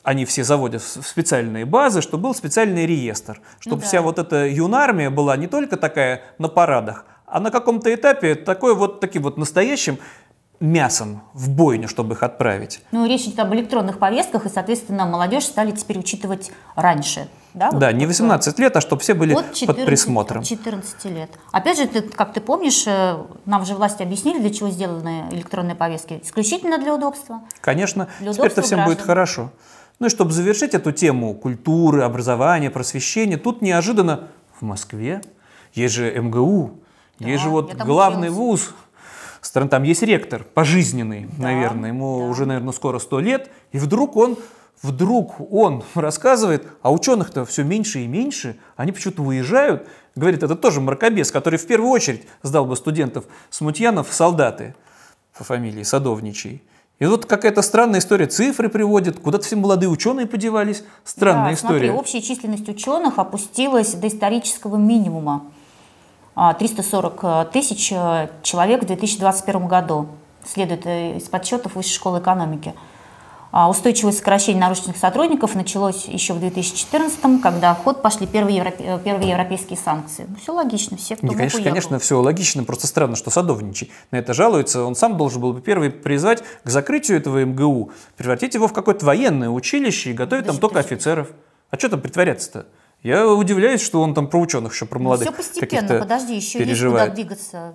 они 0.07 0.25
все 0.25 0.45
заводят 0.45 0.83
в 0.83 1.03
специальные 1.07 1.65
базы, 1.65 2.01
чтобы 2.01 2.23
был 2.25 2.35
специальный 2.35 2.87
реестр, 2.87 3.41
чтобы 3.59 3.77
Ну 3.77 3.83
да. 3.83 3.87
вся 3.89 4.03
вот 4.03 4.19
эта 4.21 4.47
юнармия 4.47 5.11
была 5.11 5.37
не 5.37 5.49
только 5.49 5.77
такая 5.77 6.23
на 6.39 6.49
парадах, 6.49 7.05
а 7.27 7.41
на 7.41 7.51
каком-то 7.51 7.93
этапе 7.93 8.37
такой 8.37 8.77
вот 8.77 9.01
таким 9.01 9.23
вот 9.25 9.37
настоящим 9.37 9.99
мясом 10.61 11.23
в 11.35 11.51
бойню, 11.51 11.89
чтобы 11.89 12.15
их 12.15 12.23
отправить. 12.23 12.81
Ну, 12.93 13.05
речь 13.07 13.23
идет 13.27 13.41
об 13.41 13.53
электронных 13.53 13.99
повестках, 13.99 14.47
и, 14.47 14.49
соответственно, 14.49 15.05
молодежь 15.07 15.45
стали 15.45 15.73
теперь 15.73 15.99
учитывать 15.99 16.51
раньше. 16.77 17.29
Да, 17.53 17.71
вот 17.71 17.81
да, 17.81 17.91
не 17.93 18.01
как, 18.01 18.09
18 18.09 18.59
лет, 18.59 18.77
а 18.77 18.81
чтобы 18.81 19.03
все 19.03 19.15
были 19.15 19.35
От 19.35 19.53
14, 19.55 19.67
под 19.67 19.87
присмотром. 19.87 20.41
от 20.43 20.47
14 20.47 21.05
лет. 21.07 21.31
Опять 21.53 21.79
же, 21.79 21.87
ты, 21.89 22.03
как 22.03 22.33
ты 22.33 22.41
помнишь, 22.41 22.85
э, 22.87 23.17
нам 23.47 23.65
же 23.67 23.75
власти 23.75 24.03
объяснили, 24.03 24.39
для 24.39 24.51
чего 24.51 24.69
сделаны 24.71 25.25
электронные 25.33 25.75
повестки. 25.75 26.21
Исключительно 26.23 26.79
для 26.79 26.95
удобства. 26.95 27.41
Конечно, 27.61 28.09
Для 28.21 28.33
теперь 28.33 28.47
это 28.47 28.61
удобства 28.61 28.63
всем 28.63 28.79
будет 28.85 28.99
граждан. 28.99 29.07
хорошо. 29.07 29.51
Ну 29.99 30.07
и 30.07 30.11
чтобы 30.11 30.33
завершить 30.33 30.75
эту 30.75 30.93
тему 30.93 31.35
культуры, 31.35 32.03
образования, 32.03 32.71
просвещения, 32.71 33.39
тут 33.39 33.63
неожиданно 33.63 34.29
в 34.61 34.63
Москве 34.63 35.23
есть 35.73 35.95
же 35.95 36.13
МГУ, 36.19 36.81
есть 37.19 37.43
же 37.43 37.49
вот 37.49 37.75
главный 37.75 38.29
училась. 38.29 38.37
вуз 38.37 38.75
страны, 39.41 39.71
там 39.71 39.83
есть 39.85 40.03
ректор 40.03 40.45
пожизненный, 40.45 41.29
наверное, 41.39 41.91
ему 41.91 42.29
уже, 42.29 42.47
наверное, 42.47 42.73
скоро 42.73 42.99
100 42.99 43.21
лет, 43.21 43.51
и 43.73 43.79
вдруг 43.79 44.17
он, 44.17 44.37
вдруг 44.83 45.41
он 45.53 45.83
рассказывает, 45.95 46.67
а 46.83 46.93
ученых-то 46.93 47.45
все 47.45 47.65
меньше 47.65 48.01
и 48.01 48.07
меньше, 48.07 48.59
они 48.77 48.93
почему-то 48.93 49.23
уезжают, 49.23 49.89
говорит, 50.15 50.43
это 50.43 50.57
тоже 50.57 50.81
мракобес, 50.81 51.31
который 51.31 51.59
в 51.59 51.67
первую 51.67 51.91
очередь 51.91 52.27
сдал 52.43 52.67
бы 52.67 52.77
студентов 52.77 53.25
Смутьянов 53.51 54.11
в 54.11 54.15
солдаты 54.15 54.75
по 55.37 55.45
фамилии 55.45 55.83
Садовничий. 55.83 56.63
И 56.99 57.05
вот 57.05 57.27
какая-то 57.27 57.61
странная 57.61 58.01
история, 58.01 58.27
цифры 58.27 58.71
приводит, 58.71 59.21
куда-то 59.21 59.45
все 59.45 59.57
молодые 59.57 59.91
ученые 59.91 60.27
подевались, 60.27 60.83
странная 61.05 61.51
Да, 61.51 61.55
история. 61.55 61.89
Смотри, 61.89 61.91
общая 61.91 62.23
численность 62.23 62.69
ученых 62.69 63.19
опустилась 63.19 63.93
до 63.93 64.09
исторического 64.09 64.77
минимума. 64.77 65.45
А, 66.35 66.55
340 66.55 67.51
тысяч 67.51 67.93
э, 67.93 68.29
человек 68.43 68.83
в 68.83 68.87
2021 68.87 69.69
году, 69.69 70.09
следует 70.47 70.87
э, 70.87 71.17
из 71.19 71.25
подсчетов 71.25 71.75
Высшей 71.75 71.95
школы 71.95 72.21
экономики. 72.21 72.75
А 73.53 73.71
Устойчивое 73.71 74.13
сокращение 74.13 74.61
научных 74.61 74.97
сотрудников 74.97 75.55
началось 75.55 76.07
еще 76.07 76.35
в 76.35 76.41
2014, 76.41 77.41
когда 77.43 77.75
в 77.75 77.79
ход 77.85 78.03
пошли 78.03 78.27
первые, 78.27 78.59
европе- 78.59 78.85
э, 78.85 78.99
первые 79.03 79.31
европейские 79.31 79.79
санкции. 79.79 80.27
Ну, 80.29 80.37
все 80.43 80.53
логично, 80.53 80.97
все, 80.97 81.17
кто 81.17 81.27
Не, 81.27 81.31
мог, 81.31 81.39
конечно, 81.39 81.59
уехал. 81.59 81.71
конечно, 81.71 81.99
все 81.99 82.21
логично, 82.21 82.65
просто 82.65 82.87
странно, 82.87 83.17
что 83.17 83.31
Садовничий 83.31 83.91
на 84.11 84.17
это 84.17 84.35
жалуется. 84.35 84.83
Он 84.85 84.95
сам 84.95 85.17
должен 85.17 85.41
был 85.41 85.53
бы 85.55 85.61
первый 85.63 85.91
призвать 85.91 86.43
к 86.65 86.69
закрытию 86.69 87.17
этого 87.19 87.43
МГУ, 87.45 87.93
превратить 88.17 88.55
его 88.55 88.69
в 88.69 88.73
какое-то 88.73 89.07
военное 89.07 89.49
училище 89.49 90.11
и 90.11 90.13
готовить 90.13 90.47
там 90.47 90.59
только 90.59 90.81
офицеров. 90.81 91.29
А 91.71 91.79
что 91.79 91.89
там 91.89 92.01
притворяться-то? 92.01 92.67
Я 93.03 93.27
удивляюсь, 93.29 93.81
что 93.81 94.03
он 94.03 94.15
там 94.15 94.27
про 94.29 94.39
ученых 94.41 94.73
еще, 94.75 94.85
про 94.87 94.99
молодых 94.99 95.29
все 95.29 95.31
Ну, 95.31 95.37
постепенно, 95.37 95.81
каких-то 95.83 95.99
подожди, 96.01 96.35
еще 96.35 96.59
переживает. 96.59 97.17
есть 97.17 97.29
куда 97.29 97.29
двигаться. 97.29 97.75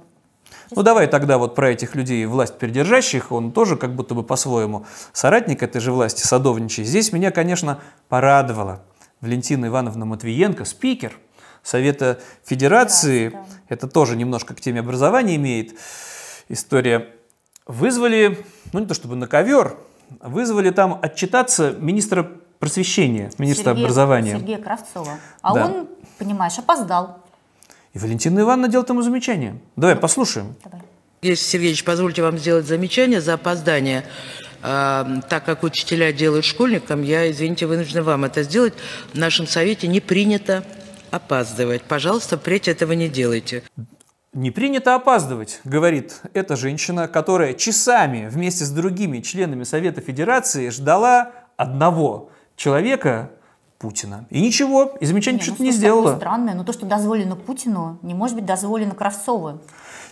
Ну 0.73 0.83
давай 0.83 1.07
тогда 1.07 1.37
вот 1.37 1.53
про 1.55 1.69
этих 1.71 1.95
людей, 1.95 2.25
власть 2.25 2.57
передержащих, 2.57 3.31
он 3.31 3.51
тоже 3.51 3.75
как 3.75 3.93
будто 3.95 4.15
бы 4.15 4.23
по-своему 4.23 4.85
соратник 5.13 5.63
этой 5.63 5.81
же 5.81 5.91
власти, 5.91 6.21
садовничий. 6.25 6.83
Здесь 6.83 7.11
меня, 7.11 7.31
конечно, 7.31 7.79
порадовала 8.09 8.81
Валентина 9.19 9.65
Ивановна 9.67 10.05
Матвиенко, 10.05 10.63
спикер 10.65 11.13
Совета 11.61 12.19
Федерации. 12.45 13.37
Это 13.67 13.87
тоже 13.87 14.15
немножко 14.15 14.53
к 14.55 14.61
теме 14.61 14.79
образования 14.79 15.35
имеет 15.35 15.77
история. 16.49 17.09
Вызвали, 17.67 18.43
ну 18.73 18.79
не 18.79 18.85
то 18.85 18.93
чтобы 18.93 19.15
на 19.15 19.27
ковер, 19.27 19.77
вызвали 20.21 20.71
там 20.71 20.97
отчитаться 21.01 21.71
министра 21.77 22.29
просвещения, 22.59 23.31
министра 23.37 23.71
Сергея- 23.71 23.83
образования. 23.83 24.37
Сергея 24.37 24.57
Кравцова. 24.57 25.13
А 25.41 25.53
Да. 25.53 25.65
он, 25.65 25.87
понимаешь, 26.17 26.57
опоздал. 26.57 27.20
И 27.93 27.99
Валентина 27.99 28.41
Ивановна 28.41 28.69
делает 28.69 28.89
ему 28.89 29.01
замечание. 29.01 29.59
Давай 29.75 29.95
послушаем. 29.95 30.55
Если, 31.21 31.43
Сергеевич, 31.43 31.83
позвольте 31.83 32.21
вам 32.23 32.37
сделать 32.37 32.65
замечание 32.65 33.21
за 33.21 33.33
опоздание. 33.33 34.05
А, 34.63 35.21
так 35.29 35.43
как 35.45 35.63
учителя 35.63 36.13
делают 36.13 36.45
школьникам, 36.45 37.03
я, 37.03 37.29
извините, 37.29 37.65
вынуждена 37.65 38.03
вам 38.03 38.25
это 38.25 38.43
сделать. 38.43 38.73
В 39.13 39.17
нашем 39.17 39.45
совете 39.45 39.87
не 39.87 39.99
принято 39.99 40.63
опаздывать. 41.11 41.83
Пожалуйста, 41.83 42.37
впредь 42.37 42.67
этого 42.67 42.93
не 42.93 43.09
делайте. 43.09 43.63
Не 44.33 44.49
принято 44.49 44.95
опаздывать, 44.95 45.59
говорит 45.65 46.21
эта 46.33 46.55
женщина, 46.55 47.09
которая 47.09 47.53
часами 47.53 48.29
вместе 48.29 48.63
с 48.63 48.69
другими 48.69 49.19
членами 49.19 49.65
Совета 49.65 49.99
Федерации 49.99 50.69
ждала 50.69 51.33
одного 51.57 52.31
человека 52.55 53.31
Путина. 53.81 54.25
И 54.29 54.39
ничего, 54.39 54.93
и 54.99 55.05
замечаний 55.07 55.37
Не, 55.39 55.43
что-то 55.43 55.59
ну, 55.59 55.65
не 55.65 55.71
сделала. 55.71 56.15
странное, 56.15 56.53
но 56.53 56.63
то, 56.63 56.71
что 56.71 56.85
дозволено 56.85 57.35
Путину, 57.35 57.97
не 58.03 58.13
может 58.13 58.35
быть 58.35 58.45
дозволено 58.45 58.93
Кравцову. 58.93 59.59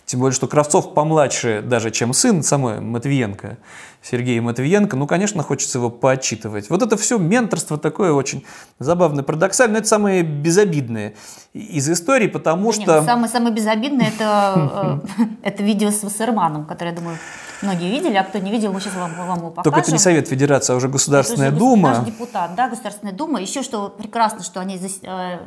Тем 0.06 0.18
более, 0.18 0.34
что 0.34 0.48
Кравцов 0.48 0.92
помладше 0.92 1.62
даже, 1.64 1.92
чем 1.92 2.12
сын 2.12 2.42
самой 2.42 2.80
Матвиенко, 2.80 3.58
Сергей 4.02 4.40
Матвиенко. 4.40 4.96
Ну, 4.96 5.06
конечно, 5.06 5.44
хочется 5.44 5.78
его 5.78 5.88
поотчитывать. 5.88 6.68
Вот 6.68 6.82
это 6.82 6.96
все 6.96 7.16
менторство 7.16 7.78
такое 7.78 8.12
очень 8.12 8.44
забавное, 8.80 9.22
парадоксальное. 9.22 9.78
Это 9.78 9.88
самое 9.88 10.24
безобидное 10.24 11.14
из 11.52 11.88
истории, 11.88 12.26
потому 12.26 12.72
Не, 12.72 12.82
что... 12.82 13.00
ну, 13.00 13.06
самое, 13.06 13.28
самое 13.28 13.54
безобидное 13.54 14.08
это, 14.08 15.00
э, 15.16 15.24
это 15.42 15.62
видео 15.62 15.92
с 15.92 16.02
Вассерманом, 16.02 16.64
которое, 16.64 16.90
я 16.90 16.96
думаю, 16.96 17.16
многие 17.62 17.90
видели, 17.90 18.16
а 18.16 18.24
кто 18.24 18.38
не 18.38 18.50
видел, 18.50 18.72
мы 18.72 18.80
сейчас 18.80 18.94
вам, 18.94 19.14
вам 19.14 19.38
его 19.38 19.50
покажем. 19.50 19.62
Только 19.62 19.80
это 19.80 19.92
не 19.92 19.98
Совет 19.98 20.28
Федерации, 20.28 20.72
а 20.72 20.76
уже 20.76 20.88
Государственная 20.88 21.48
Это 21.48 21.56
уже 21.56 21.64
Дума. 21.64 21.90
Наш 21.90 22.06
депутат, 22.06 22.54
да, 22.54 22.68
Государственная 22.68 23.12
Дума. 23.12 23.40
Еще 23.40 23.62
что 23.62 23.88
прекрасно, 23.88 24.42
что 24.42 24.60
они 24.60 24.76
здесь, 24.76 25.00
э, 25.02 25.38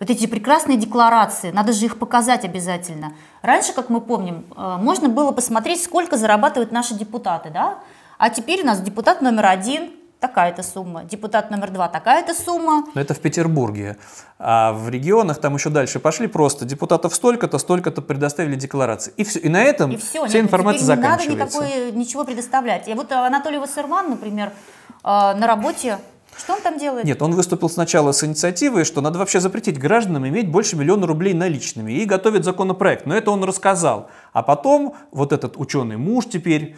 вот 0.00 0.10
эти 0.10 0.26
прекрасные 0.26 0.78
декларации, 0.78 1.50
надо 1.50 1.72
же 1.72 1.86
их 1.86 1.98
показать 1.98 2.44
обязательно. 2.44 3.12
Раньше, 3.42 3.72
как 3.72 3.88
мы 3.88 4.00
помним, 4.00 4.44
э, 4.56 4.76
можно 4.78 5.08
было 5.08 5.32
посмотреть, 5.32 5.82
сколько 5.82 6.16
зарабатывают 6.16 6.72
наши 6.72 6.94
депутаты, 6.94 7.50
да? 7.50 7.78
А 8.18 8.30
теперь 8.30 8.62
у 8.62 8.66
нас 8.66 8.80
депутат 8.80 9.22
номер 9.22 9.46
один 9.46 9.90
такая-то 10.22 10.62
сумма, 10.62 11.04
депутат 11.04 11.50
номер 11.50 11.70
два 11.70 11.88
такая-то 11.88 12.32
сумма. 12.32 12.86
Но 12.94 13.00
это 13.00 13.12
в 13.12 13.18
Петербурге. 13.18 13.98
А 14.38 14.72
в 14.72 14.88
регионах 14.88 15.38
там 15.40 15.54
еще 15.54 15.68
дальше 15.68 15.98
пошли 15.98 16.28
просто 16.28 16.64
депутатов 16.64 17.14
столько-то, 17.14 17.58
столько-то 17.58 18.00
предоставили 18.00 18.54
декларации. 18.54 19.12
И 19.18 19.24
все. 19.24 19.40
И 19.40 19.48
на 19.48 19.62
этом 19.62 19.90
И 19.90 19.96
все, 19.96 20.26
вся 20.26 20.40
информация 20.40 20.84
теперь 20.84 20.96
не 20.96 21.02
надо 21.02 21.22
заканчивается. 21.24 21.64
никакой, 21.64 21.92
ничего 21.92 22.24
предоставлять. 22.24 22.88
И 22.88 22.94
вот 22.94 23.12
Анатолий 23.12 23.58
Вассерман, 23.58 24.10
например, 24.10 24.52
э, 25.04 25.08
на 25.08 25.46
работе, 25.46 25.98
что 26.38 26.54
он 26.54 26.60
там 26.60 26.78
делает? 26.78 27.04
Нет, 27.04 27.20
он 27.20 27.34
выступил 27.34 27.68
сначала 27.68 28.12
с 28.12 28.24
инициативой, 28.24 28.84
что 28.84 29.00
надо 29.00 29.18
вообще 29.18 29.40
запретить 29.40 29.78
гражданам 29.78 30.26
иметь 30.26 30.48
больше 30.50 30.76
миллиона 30.76 31.06
рублей 31.06 31.34
наличными. 31.34 31.92
И 31.92 32.04
готовит 32.04 32.44
законопроект. 32.44 33.06
Но 33.06 33.14
это 33.14 33.30
он 33.30 33.44
рассказал. 33.44 34.08
А 34.32 34.42
потом 34.42 34.94
вот 35.10 35.32
этот 35.32 35.56
ученый 35.56 35.96
муж 35.96 36.26
теперь, 36.26 36.76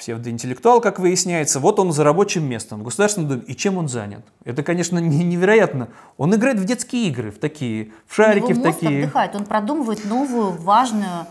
псевдоинтеллектуал, 0.00 0.80
как 0.80 0.98
выясняется, 0.98 1.60
вот 1.60 1.78
он 1.78 1.92
за 1.92 2.02
рабочим 2.04 2.44
местом 2.48 2.80
в 2.80 2.84
Государственном 2.84 3.28
Думе. 3.28 3.42
И 3.46 3.54
чем 3.54 3.76
он 3.78 3.88
занят? 3.88 4.24
Это, 4.44 4.62
конечно, 4.62 4.98
не- 4.98 5.24
невероятно. 5.24 5.88
Он 6.16 6.34
играет 6.34 6.58
в 6.58 6.64
детские 6.64 7.08
игры, 7.08 7.30
в 7.30 7.38
такие, 7.38 7.92
в 8.06 8.14
шарики, 8.16 8.52
в 8.52 8.62
такие. 8.62 9.04
отдыхает, 9.04 9.36
он 9.36 9.44
продумывает 9.44 10.04
новую, 10.06 10.52
важную, 10.52 11.26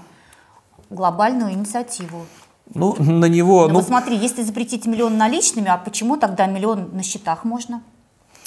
глобальную 0.89 1.51
инициативу. 1.53 2.25
Ну, 2.73 2.95
на 2.99 3.25
него, 3.25 3.63
Ну, 3.63 3.69
ну, 3.69 3.79
вот 3.79 3.87
смотри, 3.87 4.15
если 4.15 4.43
запретить 4.43 4.85
миллион 4.85 5.17
наличными, 5.17 5.67
а 5.69 5.77
почему 5.77 6.17
тогда 6.17 6.45
миллион 6.45 6.89
на 6.93 7.01
счетах 7.01 7.43
можно? 7.43 7.81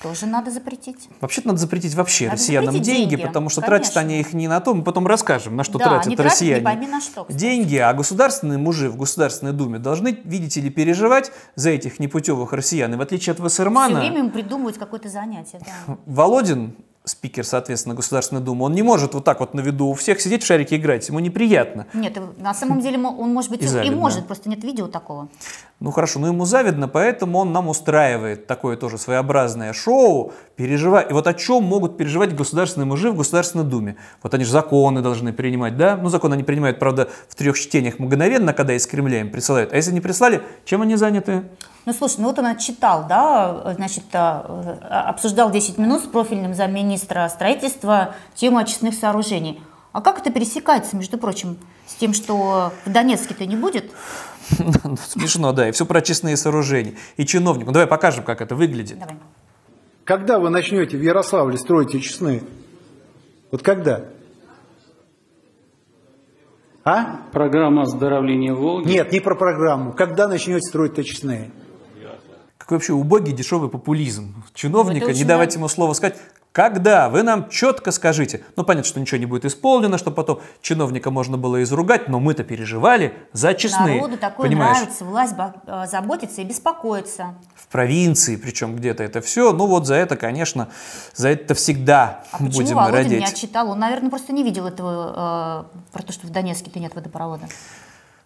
Тоже 0.03 0.27
надо 0.27 0.51
запретить. 0.51 1.09
Вообще-то 1.21 1.49
надо 1.49 1.61
запретить 1.61 1.95
вообще 1.95 2.25
Надо 2.25 2.37
россиянам 2.37 2.67
запретить 2.73 2.87
деньги, 2.95 3.11
деньги, 3.11 3.27
потому 3.27 3.49
что 3.49 3.61
конечно. 3.61 3.79
тратят 3.79 3.97
они 3.99 4.21
их 4.21 4.33
не 4.33 4.49
на 4.49 4.61
то, 4.61 4.75
мы 4.75 4.83
потом 4.83 5.07
расскажем, 5.07 5.57
на 5.57 5.65
что 5.65 5.79
Да, 5.79 5.85
тратят 5.87 6.07
они 6.07 6.17
тратят 6.17 6.41
не 6.41 6.47
россияне. 6.47 6.65
пойми 6.65 6.87
на 6.89 7.01
что, 7.01 7.25
кстати. 7.25 7.39
деньги, 7.39 7.77
а 7.77 7.93
государственные 7.93 8.59
мужи 8.59 8.91
в 8.91 8.97
Государственной 8.97 9.53
Думе 9.53 9.79
должны, 9.79 10.19
видите 10.25 10.61
ли, 10.61 10.71
переживать 10.71 11.31
за 11.55 11.71
этих 11.71 12.01
непутевых 12.01 12.53
россиян. 12.53 12.93
И 12.93 12.97
в 12.97 13.01
отличие 13.01 13.33
от 13.33 13.37
Все 13.39 13.45
Вассермана, 13.45 14.01
время 14.01 14.19
им 14.21 14.31
придумывают 14.31 14.77
какое-то 14.79 15.09
занятие. 15.09 15.61
Да. 15.87 15.97
Володин, 16.07 16.75
спикер, 17.05 17.45
соответственно, 17.45 17.95
Государственной 17.97 18.41
Думы, 18.41 18.65
он 18.67 18.73
не 18.75 18.83
может 18.83 19.15
вот 19.15 19.25
так 19.25 19.41
вот 19.41 19.55
на 19.55 19.61
виду 19.61 19.87
у 19.89 19.95
всех 19.95 20.21
сидеть 20.21 20.43
в 20.43 20.47
шарике 20.47 20.77
играть, 20.77 21.09
ему 21.09 21.19
неприятно. 21.19 21.87
Нет, 21.95 22.17
на 22.39 22.55
самом 22.55 22.81
деле 22.81 22.97
мо- 22.99 23.09
он 23.09 23.33
может 23.33 23.51
быть 23.51 23.63
И 23.63 23.87
и, 23.87 23.91
может, 23.91 24.27
просто 24.27 24.49
нет 24.49 24.63
видео 24.63 24.87
такого. 24.87 25.29
Ну 25.83 25.91
хорошо, 25.91 26.21
ну 26.21 26.29
ему 26.29 26.45
завидно, 26.45 26.87
поэтому 26.87 27.41
он 27.41 27.53
нам 27.53 27.67
устраивает 27.67 28.47
такое 28.47 28.77
тоже 28.77 28.99
своеобразное 28.99 29.73
шоу, 29.73 30.33
переживая. 30.55 31.03
И 31.03 31.13
вот 31.13 31.27
о 31.27 31.35
чем 31.35 31.65
могут 31.65 31.97
переживать 31.97 32.37
государственные 32.37 32.87
мужи 32.87 33.11
в 33.11 33.17
Государственной 33.17 33.65
Думе? 33.65 33.97
Вот 34.23 34.33
они 34.33 34.45
же 34.45 34.53
законы 34.53 35.03
должны 35.03 35.33
принимать, 35.33 35.77
да? 35.77 35.97
Ну 35.97 36.09
закон 36.09 36.33
они 36.33 36.45
принимают, 36.45 36.79
правда, 36.79 37.09
в 37.29 37.35
трех 37.35 37.59
чтениях 37.59 37.99
мгновенно, 37.99 38.53
когда 38.53 38.75
из 38.75 38.87
Кремля 38.87 39.23
им 39.23 39.33
присылают. 39.33 39.73
А 39.73 39.77
если 39.77 39.91
не 39.91 40.01
прислали, 40.01 40.43
чем 40.65 40.83
они 40.83 40.95
заняты? 40.95 41.43
Ну, 41.85 41.93
слушай, 41.93 42.21
ну 42.21 42.29
вот 42.29 42.39
он 42.39 42.47
отчитал, 42.47 43.07
да, 43.09 43.75
значит, 43.75 44.05
э, 44.13 44.19
обсуждал 44.89 45.51
10 45.51 45.79
минут 45.79 46.05
с 46.05 46.07
профильным 46.07 46.55
замминистра 46.55 47.29
строительства 47.29 48.15
тему 48.37 48.59
очистных 48.59 48.95
сооружений. 48.95 49.61
А 49.91 50.01
как 50.01 50.21
это 50.21 50.31
пересекается, 50.31 50.97
между 50.97 51.19
прочим, 51.19 51.59
с 51.93 51.95
тем, 51.95 52.15
что 52.15 52.73
в 52.85 52.91
Донецке-то 52.91 53.47
не 53.47 53.57
будет? 53.57 53.91
Ну, 54.85 54.97
смешно, 54.97 55.53
да, 55.53 55.69
и 55.69 55.73
все 55.73 55.87
про 55.87 55.99
очистные 55.99 56.37
сооружения. 56.37 56.95
И 57.17 57.25
чиновник. 57.25 57.67
Ну, 57.67 57.73
давай 57.73 57.87
покажем, 57.87 58.25
как 58.25 58.41
это 58.41 58.55
выглядит. 58.55 58.99
Давай. 58.99 59.17
Когда 60.05 60.39
вы 60.41 60.51
начнете 60.51 60.97
в 60.97 61.01
Ярославле 61.01 61.57
строить 61.57 61.95
очистные? 61.95 62.43
Вот 63.51 63.63
когда? 63.63 64.07
А? 66.85 67.21
Программа 67.33 67.83
оздоровления 67.83 68.53
Волги. 68.53 68.89
Нет, 68.89 69.13
не 69.13 69.21
про 69.21 69.37
программу. 69.37 69.93
Когда 69.93 70.27
начнете 70.27 70.61
строить 70.69 70.99
очистные? 70.99 71.53
Какой 72.63 72.77
вообще 72.77 72.93
убогий 72.93 73.33
дешевый 73.33 73.69
популизм. 73.69 74.45
Чиновника 74.55 75.13
не 75.13 75.25
давать 75.25 75.57
ему 75.57 75.67
слово 75.67 75.95
сказать. 75.95 76.17
Когда? 76.53 77.09
Вы 77.09 77.23
нам 77.23 77.49
четко 77.49 77.91
скажите. 77.91 78.45
Ну, 78.57 78.63
понятно, 78.63 78.87
что 78.87 79.01
ничего 79.01 79.19
не 79.19 79.27
будет 79.27 79.47
исполнено, 79.47 79.99
чтобы 79.99 80.15
потом 80.15 80.41
чиновника 80.61 81.11
можно 81.11 81.39
было 81.39 81.63
изругать, 81.63 82.09
но 82.09 82.21
мы-то 82.21 82.45
переживали 82.45 83.15
за 83.33 83.55
честные. 83.55 83.97
Народу 83.97 84.19
такое 84.19 84.49
понимаешь? 84.49 84.77
нравится, 84.77 85.05
власть 85.05 85.35
э, 85.67 85.87
заботится 85.91 86.43
и 86.43 86.45
беспокоится. 86.45 87.35
В 87.57 87.67
провинции, 87.67 88.37
причем 88.37 88.77
где-то 88.77 89.03
это 89.03 89.23
все. 89.23 89.53
Ну, 89.53 89.67
вот 89.67 89.87
за 89.87 89.95
это, 89.95 90.17
конечно, 90.17 90.69
за 91.15 91.31
это 91.31 91.55
всегда 91.55 92.23
а 92.31 92.39
будем 92.39 92.53
почему 92.53 92.75
Володин 92.75 92.97
радеть. 92.97 93.19
не 93.19 93.25
отчитал? 93.25 93.71
Он, 93.71 93.79
наверное, 93.79 94.11
просто 94.11 94.33
не 94.33 94.45
видел 94.45 94.67
этого, 94.67 95.65
э, 95.73 95.93
про 95.93 96.03
то, 96.03 96.13
что 96.13 96.29
в 96.29 96.31
Донецке-то 96.31 96.79
нет 96.79 96.95
водопровода. 96.95 97.49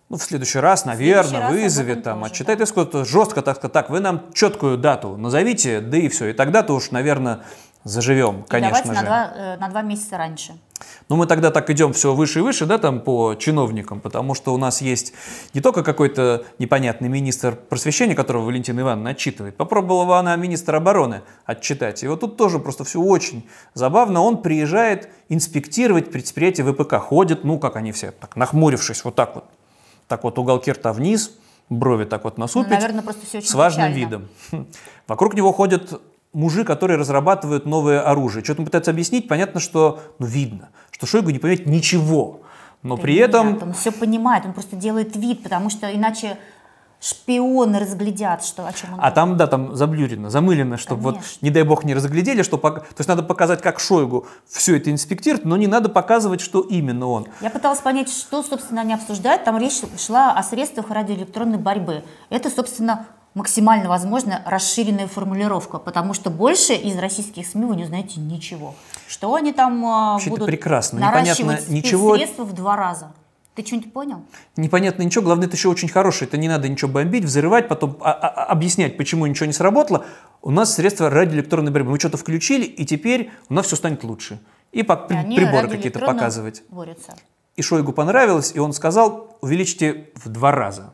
Ну, 0.09 0.19
в 0.19 0.23
следующий 0.23 0.61
раз, 0.61 0.85
наверное, 0.85 1.25
следующий 1.25 1.43
раз 1.43 1.63
вызовет 1.63 2.03
там, 2.05 2.23
отчитает 2.23 2.61
из 2.61 2.71
то 2.71 3.05
жестко, 3.05 3.43
так 3.43 3.57
сказать, 3.57 3.73
так, 3.73 3.91
вы 3.91 3.99
нам 3.99 4.33
четкую 4.35 4.79
дату 4.79 5.17
назовите, 5.17 5.81
да 5.81 5.97
и 5.97 6.09
все. 6.09 6.27
И 6.27 6.33
тогда-то 6.33 6.75
уж, 6.75 6.93
наверное, 6.93 7.41
заживем, 7.83 8.43
И 8.43 8.49
конечно 8.49 8.83
давайте 8.83 8.89
же. 8.89 8.95
на 8.95 9.03
два, 9.03 9.33
э, 9.35 9.57
на 9.59 9.69
два 9.69 9.83
месяца 9.83 10.17
раньше. 10.17 10.59
Но 11.09 11.17
мы 11.17 11.27
тогда 11.27 11.51
так 11.51 11.71
идем 11.71 11.93
все 11.93 12.15
выше 12.15 12.41
и 12.41 12.43
выше, 12.43 12.67
да, 12.67 12.79
там 12.79 13.01
по 13.01 13.35
чиновникам, 13.35 14.01
потому 14.01 14.35
что 14.35 14.53
у 14.53 14.59
нас 14.59 14.81
есть 14.81 15.13
не 15.55 15.61
только 15.61 15.83
какой-то 15.83 16.45
непонятный 16.59 17.09
министр 17.09 17.57
просвещения, 17.57 18.15
которого 18.15 18.45
Валентина 18.45 18.81
Ивановна 18.81 19.11
отчитывает, 19.11 19.57
попробовала 19.57 20.19
она 20.19 20.37
министра 20.37 20.77
обороны 20.77 21.23
отчитать. 21.45 22.03
И 22.03 22.09
вот 22.09 22.21
тут 22.21 22.37
тоже 22.37 22.59
просто 22.59 22.85
все 22.85 23.01
очень 23.01 23.49
забавно. 23.75 24.21
Он 24.21 24.43
приезжает 24.43 25.09
инспектировать 25.29 26.11
предприятия 26.11 26.65
ВПК, 26.65 26.95
ходит, 26.97 27.45
ну, 27.45 27.59
как 27.59 27.77
они 27.77 27.93
все, 27.93 28.11
так 28.11 28.37
нахмурившись, 28.37 29.05
вот 29.05 29.15
так 29.15 29.37
вот, 29.37 29.45
так 30.09 30.25
вот 30.25 30.39
уголки 30.39 30.71
рта 30.73 30.93
вниз, 30.93 31.33
брови 31.69 32.05
так 32.05 32.25
вот 32.25 32.39
насупить, 32.39 32.71
наверное, 32.71 33.03
просто 33.03 33.27
все 33.27 33.39
очень 33.39 33.49
с 33.49 33.55
важным 33.55 33.89
печально. 33.89 34.05
видом. 34.05 34.29
Хм. 34.53 34.67
Вокруг 35.09 35.35
него 35.35 35.53
ходят 35.53 36.01
мужи, 36.33 36.65
которые 36.65 36.99
разрабатывают 36.99 37.67
новое 37.67 38.01
оружие. 38.03 38.45
Что-то 38.45 38.61
он 38.63 38.67
пытается 38.67 38.91
объяснить, 38.91 39.27
понятно, 39.29 39.59
что, 39.61 40.01
ну, 40.19 40.27
видно, 40.27 40.69
что 40.91 41.07
Шойгу 41.07 41.31
не 41.31 41.39
понимает 41.39 41.67
ничего. 41.67 42.41
Но 42.83 42.97
Да 42.97 43.03
при 43.03 43.15
нет, 43.15 43.31
этом 43.31 43.59
он 43.63 43.73
все 43.73 43.91
понимает, 43.91 44.45
он 44.45 44.53
просто 44.53 44.77
делает 44.77 45.17
вид, 45.17 45.43
потому 45.43 45.71
что 45.71 45.93
иначе 45.93 46.39
шпионы 47.09 47.79
разглядят, 47.79 48.45
что, 48.45 48.67
о 48.67 48.73
чем 48.73 48.95
он 48.95 49.01
А 49.03 49.11
там, 49.11 49.37
да, 49.37 49.47
там 49.47 49.75
заблюрено, 49.77 50.31
замылено, 50.31 50.77
чтобы 50.77 51.03
вот, 51.03 51.15
Конечно. 51.17 51.39
не 51.41 51.51
дай 51.51 51.63
бог, 51.63 51.85
не 51.85 51.95
разглядели, 51.95 52.43
что 52.43 52.57
пок- 52.57 52.81
то 52.81 52.99
есть 52.99 53.09
надо 53.09 53.23
показать, 53.23 53.63
как 53.63 53.79
Шойгу 53.79 54.27
все 54.49 54.77
это 54.77 54.91
инспектирует, 54.91 55.45
но 55.45 55.57
не 55.57 55.67
надо 55.67 55.89
показывать, 55.89 56.41
что 56.41 56.61
именно 56.61 57.07
он. 57.07 57.27
Я 57.41 57.51
пыталась 57.51 57.81
понять, 57.81 58.09
что, 58.11 58.43
собственно, 58.43 58.81
они 58.81 58.95
обсуждают. 58.95 59.45
Там 59.45 59.59
речь 59.59 59.81
шла 59.99 60.33
о 60.33 60.43
средствах 60.43 60.91
радиоэлектронной 60.91 61.59
борьбы. 61.59 62.03
Это, 62.31 62.51
собственно, 62.51 63.07
максимально 63.35 63.89
возможно 63.89 64.43
расширенная 64.47 65.07
формулировка, 65.07 65.79
потому 65.79 66.15
что 66.15 66.31
больше 66.31 66.73
из 66.75 66.99
российских 66.99 67.47
СМИ 67.47 67.67
вы 67.67 67.77
не 67.77 67.85
узнаете 67.85 68.19
ничего. 68.19 68.75
Что 69.07 69.35
они 69.35 69.53
там 69.53 69.85
а, 69.85 70.13
Вообще 70.15 70.31
будут 70.31 70.47
прекрасно. 70.47 70.99
наращивать 71.01 71.39
Непонятно 71.39 71.73
ничего. 71.73 72.17
средства 72.17 72.45
в 72.45 72.53
два 72.55 72.77
раза. 72.77 73.13
Ты 73.57 73.65
что-нибудь 73.65 73.93
понял? 73.93 74.23
Непонятно 74.57 75.03
ничего, 75.03 75.25
главное, 75.25 75.47
это 75.47 75.57
еще 75.57 75.69
очень 75.71 75.89
хорошее. 75.89 76.29
Это 76.29 76.37
не 76.37 76.47
надо 76.47 76.69
ничего 76.69 76.91
бомбить, 76.91 77.25
взрывать, 77.25 77.69
потом 77.69 77.97
а- 78.01 78.13
а- 78.13 78.45
объяснять, 78.45 78.99
почему 78.99 79.25
ничего 79.27 79.47
не 79.47 79.55
сработало. 79.55 80.05
У 80.43 80.51
нас 80.51 80.75
средства 80.75 81.09
радиоэлектронной 81.09 81.73
борьбы. 81.73 81.91
Мы 81.93 81.99
что-то 81.99 82.19
включили, 82.19 82.65
и 82.65 82.85
теперь 82.85 83.31
у 83.49 83.55
нас 83.55 83.67
все 83.67 83.77
станет 83.77 84.05
лучше. 84.05 84.39
И 84.73 84.83
по- 84.83 85.07
И 85.09 85.15
они 85.15 85.37
приборы 85.37 85.69
какие-то 85.69 85.99
показывать. 86.01 86.63
Борются. 86.69 87.15
И 87.57 87.63
Шойгу 87.63 87.93
понравилось, 87.95 88.53
и 88.55 88.59
он 88.59 88.75
сказал, 88.75 89.39
увеличьте 89.41 90.11
в 90.17 90.29
два 90.29 90.53
раза. 90.53 90.93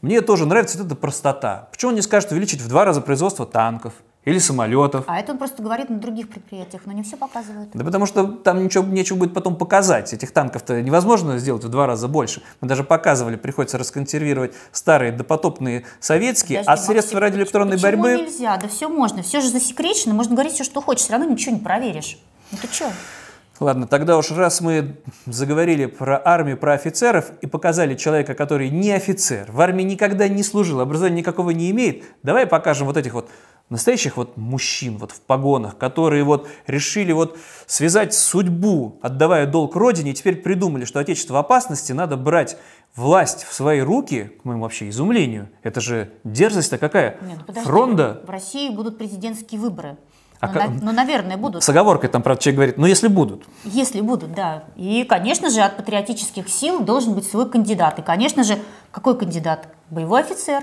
Мне 0.00 0.20
тоже 0.20 0.46
нравится 0.46 0.78
вот 0.78 0.86
эта 0.86 0.94
простота. 0.94 1.68
Почему 1.72 1.88
он 1.90 1.96
не 1.96 2.02
скажет 2.02 2.30
увеличить 2.30 2.60
в 2.60 2.68
два 2.68 2.84
раза 2.84 3.00
производство 3.00 3.44
танков 3.44 3.94
или 4.24 4.38
самолетов? 4.38 5.04
А 5.06 5.18
это 5.18 5.32
он 5.32 5.38
просто 5.38 5.62
говорит 5.62 5.88
на 5.88 5.98
других 5.98 6.28
предприятиях, 6.28 6.82
но 6.84 6.92
не 6.92 7.02
все 7.02 7.16
показывают. 7.16 7.70
Да 7.72 7.84
потому 7.84 8.06
что 8.06 8.26
там 8.26 8.62
ничего, 8.62 8.84
нечего 8.84 9.16
будет 9.16 9.32
потом 9.32 9.56
показать. 9.56 10.12
Этих 10.12 10.32
танков-то 10.32 10.82
невозможно 10.82 11.38
сделать 11.38 11.64
в 11.64 11.68
два 11.68 11.86
раза 11.86 12.08
больше. 12.08 12.42
Мы 12.60 12.68
даже 12.68 12.84
показывали, 12.84 13.36
приходится 13.36 13.78
расконсервировать 13.78 14.52
старые 14.72 15.12
допотопные 15.12 15.84
советские, 16.00 16.60
Подожди, 16.60 16.82
а 16.82 16.84
средства 16.84 17.20
радиоэлектронной 17.20 17.76
почему 17.76 18.02
борьбы... 18.02 18.22
нельзя? 18.22 18.56
Да 18.56 18.68
все 18.68 18.88
можно. 18.88 19.22
Все 19.22 19.40
же 19.40 19.48
засекречено, 19.48 20.14
можно 20.14 20.34
говорить 20.34 20.52
все, 20.54 20.64
что 20.64 20.80
хочешь, 20.80 21.04
все 21.04 21.12
равно 21.12 21.28
ничего 21.28 21.54
не 21.54 21.60
проверишь. 21.60 22.18
Ну 22.52 22.58
ты 22.60 22.68
что? 22.68 22.90
Ладно, 23.60 23.88
тогда 23.88 24.16
уж 24.16 24.30
раз 24.30 24.60
мы 24.60 24.98
заговорили 25.26 25.86
про 25.86 26.20
армию, 26.24 26.56
про 26.56 26.74
офицеров 26.74 27.32
и 27.40 27.46
показали 27.48 27.96
человека, 27.96 28.34
который 28.34 28.70
не 28.70 28.92
офицер, 28.92 29.50
в 29.50 29.60
армии 29.60 29.82
никогда 29.82 30.28
не 30.28 30.44
служил, 30.44 30.80
образования 30.80 31.18
никакого 31.18 31.50
не 31.50 31.70
имеет, 31.72 32.04
давай 32.22 32.46
покажем 32.46 32.86
вот 32.86 32.96
этих 32.96 33.14
вот 33.14 33.28
настоящих 33.70 34.16
вот 34.16 34.36
мужчин 34.36 34.96
вот 34.98 35.12
в 35.12 35.20
погонах, 35.20 35.76
которые 35.76 36.24
вот 36.24 36.48
решили 36.66 37.12
вот 37.12 37.38
связать 37.66 38.14
судьбу, 38.14 38.98
отдавая 39.02 39.46
долг 39.46 39.76
родине, 39.76 40.12
и 40.12 40.14
теперь 40.14 40.36
придумали, 40.36 40.84
что 40.84 41.00
отечество 41.00 41.34
в 41.34 41.36
опасности, 41.36 41.92
надо 41.92 42.16
брать 42.16 42.56
власть 42.96 43.44
в 43.44 43.52
свои 43.52 43.80
руки, 43.80 44.32
к 44.40 44.44
моему 44.44 44.62
вообще 44.62 44.88
изумлению. 44.88 45.48
Это 45.62 45.80
же 45.80 46.10
дерзость-то 46.24 46.78
какая? 46.78 47.18
Нет, 47.22 47.38
ну 47.38 47.44
подожди, 47.44 47.68
Фронда? 47.68 48.22
В 48.26 48.30
России 48.30 48.70
будут 48.70 48.98
президентские 48.98 49.60
выборы. 49.60 49.96
А 50.40 50.46
ну, 50.46 50.52
как- 50.52 50.70
ну, 50.82 50.92
наверное, 50.92 51.36
будут. 51.36 51.64
С 51.64 51.68
оговоркой 51.68 52.08
там, 52.10 52.22
правда, 52.22 52.42
человек 52.42 52.56
говорит, 52.56 52.78
ну 52.78 52.86
если 52.86 53.08
будут. 53.08 53.44
Если 53.64 54.00
будут, 54.00 54.34
да. 54.34 54.64
И, 54.76 55.04
конечно 55.04 55.50
же, 55.50 55.60
от 55.60 55.76
патриотических 55.76 56.48
сил 56.48 56.80
должен 56.80 57.14
быть 57.14 57.28
свой 57.28 57.50
кандидат. 57.50 57.98
И, 57.98 58.02
конечно 58.02 58.44
же, 58.44 58.56
какой 58.92 59.18
кандидат? 59.18 59.68
Боевой 59.90 60.20
офицер. 60.20 60.62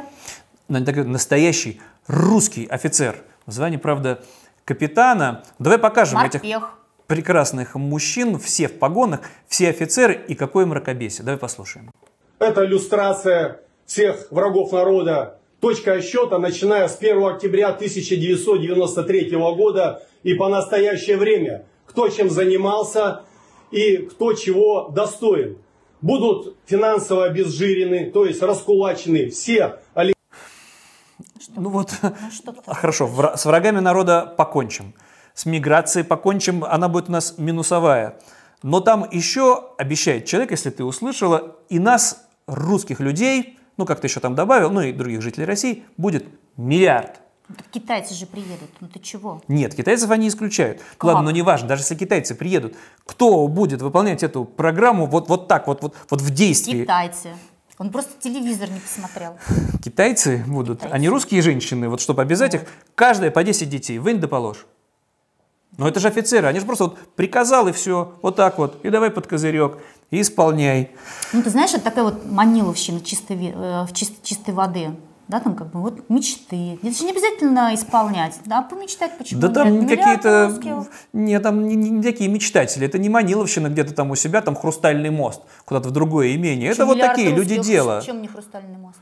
такой 0.70 1.04
настоящий 1.04 1.82
русский 2.08 2.66
офицер. 2.66 3.16
В 3.46 3.52
звании, 3.52 3.78
правда, 3.78 4.22
капитана. 4.64 5.44
Давай 5.60 5.78
покажем 5.78 6.20
этих 6.20 6.44
Морпех. 6.44 6.74
прекрасных 7.08 7.76
мужчин, 7.76 8.40
все 8.40 8.68
в 8.68 8.80
погонах, 8.80 9.22
все 9.48 9.70
офицеры 9.70 10.20
и 10.28 10.36
какое 10.36 10.66
мракобесие. 10.66 11.24
Давай 11.24 11.40
послушаем. 11.40 11.92
Это 12.40 12.66
иллюстрация 12.66 13.62
всех 13.86 14.28
врагов 14.32 14.72
народа. 14.72 15.40
Точка 15.62 15.94
отсчета, 15.94 16.38
начиная 16.38 16.88
с 16.88 16.98
1 16.98 17.24
октября 17.24 17.70
1993 17.70 19.32
года 19.56 20.04
и 20.24 20.34
по 20.34 20.50
настоящее 20.50 21.18
время. 21.18 21.66
Кто 21.86 22.10
чем 22.10 22.30
занимался 22.30 23.22
и 23.72 23.98
кто 23.98 24.34
чего 24.34 24.90
достоин. 24.90 25.58
Будут 26.02 26.56
финансово 26.66 27.26
обезжирены, 27.26 28.12
то 28.12 28.26
есть 28.26 28.42
раскулачены 28.42 29.30
все 29.30 29.80
Ну 31.56 31.70
вот, 31.70 31.94
хорошо, 32.68 33.08
вра- 33.08 33.38
с 33.38 33.46
врагами 33.46 33.80
народа 33.80 34.34
покончим. 34.38 34.94
С 35.34 35.46
миграцией 35.46 36.06
покончим, 36.06 36.64
она 36.64 36.88
будет 36.88 37.10
у 37.10 37.12
нас 37.12 37.36
минусовая. 37.38 38.18
Но 38.64 38.80
там 38.80 39.08
еще 39.12 39.72
обещает 39.78 40.26
человек, 40.26 40.52
если 40.52 40.70
ты 40.70 40.84
услышала, 40.84 41.58
и 41.70 41.78
нас, 41.78 42.26
русских 42.48 43.00
людей, 43.00 43.60
ну 43.78 43.86
как 43.86 44.00
ты 44.00 44.08
еще 44.08 44.20
там 44.20 44.36
добавил, 44.36 44.72
ну 44.72 44.82
и 44.82 44.92
других 44.92 45.22
жителей 45.22 45.46
России, 45.46 45.84
будет 45.98 46.26
миллиард. 46.58 47.20
Ну, 47.48 47.56
так 47.56 47.68
китайцы 47.68 48.16
же 48.16 48.26
приедут. 48.26 48.72
Ну 48.80 48.88
ты 48.88 49.00
чего? 49.00 49.42
Нет, 49.48 49.76
китайцев 49.76 50.10
они 50.10 50.28
исключают. 50.28 50.82
Ладно, 51.02 51.22
но 51.22 51.32
неважно, 51.32 51.68
даже 51.68 51.84
если 51.84 51.96
китайцы 51.96 52.34
приедут, 52.34 52.76
кто 53.06 53.48
будет 53.48 53.82
выполнять 53.84 54.24
эту 54.24 54.46
программу 54.46 55.06
вот, 55.06 55.30
вот 55.30 55.48
так, 55.48 55.68
вот, 55.68 55.84
вот, 55.84 55.96
вот 56.10 56.22
в 56.22 56.30
действии? 56.32 56.84
Китайцы. 56.84 57.34
Он 57.78 57.90
просто 57.90 58.12
телевизор 58.22 58.70
не 58.70 58.80
посмотрел. 58.80 59.38
Китайцы 59.84 60.44
будут, 60.48 60.82
а 60.90 60.98
не 60.98 61.10
русские 61.10 61.42
женщины, 61.42 61.90
вот 61.90 62.00
чтобы 62.02 62.22
обязать 62.22 62.56
их, 62.56 62.62
каждая 62.96 63.32
по 63.32 63.44
10 63.44 63.70
детей, 63.70 64.00
вынь 64.00 64.20
да 64.20 64.28
положь. 64.28 64.66
Но 65.78 65.88
это 65.90 66.00
же 66.00 66.08
офицеры, 66.08 66.48
они 66.48 66.60
же 66.62 66.66
просто 66.66 66.86
вот 66.86 66.98
приказал 67.16 67.68
и 67.68 67.74
все, 67.74 68.18
вот 68.22 68.38
так 68.38 68.58
вот, 68.58 68.84
и 68.86 68.90
давай 68.90 69.10
под 69.12 69.28
козырек. 69.28 69.78
и 70.12 70.22
исполняй. 70.22 70.92
Ну, 71.34 71.42
ты 71.44 71.50
знаешь, 71.50 71.72
это 71.74 71.84
такая 71.84 72.04
вот 72.06 72.26
маниловщина 72.26 73.02
чистой, 73.02 73.36
э, 73.50 73.86
в 73.86 73.92
чис- 73.92 74.14
чистой 74.24 74.54
воды. 74.54 74.92
Да, 75.28 75.40
там 75.40 75.56
как 75.56 75.72
бы 75.72 75.82
вот 75.82 76.08
мечты. 76.10 76.78
Это 76.84 76.92
же 76.96 77.04
не 77.04 77.12
обязательно 77.12 77.74
исполнять, 77.74 78.40
да, 78.46 78.62
помечтать 78.62 79.18
почему 79.18 79.42
Да 79.42 79.50
там 79.50 79.80
не 79.80 79.88
какие-то... 79.88 80.54
Нет, 81.14 81.42
там 81.42 81.68
не, 81.68 81.76
не- 81.76 81.90
не 81.90 82.04
такие 82.04 82.30
мечтатели. 82.30 82.86
Это 82.86 83.00
не 83.00 83.10
Маниловщина 83.10 83.70
где-то 83.70 83.96
там 83.96 84.12
у 84.12 84.16
себя, 84.16 84.42
там 84.42 84.56
хрустальный 84.56 85.10
мост, 85.10 85.42
куда-то 85.66 85.90
в 85.90 85.92
другое 85.92 86.36
имение. 86.36 86.70
Это 86.70 86.86
Почему 86.86 87.00
вот 87.00 87.00
такие 87.00 87.32
люди 87.32 87.56
русских? 87.56 87.74
дела. 87.74 88.02
Чем 88.06 88.22
не 88.22 88.28
хрустальный 88.28 88.78
мост? 88.78 88.98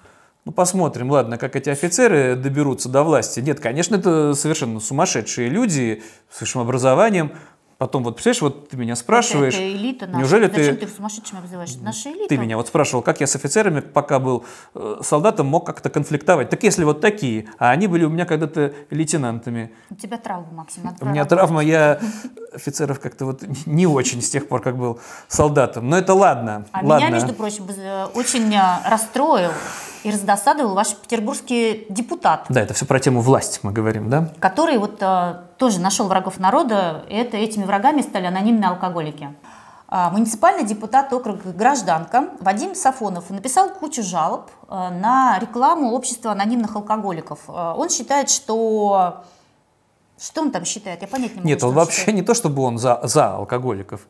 Ну, 0.46 0.52
посмотрим, 0.52 1.10
ладно, 1.10 1.38
как 1.38 1.56
эти 1.56 1.70
офицеры 1.70 2.36
доберутся 2.36 2.90
до 2.90 3.04
власти. 3.04 3.40
Нет, 3.40 3.62
конечно, 3.62 3.96
это 3.96 4.34
совершенно 4.34 4.82
сумасшедшие 4.82 5.48
люди 5.50 6.04
с 6.30 6.42
высшим 6.42 6.62
образованием. 6.62 7.32
Потом 7.84 8.02
вот, 8.06 8.16
представляешь, 8.16 8.42
вот 8.42 8.70
ты 8.70 8.78
меня 8.78 8.96
спрашиваешь, 8.96 9.56
Это 9.56 9.70
элита 9.70 10.08
наша. 10.08 10.18
неужели 10.20 10.48
Зачем 10.48 10.78
ты, 10.78 10.86
ты 10.86 10.96
сумасшедшими 10.96 11.42
обзываешь? 11.42 11.72
Это 11.72 11.84
наша 11.84 12.12
элита. 12.12 12.30
ты 12.30 12.38
меня 12.38 12.56
вот 12.56 12.70
спрашивал, 12.70 13.04
как 13.04 13.20
я 13.20 13.28
с 13.28 13.36
офицерами, 13.36 13.82
пока 13.82 14.20
был 14.20 14.46
э, 14.74 15.00
солдатом, 15.02 15.48
мог 15.48 15.66
как-то 15.66 15.90
конфликтовать? 15.90 16.50
Так 16.50 16.64
если 16.64 16.86
вот 16.86 17.02
такие, 17.02 17.50
а 17.60 17.72
они 17.72 17.88
были 17.88 18.06
у 18.06 18.10
меня 18.10 18.26
когда-то 18.26 18.74
лейтенантами. 18.90 19.74
У 19.90 19.96
тебя 19.96 20.18
травма, 20.18 20.48
Максим. 20.54 20.84
У 21.02 21.06
меня 21.08 21.26
травма, 21.26 21.62
я 21.62 22.00
офицеров 22.54 23.02
как-то 23.02 23.26
вот 23.26 23.44
не 23.66 23.86
очень 23.86 24.22
с 24.22 24.30
тех 24.30 24.48
пор, 24.48 24.62
как 24.62 24.78
был 24.78 25.02
солдатом. 25.28 25.90
Но 25.90 25.98
это 25.98 26.14
ладно, 26.14 26.66
А 26.72 26.86
ладно. 26.86 27.06
меня, 27.08 27.10
между 27.10 27.34
прочим, 27.34 27.68
э, 27.68 28.06
очень 28.14 28.50
э, 28.56 28.62
расстроил 28.90 29.52
и 30.04 30.12
раздосадовал 30.12 30.76
ваш 30.76 30.96
петербургский 30.96 31.86
депутат, 31.90 32.46
Да, 32.50 32.62
это 32.62 32.74
все 32.74 32.86
про 32.86 33.00
тему 33.00 33.22
власть 33.22 33.60
мы 33.64 33.72
говорим, 33.72 34.10
да? 34.10 34.30
который 34.40 34.78
вот 34.78 35.02
э, 35.02 35.36
тоже 35.58 35.80
нашел 35.80 36.08
врагов 36.08 36.40
народа. 36.40 37.06
И 37.10 37.16
это, 37.16 37.38
этими 37.38 37.64
врагами 37.64 38.02
стали 38.02 38.26
анонимные 38.26 38.70
алкоголики. 38.70 39.30
А, 39.88 40.10
Муниципальный 40.10 40.66
депутат 40.66 41.14
округа 41.14 41.52
«Гражданка» 41.52 42.30
Вадим 42.40 42.74
Сафонов 42.74 43.30
написал 43.30 43.70
кучу 43.70 44.02
жалоб 44.02 44.50
э, 44.68 44.74
на 44.90 45.38
рекламу 45.40 45.92
общества 45.92 46.32
анонимных 46.32 46.76
алкоголиков. 46.76 47.40
Э, 47.48 47.74
Он 47.78 47.90
считает, 47.90 48.30
что... 48.30 49.24
Что 50.20 50.42
он 50.42 50.52
там 50.52 50.64
считает? 50.64 51.02
Я 51.02 51.08
понять 51.08 51.32
не 51.32 51.38
могу. 51.38 51.48
Нет, 51.48 51.64
он 51.64 51.74
вообще 51.74 51.98
считает. 51.98 52.16
не 52.16 52.22
то, 52.22 52.34
чтобы 52.34 52.62
он 52.64 52.78
за, 52.78 53.02
за 53.04 53.36
алкоголиков. 53.36 54.02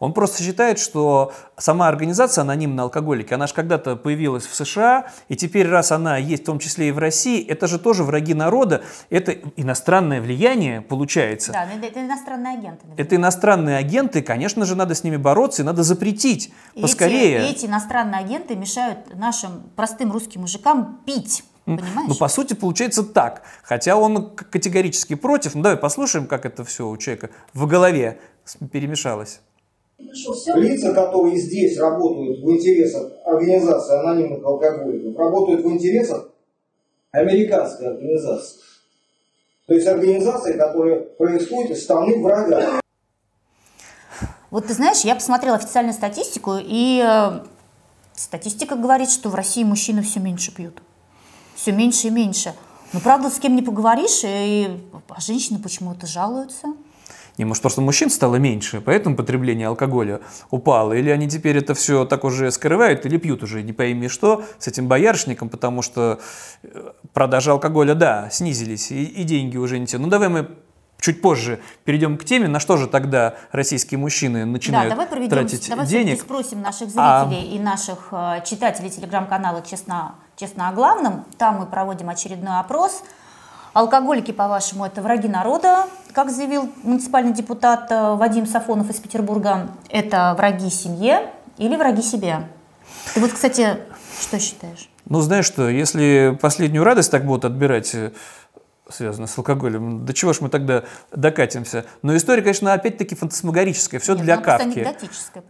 Он 0.00 0.14
просто 0.14 0.42
считает, 0.42 0.78
что 0.78 1.32
сама 1.58 1.86
организация 1.86 2.40
анонимные 2.40 2.84
алкоголики, 2.84 3.34
она 3.34 3.46
же 3.46 3.52
когда-то 3.52 3.96
появилась 3.96 4.46
в 4.46 4.54
США, 4.54 5.12
и 5.28 5.36
теперь, 5.36 5.68
раз 5.68 5.92
она 5.92 6.16
есть 6.16 6.42
в 6.42 6.46
том 6.46 6.58
числе 6.58 6.88
и 6.88 6.90
в 6.90 6.98
России, 6.98 7.46
это 7.46 7.66
же 7.66 7.78
тоже 7.78 8.02
враги 8.02 8.32
народа, 8.32 8.82
это 9.10 9.32
иностранное 9.56 10.22
влияние 10.22 10.80
получается. 10.80 11.52
Да, 11.52 11.68
это 11.86 12.00
иностранные 12.00 12.54
агенты. 12.54 12.86
Это 12.96 13.16
иностранные 13.16 13.76
агенты, 13.76 14.22
конечно 14.22 14.64
же, 14.64 14.74
надо 14.74 14.94
с 14.94 15.04
ними 15.04 15.18
бороться 15.18 15.60
и 15.60 15.66
надо 15.66 15.82
запретить 15.82 16.50
И 16.74 16.80
поскорее. 16.80 17.40
Эти, 17.40 17.58
эти 17.58 17.66
иностранные 17.66 18.20
агенты 18.20 18.56
мешают 18.56 19.14
нашим 19.14 19.64
простым 19.76 20.12
русским 20.12 20.40
мужикам 20.40 21.00
пить. 21.04 21.44
Понимаешь? 21.66 22.08
Ну, 22.08 22.14
по 22.14 22.28
сути, 22.28 22.54
получается 22.54 23.02
так. 23.02 23.42
Хотя 23.62 23.96
он 23.96 24.34
категорически 24.34 25.14
против. 25.14 25.54
Ну, 25.54 25.62
давай 25.62 25.76
послушаем, 25.76 26.26
как 26.26 26.46
это 26.46 26.64
все 26.64 26.88
у 26.88 26.96
человека 26.96 27.28
в 27.52 27.66
голове 27.66 28.18
перемешалось. 28.72 29.40
Лица, 30.56 30.92
которые 30.92 31.36
здесь 31.36 31.78
работают 31.78 32.40
в 32.40 32.50
интересах 32.50 33.12
организации 33.24 33.98
анонимных 34.00 34.44
алкоголиков, 34.44 35.16
работают 35.16 35.64
в 35.64 35.68
интересах 35.70 36.30
американской 37.12 37.88
организации. 37.88 38.60
То 39.66 39.74
есть 39.74 39.86
организации, 39.86 40.58
которая 40.58 41.00
происходит 41.00 41.72
из 41.72 41.84
страны 41.84 42.20
врага. 42.20 42.80
Вот 44.50 44.66
ты 44.66 44.74
знаешь, 44.74 45.02
я 45.02 45.14
посмотрела 45.14 45.56
официальную 45.56 45.94
статистику, 45.94 46.56
и 46.60 47.00
э, 47.04 47.40
статистика 48.14 48.74
говорит, 48.74 49.10
что 49.10 49.28
в 49.28 49.36
России 49.36 49.62
мужчины 49.62 50.02
все 50.02 50.18
меньше 50.18 50.52
пьют. 50.52 50.82
Все 51.54 51.70
меньше 51.70 52.08
и 52.08 52.10
меньше. 52.10 52.54
Но 52.92 52.98
правда, 52.98 53.30
с 53.30 53.38
кем 53.38 53.54
не 53.54 53.62
поговоришь, 53.62 54.22
и 54.24 54.76
а 55.08 55.20
женщины 55.20 55.60
почему-то 55.60 56.08
жалуются. 56.08 56.66
Не, 57.40 57.46
может, 57.46 57.62
просто 57.62 57.80
мужчин 57.80 58.10
стало 58.10 58.36
меньше, 58.36 58.82
поэтому 58.82 59.16
потребление 59.16 59.68
алкоголя 59.68 60.20
упало. 60.50 60.92
Или 60.92 61.08
они 61.08 61.26
теперь 61.26 61.56
это 61.56 61.72
все 61.72 62.04
так 62.04 62.24
уже 62.24 62.50
скрывают, 62.50 63.06
или 63.06 63.16
пьют 63.16 63.42
уже 63.42 63.62
не 63.62 63.72
пойми 63.72 64.08
что 64.08 64.44
с 64.58 64.68
этим 64.68 64.88
боярышником, 64.88 65.48
потому 65.48 65.80
что 65.80 66.20
э, 66.62 66.90
продажи 67.14 67.50
алкоголя, 67.50 67.94
да, 67.94 68.28
снизились, 68.28 68.90
и, 68.90 69.04
и 69.04 69.24
деньги 69.24 69.56
уже 69.56 69.78
не 69.78 69.86
те. 69.86 69.96
Ну, 69.96 70.08
давай 70.08 70.28
мы 70.28 70.50
чуть 71.00 71.22
позже 71.22 71.62
перейдем 71.84 72.18
к 72.18 72.26
теме, 72.26 72.46
на 72.46 72.60
что 72.60 72.76
же 72.76 72.86
тогда 72.86 73.36
российские 73.52 73.96
мужчины 73.96 74.44
начинают 74.44 74.90
да, 74.90 74.96
давай 74.96 75.06
проведем, 75.06 75.30
тратить 75.30 75.66
давай 75.66 75.86
денег. 75.86 76.20
спросим 76.20 76.60
наших 76.60 76.90
А- 76.96 77.24
зрителей 77.24 77.56
и 77.56 77.58
наших 77.58 78.08
э, 78.12 78.42
читателей 78.44 78.90
телеграм-канала 78.90 79.62
«Честно, 79.62 80.16
«Честно 80.36 80.68
о 80.68 80.72
главном». 80.72 81.24
Там 81.38 81.60
мы 81.60 81.64
проводим 81.64 82.10
очередной 82.10 82.58
опрос. 82.58 83.02
Алкоголики, 83.72 84.32
по-вашему, 84.32 84.84
это 84.84 85.00
враги 85.00 85.28
народа, 85.28 85.86
как 86.12 86.30
заявил 86.30 86.70
муниципальный 86.82 87.32
депутат 87.32 87.86
э, 87.90 88.14
Вадим 88.16 88.46
Сафонов 88.46 88.90
из 88.90 88.96
Петербурга. 88.96 89.68
Это 89.88 90.34
враги 90.36 90.70
семье 90.70 91.30
или 91.56 91.76
враги 91.76 92.02
себе? 92.02 92.48
Ты 93.14 93.20
вот, 93.20 93.32
кстати, 93.32 93.76
что 94.20 94.40
считаешь? 94.40 94.88
Ну, 95.04 95.20
знаешь 95.20 95.44
что, 95.44 95.68
если 95.68 96.36
последнюю 96.40 96.82
радость 96.82 97.12
так 97.12 97.24
будут 97.24 97.44
отбирать, 97.44 97.94
связано 98.90 99.26
с 99.26 99.36
алкоголем, 99.38 100.04
до 100.04 100.12
чего 100.12 100.32
ж 100.32 100.40
мы 100.40 100.48
тогда 100.48 100.84
докатимся? 101.12 101.84
Но 102.02 102.16
история, 102.16 102.42
конечно, 102.42 102.72
опять-таки 102.72 103.14
фантасмагорическая, 103.14 104.00
все 104.00 104.14
для 104.14 104.34
она 104.34 104.42
просто 104.42 104.82
Кавки. 104.82 104.96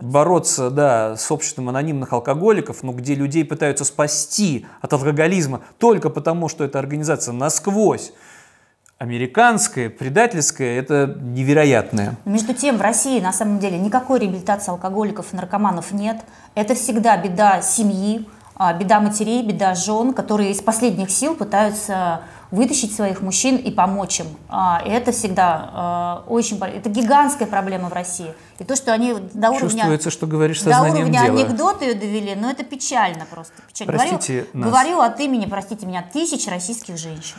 Бороться, 0.00 0.70
да, 0.70 1.16
с 1.16 1.30
обществом 1.30 1.68
анонимных 1.68 2.12
алкоголиков, 2.12 2.82
ну, 2.82 2.92
где 2.92 3.14
людей 3.14 3.44
пытаются 3.44 3.84
спасти 3.84 4.66
от 4.80 4.92
алкоголизма 4.92 5.62
только 5.78 6.10
потому, 6.10 6.48
что 6.48 6.64
эта 6.64 6.78
организация 6.78 7.32
насквозь 7.32 8.12
американская, 9.00 9.88
предательская, 9.88 10.78
это 10.78 11.16
невероятное. 11.18 12.16
Между 12.26 12.52
тем, 12.52 12.76
в 12.76 12.82
России 12.82 13.18
на 13.18 13.32
самом 13.32 13.58
деле 13.58 13.78
никакой 13.78 14.20
реабилитации 14.20 14.70
алкоголиков 14.70 15.32
и 15.32 15.36
наркоманов 15.36 15.92
нет. 15.92 16.18
Это 16.54 16.74
всегда 16.74 17.16
беда 17.16 17.62
семьи, 17.62 18.28
а, 18.56 18.74
беда 18.74 19.00
матерей, 19.00 19.42
беда 19.42 19.74
жен, 19.74 20.12
которые 20.12 20.50
из 20.50 20.60
последних 20.60 21.10
сил 21.10 21.34
пытаются 21.34 22.20
вытащить 22.50 22.94
своих 22.94 23.20
мужчин 23.20 23.56
и 23.56 23.70
помочь 23.70 24.20
им. 24.20 24.26
А, 24.48 24.82
И 24.84 24.90
это 24.90 25.12
всегда 25.12 25.70
а, 25.72 26.24
очень... 26.28 26.58
Это 26.58 26.88
гигантская 26.88 27.46
проблема 27.46 27.88
в 27.88 27.92
России. 27.92 28.32
И 28.58 28.64
то, 28.64 28.76
что 28.76 28.92
они 28.92 29.14
до 29.32 29.50
уровня... 29.50 29.70
Чувствуется, 29.70 30.10
что 30.10 30.26
говоришь 30.26 30.62
До 30.62 30.82
уровня 30.82 31.22
дела. 31.22 31.38
анекдота 31.38 31.84
ее 31.84 31.94
довели, 31.94 32.34
но 32.34 32.50
это 32.50 32.64
печально 32.64 33.26
просто. 33.30 33.54
Печально. 33.68 33.92
Простите 33.92 34.32
говорю, 34.32 34.48
нас. 34.54 34.68
говорю 34.70 35.00
от 35.00 35.20
имени, 35.20 35.46
простите 35.46 35.86
меня, 35.86 36.02
тысяч 36.02 36.46
российских 36.48 36.98
женщин, 36.98 37.36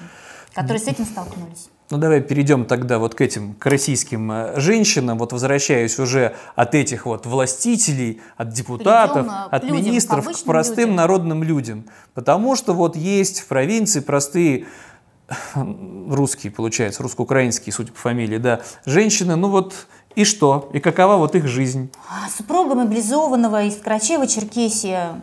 которые 0.53 0.81
с 0.81 0.87
этим 0.87 1.05
столкнулись. 1.05 1.69
Ну, 1.91 1.97
давай 1.97 2.21
перейдем 2.21 2.63
тогда 2.63 2.99
вот 2.99 3.15
к 3.15 3.21
этим, 3.21 3.53
к 3.55 3.65
российским 3.65 4.31
э, 4.31 4.59
женщинам, 4.61 5.17
вот 5.17 5.33
возвращаясь 5.33 5.99
уже 5.99 6.33
от 6.55 6.73
этих 6.73 7.05
вот 7.05 7.25
властителей, 7.25 8.21
от 8.37 8.53
депутатов, 8.53 9.25
Перейдем, 9.25 9.33
э, 9.33 9.47
от 9.51 9.63
людям, 9.65 9.77
министров, 9.77 10.25
к 10.31 10.43
простым 10.45 10.77
людям. 10.77 10.95
народным 10.95 11.43
людям. 11.43 11.85
Потому 12.13 12.55
что 12.55 12.71
вот 12.71 12.95
есть 12.95 13.41
в 13.41 13.47
провинции 13.47 13.99
простые 13.99 14.67
русские, 16.09 16.51
получается, 16.51 17.03
русско-украинские, 17.03 17.73
судя 17.73 17.91
по 17.91 17.99
фамилии, 17.99 18.37
да, 18.37 18.61
женщины, 18.85 19.35
ну 19.35 19.49
вот 19.49 19.87
и 20.15 20.25
что? 20.25 20.69
И 20.73 20.79
какова 20.79 21.15
вот 21.17 21.35
их 21.35 21.47
жизнь? 21.47 21.91
А 22.09 22.29
Супруга 22.29 22.75
мобилизованного 22.75 23.63
из 23.63 23.77
Карачева-Черкесия 23.77 25.21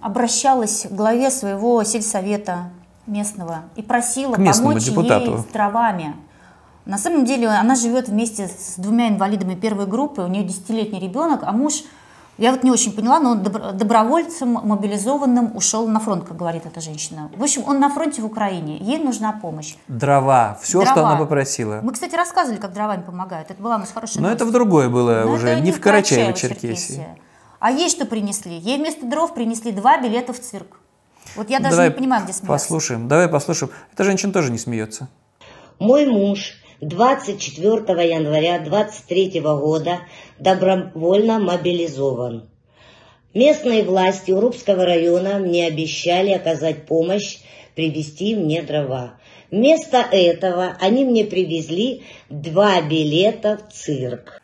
обращалась 0.00 0.86
к 0.88 0.92
главе 0.92 1.30
своего 1.30 1.82
сельсовета 1.82 2.70
местного 3.06 3.62
и 3.74 3.82
просила 3.82 4.34
помочь 4.34 4.84
депутату. 4.84 5.30
ей 5.32 5.38
с 5.38 5.44
дровами. 5.46 6.14
На 6.84 6.96
самом 6.96 7.24
деле 7.24 7.48
она 7.48 7.74
живет 7.74 8.08
вместе 8.08 8.48
с 8.48 8.76
двумя 8.76 9.08
инвалидами 9.08 9.54
первой 9.54 9.86
группы, 9.86 10.22
у 10.22 10.26
нее 10.26 10.44
десятилетний 10.44 11.00
ребенок, 11.00 11.40
а 11.42 11.52
муж, 11.52 11.82
я 12.38 12.52
вот 12.52 12.62
не 12.62 12.70
очень 12.70 12.92
поняла, 12.92 13.20
но 13.20 13.32
он 13.32 13.42
добро- 13.42 13.72
добровольцем 13.72 14.52
мобилизованным 14.52 15.54
ушел 15.56 15.86
на 15.88 16.00
фронт, 16.00 16.24
как 16.24 16.36
говорит 16.36 16.64
эта 16.66 16.80
женщина. 16.80 17.30
В 17.36 17.42
общем, 17.42 17.64
он 17.66 17.80
на 17.80 17.88
фронте 17.90 18.22
в 18.22 18.26
Украине, 18.26 18.78
ей 18.78 18.98
нужна 18.98 19.32
помощь. 19.32 19.74
Дрова, 19.88 20.56
все, 20.62 20.84
что 20.84 20.94
Дрова. 20.94 21.10
она 21.10 21.18
попросила. 21.18 21.80
Мы, 21.82 21.92
кстати, 21.92 22.14
рассказывали, 22.14 22.58
как 22.58 22.72
дровами 22.72 23.02
помогают. 23.02 23.50
Это 23.50 23.62
была 23.62 23.76
у 23.76 23.78
нас 23.78 23.90
хорошая 23.92 24.22
Но 24.22 24.28
новость. 24.28 24.40
это 24.42 24.48
в 24.48 24.52
другое 24.52 24.88
было 24.88 25.22
Но 25.24 25.32
уже, 25.32 25.60
не 25.60 25.72
в 25.72 25.80
Карачаево-Черкесии. 25.80 27.04
А 27.60 27.72
ей 27.72 27.90
что 27.90 28.06
принесли? 28.06 28.56
Ей 28.56 28.78
вместо 28.78 29.04
дров 29.04 29.34
принесли 29.34 29.72
два 29.72 30.00
билета 30.00 30.32
в 30.32 30.38
цирк. 30.40 30.78
Вот 31.36 31.50
я 31.50 31.58
даже 31.58 31.72
Давай 31.72 31.88
не 31.88 31.94
понимаю, 31.94 32.22
где 32.24 32.32
смеяться. 32.32 32.46
Послушаем, 32.52 33.08
давай 33.08 33.28
послушаем. 33.28 33.72
Эта 33.92 34.04
женщина 34.04 34.32
тоже 34.32 34.50
не 34.52 34.58
смеется. 34.58 35.08
Мой 35.78 36.06
муж 36.06 36.54
24 36.80 38.08
января 38.08 38.60
23 38.60 39.40
года 39.40 40.00
добровольно 40.38 41.40
мобилизован. 41.40 42.48
Местные 43.34 43.82
власти 43.82 44.30
Урупского 44.30 44.84
района 44.84 45.38
мне 45.38 45.66
обещали 45.66 46.30
оказать 46.30 46.86
помощь, 46.86 47.38
привезти 47.74 48.36
мне 48.36 48.62
дрова. 48.62 49.14
Вместо 49.50 49.98
этого 49.98 50.76
они 50.80 51.04
мне 51.04 51.24
привезли 51.24 52.04
два 52.30 52.80
билета 52.80 53.58
в 53.58 53.72
цирк. 53.72 54.40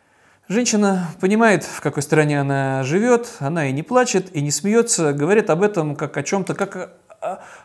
Женщина 0.47 1.09
понимает, 1.21 1.63
в 1.63 1.81
какой 1.81 2.03
стране 2.03 2.39
она 2.39 2.83
живет, 2.83 3.29
она 3.39 3.67
и 3.67 3.71
не 3.71 3.81
плачет, 3.81 4.35
и 4.35 4.41
не 4.41 4.51
смеется, 4.51 5.13
говорит 5.13 5.49
об 5.49 5.63
этом 5.63 5.95
как 5.95 6.17
о 6.17 6.23
чем-то, 6.23 6.53
как 6.53 6.97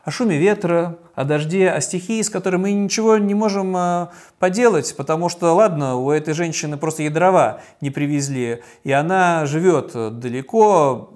о, 0.05 0.11
шуме 0.11 0.39
ветра, 0.39 0.99
о 1.15 1.25
дожде, 1.25 1.71
о 1.71 1.81
стихии, 1.81 2.23
с 2.23 2.31
которой 2.31 2.57
мы 2.57 2.73
ничего 2.73 3.19
не 3.19 3.35
можем 3.35 3.77
а, 3.77 4.11
поделать, 4.39 4.95
потому 4.97 5.29
что, 5.29 5.55
ладно, 5.55 5.97
у 5.97 6.11
этой 6.11 6.35
женщины 6.35 6.77
просто 6.77 7.03
ей 7.03 7.11
дрова 7.11 7.61
не 7.81 7.91
привезли, 7.91 8.63
и 8.85 8.93
она 8.93 9.47
живет 9.47 9.93
далеко, 10.19 11.15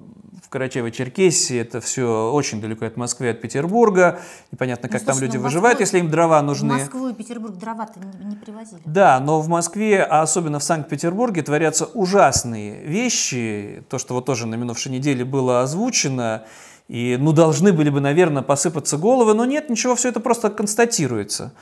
Карачаево-Черкесии, 0.55 1.61
это 1.61 1.81
все 1.81 2.31
очень 2.33 2.61
далеко 2.61 2.87
от 2.87 2.97
Москвы, 2.97 3.31
от 3.31 3.41
Петербурга. 3.41 4.21
Непонятно, 4.53 4.89
как 4.89 5.01
ну, 5.01 5.07
там 5.07 5.21
люди 5.21 5.37
ну, 5.37 5.43
выживают, 5.43 5.81
если 5.81 5.99
им 5.99 6.11
дрова 6.11 6.41
нужны. 6.43 6.75
В 6.75 6.79
Москву 6.79 7.09
и 7.09 7.13
Петербург 7.13 7.57
дрова-то 7.57 7.99
не, 7.99 8.31
не 8.31 8.37
привозили. 8.37 8.81
Да, 8.85 9.19
но 9.19 9.41
в 9.41 9.49
Москве, 9.49 10.05
а 10.05 10.23
особенно 10.23 10.61
в 10.61 10.63
Санкт-Петербурге, 10.63 11.43
творятся 11.43 11.87
ужасные 11.87 12.85
вещи. 12.85 13.83
То, 13.89 13.99
что 13.99 14.15
вот 14.15 14.27
тоже 14.27 14.47
на 14.47 14.55
минувшей 14.55 14.93
неделе 14.93 15.25
было 15.25 15.63
озвучено. 15.63 16.45
И, 16.89 17.17
ну, 17.19 17.33
должны 17.33 17.73
были 17.73 17.89
бы, 17.89 18.01
наверное, 18.01 18.43
посыпаться 18.43 18.99
головы, 18.99 19.35
но 19.35 19.45
нет, 19.45 19.71
ничего, 19.71 19.95
все 19.97 20.11
это 20.11 20.21
просто 20.21 20.51
констатируется. 20.51 21.53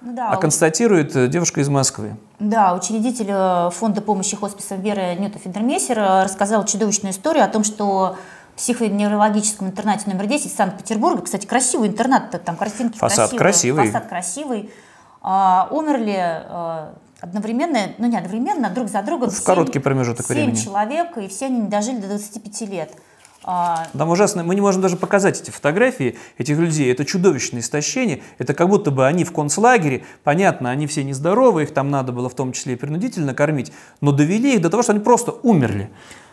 Да, 0.00 0.30
а 0.30 0.36
констатирует 0.36 1.14
э, 1.14 1.28
девушка 1.28 1.60
из 1.60 1.68
Москвы. 1.68 2.16
Да, 2.40 2.74
учредитель 2.74 3.28
э, 3.28 3.70
фонда 3.70 4.00
помощи 4.00 4.34
хосписам 4.34 4.80
Веры 4.80 5.14
Нюта 5.14 5.38
Федермейсер 5.38 5.96
э, 5.96 6.24
рассказал 6.24 6.64
чудовищную 6.64 7.12
историю 7.12 7.44
о 7.44 7.48
том, 7.48 7.62
что 7.62 8.16
в 8.54 8.56
психоневрологическом 8.56 9.68
интернате 9.68 10.10
номер 10.10 10.26
10 10.26 10.52
Санкт-Петербурга, 10.52 11.22
кстати, 11.22 11.46
красивый 11.46 11.88
интернат, 11.88 12.30
там 12.44 12.56
картинки 12.56 12.98
фасад 12.98 13.30
красивые, 13.30 13.92
фасад 13.92 14.08
красивый, 14.08 14.70
а, 15.20 15.68
умерли 15.70 16.16
а, 16.18 16.94
одновременно, 17.20 17.78
ну 17.98 18.08
не 18.08 18.16
одновременно, 18.16 18.70
друг 18.70 18.88
за 18.88 19.02
другом. 19.02 19.30
В 19.30 19.34
7, 19.34 19.44
короткий 19.44 19.78
промежуток 19.78 20.26
7 20.26 20.34
времени. 20.34 20.56
человек, 20.56 21.16
и 21.16 21.28
все 21.28 21.46
они 21.46 21.60
не 21.60 21.68
дожили 21.68 21.98
до 21.98 22.08
25 22.08 22.60
лет. 22.62 22.90
А, 23.44 23.88
Там 23.96 24.08
ужасно, 24.10 24.44
мы 24.44 24.54
не 24.54 24.60
можем 24.60 24.82
даже 24.82 24.96
показать 24.96 25.40
эти 25.40 25.50
фотографии 25.50 26.16
этих 26.38 26.58
людей. 26.58 26.90
Это 26.92 27.04
чудовищное 27.04 27.60
истощение. 27.60 28.22
Это 28.38 28.54
как 28.54 28.68
будто 28.68 28.90
бы 28.90 29.06
они 29.06 29.24
в 29.24 29.32
концлагере. 29.32 30.04
Понятно, 30.22 30.70
они 30.70 30.86
все 30.86 31.02
нездоровы, 31.02 31.64
их 31.64 31.74
там 31.74 31.90
надо 31.90 32.12
было 32.12 32.28
в 32.28 32.34
том 32.34 32.52
числе 32.52 32.74
и 32.74 32.76
принудительно 32.76 33.34
кормить, 33.34 33.72
но 34.00 34.12
довели 34.12 34.54
их 34.54 34.62
до 34.62 34.70
того, 34.70 34.82
что 34.82 34.92
они 34.92 35.00
просто 35.00 35.32
умерли. 35.42 35.90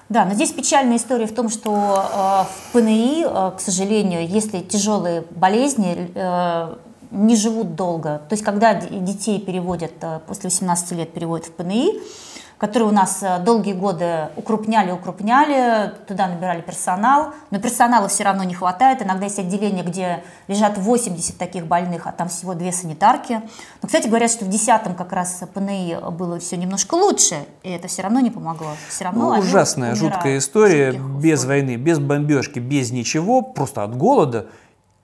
Да, 0.09 0.25
но 0.25 0.33
здесь 0.33 0.51
печальная 0.51 0.97
история 0.97 1.27
в 1.27 1.33
том, 1.33 1.49
что 1.49 1.69
э, 1.71 2.43
в 2.43 2.73
ПНИ, 2.73 3.25
э, 3.27 3.51
к 3.55 3.59
сожалению, 3.59 4.27
если 4.27 4.59
тяжелые 4.59 5.23
болезни, 5.29 6.11
э, 6.15 6.75
не 7.11 7.35
живут 7.35 7.75
долго. 7.75 8.21
То 8.27 8.33
есть, 8.33 8.43
когда 8.43 8.73
детей 8.73 9.39
переводят, 9.39 9.91
э, 10.01 10.19
после 10.27 10.49
18 10.49 10.91
лет 10.93 11.13
переводят 11.13 11.47
в 11.47 11.51
ПНИ, 11.51 11.99
которые 12.59 12.89
у 12.89 12.91
нас 12.91 13.23
э, 13.23 13.39
долгие 13.39 13.71
годы 13.71 14.27
укрупняли, 14.35 14.91
укрупняли, 14.91 15.93
туда 16.07 16.27
набирали 16.27 16.61
персонал, 16.61 17.33
но 17.51 17.59
персонала 17.59 18.09
все 18.09 18.25
равно 18.25 18.43
не 18.43 18.53
хватает. 18.53 19.01
Иногда 19.01 19.25
есть 19.25 19.39
отделения, 19.39 19.81
где 19.81 20.23
лежат 20.47 20.77
80 20.77 21.37
таких 21.37 21.65
больных, 21.65 22.05
а 22.05 22.11
там 22.11 22.27
всего 22.27 22.53
две 22.53 22.73
санитарки. 22.73 23.41
Но, 23.81 23.87
кстати, 23.87 24.07
говорят, 24.07 24.29
что 24.29 24.43
в 24.43 24.49
10 24.49 24.67
как 24.97 25.13
раз 25.13 25.41
ПНИ 25.53 25.97
было 26.11 26.37
все 26.39 26.57
немножко 26.57 26.95
лучше, 26.95 27.45
и 27.63 27.69
это 27.69 27.87
все 27.87 28.01
равно 28.01 28.19
не 28.19 28.29
помогло. 28.29 28.71
Все 28.89 29.05
равно 29.05 29.35
ну, 29.35 29.39
ужасная, 29.39 29.95
жуткая 29.95 30.37
история, 30.37 30.91
без 30.91 31.45
войны, 31.45 31.77
без 31.77 31.99
бомбежки, 31.99 32.59
без 32.59 32.91
ничего, 32.91 33.41
просто 33.41 33.83
от 33.83 33.95
голода. 33.95 34.47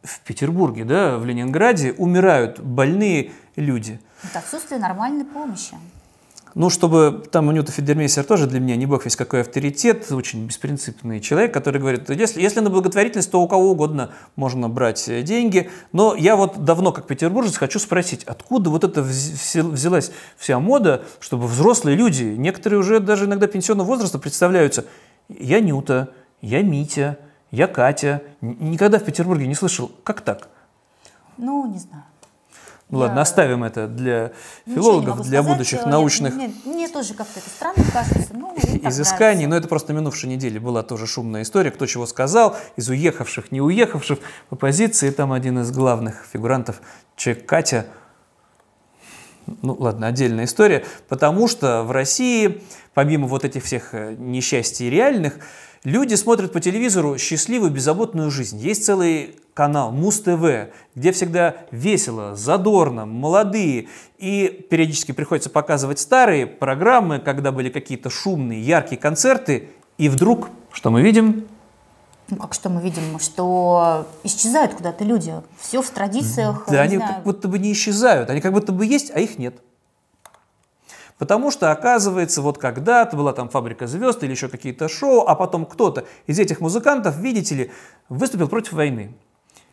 В 0.03 0.19
Петербурге, 0.19 0.83
да, 0.83 1.17
в 1.17 1.25
Ленинграде 1.25 1.93
умирают 1.93 2.59
больные 2.59 3.31
люди. 3.55 3.99
Это 4.23 4.39
отсутствие 4.39 4.79
нормальной 4.79 5.25
помощи. 5.25 5.75
Ну, 6.55 6.69
чтобы 6.69 7.25
там 7.31 7.53
Ньюта 7.53 7.73
Федермейсер 7.73 8.23
тоже 8.23 8.47
для 8.47 8.61
меня 8.61 8.77
не 8.77 8.85
бог 8.85 9.03
весь 9.03 9.17
какой 9.17 9.41
авторитет, 9.41 10.09
очень 10.09 10.47
беспринципный 10.47 11.19
человек, 11.19 11.53
который 11.53 11.81
говорит, 11.81 12.09
если, 12.09 12.41
если 12.41 12.61
на 12.61 12.69
благотворительность, 12.69 13.29
то 13.29 13.41
у 13.41 13.47
кого 13.49 13.71
угодно 13.71 14.11
можно 14.37 14.69
брать 14.69 15.09
э, 15.09 15.21
деньги. 15.21 15.69
Но 15.91 16.15
я 16.15 16.37
вот 16.37 16.63
давно, 16.63 16.93
как 16.93 17.07
петербуржец, 17.07 17.57
хочу 17.57 17.77
спросить, 17.77 18.23
откуда 18.23 18.69
вот 18.69 18.85
это 18.85 19.01
взялась 19.01 20.11
вся 20.37 20.57
мода, 20.59 21.03
чтобы 21.19 21.47
взрослые 21.47 21.97
люди, 21.97 22.23
некоторые 22.23 22.79
уже 22.79 23.01
даже 23.01 23.25
иногда 23.25 23.47
пенсионного 23.47 23.87
возраста 23.87 24.17
представляются, 24.17 24.85
я 25.27 25.59
Нюта, 25.59 26.09
я 26.41 26.61
Митя, 26.61 27.17
я 27.51 27.67
Катя. 27.67 28.21
Никогда 28.39 28.97
в 28.97 29.03
Петербурге 29.03 29.47
не 29.47 29.55
слышал. 29.55 29.91
Как 30.03 30.21
так? 30.21 30.47
Ну, 31.37 31.69
не 31.69 31.79
знаю. 31.79 32.03
Ну 32.89 32.99
ладно, 32.99 33.21
оставим 33.21 33.63
это 33.63 33.87
для 33.87 34.31
филологов, 34.67 35.21
для 35.21 35.39
сказать. 35.39 35.45
будущих 35.45 35.79
Нет, 35.79 35.87
научных 35.87 36.35
мне, 36.35 36.53
мне 36.65 36.87
тоже 36.87 37.15
как-то 37.15 37.39
это 37.39 37.49
странно 37.49 37.83
кажется. 37.91 38.33
Ну, 38.33 38.55
изысканий. 38.83 39.47
Но 39.47 39.55
это 39.55 39.67
просто 39.67 39.91
минувшей 39.91 40.29
неделе 40.29 40.59
была 40.59 40.83
тоже 40.83 41.07
шумная 41.07 41.41
история, 41.41 41.71
кто 41.71 41.87
чего 41.87 42.05
сказал, 42.05 42.55
из 42.75 42.87
уехавших, 42.87 43.51
не 43.51 43.59
уехавших 43.59 44.19
по 44.49 44.55
позиции. 44.55 45.09
Там 45.09 45.31
один 45.31 45.59
из 45.59 45.71
главных 45.71 46.25
фигурантов, 46.31 46.79
человек 47.15 47.47
Катя, 47.47 47.87
ну 49.63 49.75
ладно, 49.79 50.05
отдельная 50.05 50.45
история, 50.45 50.85
потому 51.07 51.47
что 51.47 51.83
в 51.83 51.91
России, 51.91 52.61
помимо 52.93 53.27
вот 53.27 53.45
этих 53.45 53.63
всех 53.63 53.93
э, 53.93 54.15
несчастий 54.17 54.89
реальных, 54.89 55.39
Люди 55.85 56.15
смотрят 56.15 56.51
по 56.51 56.59
телевизору 56.59 57.19
счастливую, 57.19 57.69
беззаботную 57.69 58.31
жизнь. 58.31 58.57
Есть 58.57 58.85
целый 58.85 59.35
канал 59.55 59.91
Муз-ТВ, 59.91 60.69
где 60.95 61.11
всегда 61.13 61.55
весело, 61.71 62.35
задорно, 62.35 63.05
молодые. 63.05 63.87
И 64.17 64.67
периодически 64.69 65.13
приходится 65.13 65.49
показывать 65.49 65.97
старые 65.99 66.45
программы, 66.45 67.19
когда 67.19 67.51
были 67.51 67.69
какие-то 67.69 68.09
шумные, 68.09 68.61
яркие 68.61 68.99
концерты. 68.99 69.69
И 69.97 70.09
вдруг, 70.09 70.49
что 70.73 70.91
мы 70.91 71.01
видим? 71.01 71.47
Ну, 72.27 72.35
как 72.35 72.53
что 72.53 72.69
мы 72.69 72.81
видим, 72.81 73.17
что 73.19 74.05
исчезают 74.23 74.73
куда-то 74.73 75.05
люди. 75.05 75.33
Все 75.57 75.81
в 75.81 75.89
традициях. 75.89 76.65
Да, 76.67 76.81
они 76.81 76.97
знаю. 76.97 77.13
как 77.15 77.23
будто 77.23 77.47
бы 77.47 77.57
не 77.57 77.71
исчезают. 77.71 78.29
Они 78.29 78.41
как 78.41 78.51
будто 78.51 78.73
бы 78.73 78.85
есть, 78.85 79.09
а 79.15 79.19
их 79.21 79.39
нет. 79.39 79.55
Потому 81.17 81.49
что, 81.49 81.71
оказывается, 81.71 82.41
вот 82.41 82.57
когда-то 82.57 83.15
была 83.15 83.31
там 83.31 83.47
«Фабрика 83.47 83.87
звезд» 83.87 84.21
или 84.23 84.31
еще 84.31 84.49
какие-то 84.49 84.89
шоу, 84.89 85.25
а 85.25 85.35
потом 85.35 85.65
кто-то 85.65 86.05
из 86.27 86.39
этих 86.39 86.59
музыкантов, 86.59 87.17
видите 87.17 87.55
ли, 87.55 87.71
выступил 88.09 88.49
против 88.49 88.73
войны. 88.73 89.15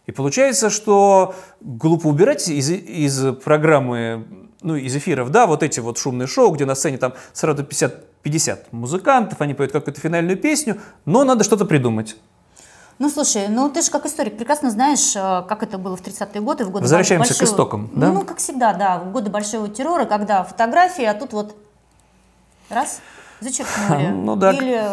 И 0.06 0.12
получается, 0.12 0.68
что 0.68 1.34
глупо 1.60 2.08
убирать 2.08 2.48
из, 2.48 2.70
из 2.70 3.34
программы, 3.36 4.26
ну, 4.60 4.74
из 4.74 4.94
эфиров, 4.96 5.30
да, 5.30 5.46
вот 5.46 5.62
эти 5.62 5.80
вот 5.80 5.98
шумные 5.98 6.26
шоу, 6.26 6.50
где 6.50 6.64
на 6.64 6.74
сцене 6.74 6.98
там 6.98 7.14
сразу 7.32 7.62
50, 7.62 8.22
50 8.22 8.72
музыкантов, 8.72 9.40
они 9.40 9.54
поют 9.54 9.72
какую-то 9.72 10.00
финальную 10.00 10.36
песню, 10.36 10.80
но 11.04 11.24
надо 11.24 11.44
что-то 11.44 11.64
придумать. 11.64 12.16
Ну, 12.98 13.08
слушай, 13.10 13.48
ну 13.48 13.70
ты 13.70 13.82
же 13.82 13.90
как 13.90 14.06
историк 14.06 14.36
прекрасно 14.36 14.70
знаешь, 14.70 15.16
э, 15.16 15.44
как 15.48 15.62
это 15.62 15.78
было 15.78 15.96
в 15.96 16.02
30-е 16.02 16.40
годы, 16.40 16.64
в 16.64 16.70
годы 16.70 16.82
Возвращаемся 16.82 17.30
большого... 17.30 17.48
к 17.48 17.50
истокам, 17.50 17.90
да? 17.94 18.12
Ну, 18.12 18.24
как 18.24 18.38
всегда, 18.38 18.74
да, 18.74 18.98
в 18.98 19.12
годы 19.12 19.30
большого 19.30 19.68
террора, 19.68 20.04
когда 20.04 20.44
фотографии, 20.44 21.04
а 21.04 21.14
тут 21.14 21.32
вот 21.32 21.56
раз, 22.68 23.00
зачеркнули. 23.40 24.06
Ну 24.12 24.36
да. 24.36 24.52
Или... 24.52 24.84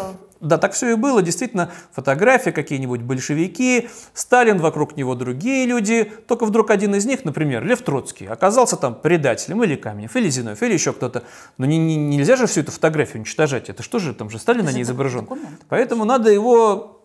Да, 0.41 0.57
так 0.57 0.71
все 0.73 0.91
и 0.91 0.95
было. 0.95 1.21
Действительно, 1.21 1.71
фотографии, 1.91 2.51
какие-нибудь 2.51 3.01
большевики, 3.01 3.89
Сталин, 4.13 4.59
вокруг 4.59 4.95
него 4.95 5.15
другие 5.15 5.65
люди. 5.65 6.11
Только 6.27 6.45
вдруг 6.45 6.71
один 6.71 6.95
из 6.95 7.05
них, 7.05 7.25
например, 7.25 7.65
Лев 7.65 7.81
Троцкий, 7.81 8.25
оказался 8.25 8.77
там 8.77 8.95
предателем, 8.95 9.63
или 9.63 9.75
Каменев, 9.75 10.15
или 10.15 10.29
Зиновьев, 10.29 10.61
или 10.63 10.73
еще 10.73 10.93
кто-то. 10.93 11.23
Но 11.57 11.65
не, 11.65 11.77
не, 11.77 11.97
нельзя 11.97 12.37
же 12.37 12.47
всю 12.47 12.61
эту 12.61 12.71
фотографию 12.71 13.17
уничтожать. 13.17 13.69
Это 13.69 13.83
что 13.83 13.99
же, 13.99 14.13
там 14.13 14.29
же 14.29 14.39
Сталин 14.39 14.63
на 14.63 14.71
ней 14.71 14.83
изображен. 14.83 15.21
Документ. 15.21 15.61
Поэтому 15.67 16.05
надо 16.05 16.31
его 16.31 17.01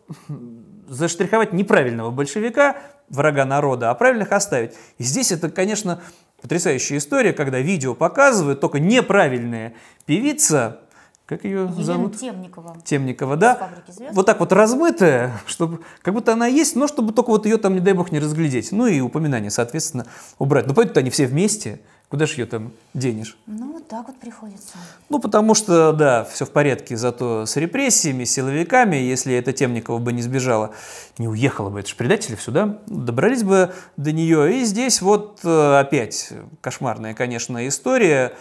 заштриховать 0.88 1.52
неправильного 1.52 2.10
большевика, 2.10 2.76
врага 3.08 3.44
народа, 3.44 3.90
а 3.90 3.94
правильных 3.94 4.32
оставить. 4.32 4.72
И 4.98 5.02
здесь 5.02 5.32
это, 5.32 5.50
конечно, 5.50 6.00
потрясающая 6.40 6.98
история, 6.98 7.32
когда 7.32 7.58
видео 7.58 7.94
показывают, 7.94 8.60
только 8.60 8.78
неправильная 8.78 9.74
певица, 10.06 10.80
как 11.26 11.44
ее 11.44 11.62
Елена 11.62 11.82
зовут? 11.82 12.18
Темникова. 12.18 12.76
Темникова, 12.84 13.36
да. 13.36 13.70
Вот 14.12 14.26
так 14.26 14.40
вот 14.40 14.52
размытая, 14.52 15.32
чтобы, 15.46 15.80
как 16.02 16.12
будто 16.12 16.32
она 16.32 16.46
есть, 16.46 16.76
но 16.76 16.86
чтобы 16.86 17.12
только 17.12 17.30
вот 17.30 17.46
ее 17.46 17.56
там, 17.56 17.74
не 17.74 17.80
дай 17.80 17.94
бог, 17.94 18.12
не 18.12 18.18
разглядеть. 18.18 18.72
Ну 18.72 18.86
и 18.86 19.00
упоминание, 19.00 19.50
соответственно, 19.50 20.06
убрать. 20.38 20.66
Но 20.66 20.74
поэтому 20.74 21.00
они 21.00 21.10
все 21.10 21.26
вместе, 21.26 21.80
Куда 22.14 22.26
же 22.26 22.34
ее 22.34 22.46
там 22.46 22.72
денешь? 22.92 23.36
Ну, 23.46 23.72
вот 23.72 23.88
так 23.88 24.06
вот 24.06 24.16
приходится. 24.20 24.76
Ну, 25.08 25.18
потому 25.18 25.54
что, 25.54 25.92
да, 25.92 26.22
все 26.24 26.44
в 26.44 26.50
порядке, 26.50 26.96
зато 26.96 27.44
с 27.44 27.56
репрессиями, 27.56 28.22
силовиками, 28.22 28.94
если 28.94 29.34
эта 29.34 29.52
Темникова 29.52 29.98
бы 29.98 30.12
не 30.12 30.22
сбежала, 30.22 30.74
не 31.18 31.26
уехала 31.26 31.70
бы, 31.70 31.80
это 31.80 31.88
же 31.88 31.96
предатели 31.96 32.36
сюда, 32.36 32.78
добрались 32.86 33.42
бы 33.42 33.74
до 33.96 34.12
нее. 34.12 34.60
И 34.60 34.64
здесь 34.64 35.02
вот 35.02 35.40
э, 35.42 35.80
опять 35.80 36.28
кошмарная, 36.60 37.14
конечно, 37.14 37.66
история. 37.66 38.34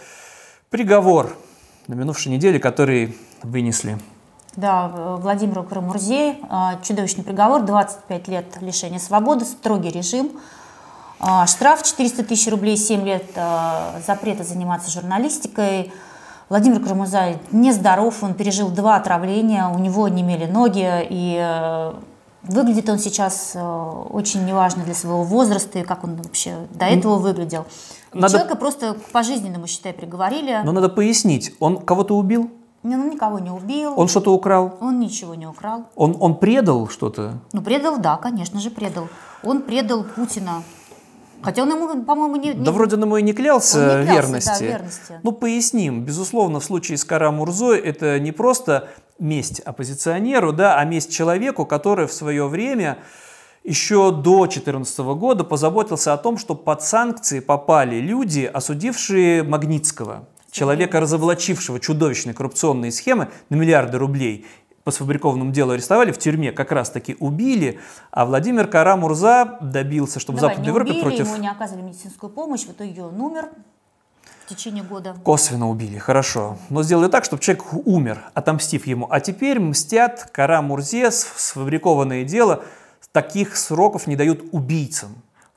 Приговор 0.70 1.34
на 1.88 1.94
минувшей 1.94 2.32
неделе, 2.32 2.58
который 2.58 3.16
вынесли. 3.42 3.98
Да, 4.56 4.88
Владимиру 5.20 5.64
Карамурзе, 5.64 6.32
э, 6.32 6.36
чудовищный 6.82 7.24
приговор, 7.24 7.62
25 7.62 8.28
лет 8.28 8.46
лишения 8.60 8.98
свободы, 8.98 9.44
строгий 9.44 9.90
режим– 9.90 10.30
а, 11.26 11.46
штраф 11.46 11.82
400 11.82 12.24
тысяч 12.24 12.50
рублей, 12.50 12.76
7 12.76 13.02
лет 13.02 13.24
а, 13.36 13.94
запрета 14.06 14.44
заниматься 14.44 14.90
журналистикой. 14.90 15.90
Владимир 16.50 16.80
Карамузай 16.80 17.38
нездоров, 17.50 18.22
он 18.22 18.34
пережил 18.34 18.68
два 18.68 18.96
отравления, 18.96 19.66
у 19.68 19.78
него 19.78 20.06
немели 20.08 20.44
ноги, 20.44 20.86
и 21.08 21.38
э, 21.40 21.94
выглядит 22.48 22.88
он 22.88 22.98
сейчас 22.98 23.52
э, 23.54 23.60
очень 24.10 24.44
неважно 24.44 24.84
для 24.84 24.94
своего 24.94 25.22
возраста, 25.24 25.78
и 25.78 25.82
как 25.82 26.04
он 26.04 26.16
вообще 26.16 26.66
до 26.72 26.86
этого 26.86 27.16
выглядел. 27.16 27.64
Надо- 28.12 28.32
Человека 28.34 28.56
просто 28.56 28.96
пожизненному, 29.12 29.66
считай, 29.66 29.92
приговорили. 29.92 30.60
Но 30.64 30.72
надо 30.72 30.88
пояснить, 30.88 31.54
он 31.60 31.78
кого-то 31.78 32.16
убил? 32.16 32.50
Не, 32.82 32.96
ну, 32.96 33.10
никого 33.10 33.38
не 33.38 33.50
убил. 33.50 33.94
Он 33.96 34.08
что-то 34.08 34.34
украл? 34.34 34.74
Он 34.80 35.00
ничего 35.00 35.34
не 35.34 35.46
украл. 35.46 35.86
Он, 35.96 36.16
он 36.20 36.34
предал 36.36 36.86
что-то? 36.88 37.38
Ну, 37.52 37.62
предал, 37.62 37.96
да, 37.98 38.16
конечно 38.18 38.60
же, 38.60 38.70
предал. 38.70 39.08
Он 39.42 39.62
предал 39.62 40.04
Путина. 40.04 40.62
Хотя 41.44 41.62
он 41.62 41.70
ему, 41.70 42.04
по-моему, 42.04 42.36
не... 42.36 42.54
Да 42.54 42.70
не- 42.70 42.70
вроде 42.70 42.96
он 42.96 43.02
ему 43.02 43.16
и 43.18 43.22
не 43.22 43.32
клялся, 43.32 43.78
не 43.78 44.04
клялся, 44.04 44.12
верности. 44.12 44.48
да, 44.48 44.66
верности. 44.66 45.20
Ну, 45.22 45.32
поясним. 45.32 46.04
Безусловно, 46.04 46.60
в 46.60 46.64
случае 46.64 46.98
с 46.98 47.04
Кара 47.04 47.30
Мурзой 47.30 47.78
это 47.78 48.18
не 48.18 48.32
просто 48.32 48.88
месть 49.18 49.60
оппозиционеру, 49.60 50.52
да, 50.52 50.78
а 50.78 50.84
месть 50.84 51.12
человеку, 51.12 51.66
который 51.66 52.06
в 52.06 52.12
свое 52.12 52.48
время 52.48 52.98
еще 53.62 54.10
до 54.10 54.40
2014 54.44 54.98
года 54.98 55.44
позаботился 55.44 56.12
о 56.12 56.16
том, 56.16 56.38
что 56.38 56.54
под 56.54 56.82
санкции 56.82 57.40
попали 57.40 57.96
люди, 57.96 58.50
осудившие 58.52 59.42
Магнитского, 59.42 60.26
человека, 60.50 61.00
разоблачившего 61.00 61.80
чудовищные 61.80 62.34
коррупционные 62.34 62.92
схемы 62.92 63.28
на 63.48 63.56
миллиарды 63.56 63.98
рублей. 63.98 64.46
По 64.84 64.90
сфабрикованному 64.90 65.50
делу 65.50 65.72
арестовали, 65.72 66.12
в 66.12 66.18
тюрьме 66.18 66.52
как 66.52 66.70
раз-таки 66.70 67.16
убили, 67.18 67.80
а 68.10 68.26
Владимир 68.26 68.66
Кара-Мурза 68.66 69.56
добился, 69.62 70.20
чтобы 70.20 70.38
Давай, 70.38 70.56
в 70.56 70.58
Западной 70.58 70.68
Европе 70.68 70.90
убили, 70.90 71.02
против... 71.02 71.26
ему 71.26 71.36
не 71.38 71.48
оказывали 71.48 71.82
медицинскую 71.82 72.28
помощь, 72.30 72.64
в 72.66 72.72
итоге 72.72 73.02
он 73.02 73.18
умер 73.18 73.48
в 74.44 74.48
течение 74.50 74.84
года. 74.84 75.16
Косвенно 75.24 75.70
убили, 75.70 75.96
хорошо. 75.96 76.58
Но 76.68 76.82
сделали 76.82 77.08
так, 77.10 77.24
чтобы 77.24 77.42
человек 77.42 77.64
умер, 77.86 78.20
отомстив 78.34 78.86
ему. 78.86 79.06
А 79.10 79.20
теперь 79.20 79.58
мстят 79.58 80.28
Кара 80.32 80.60
Мурзе, 80.60 81.10
с- 81.10 81.32
сфабрикованное 81.34 82.24
дело. 82.24 82.62
Таких 83.10 83.56
сроков 83.56 84.06
не 84.06 84.16
дают 84.16 84.42
убийцам. 84.52 85.14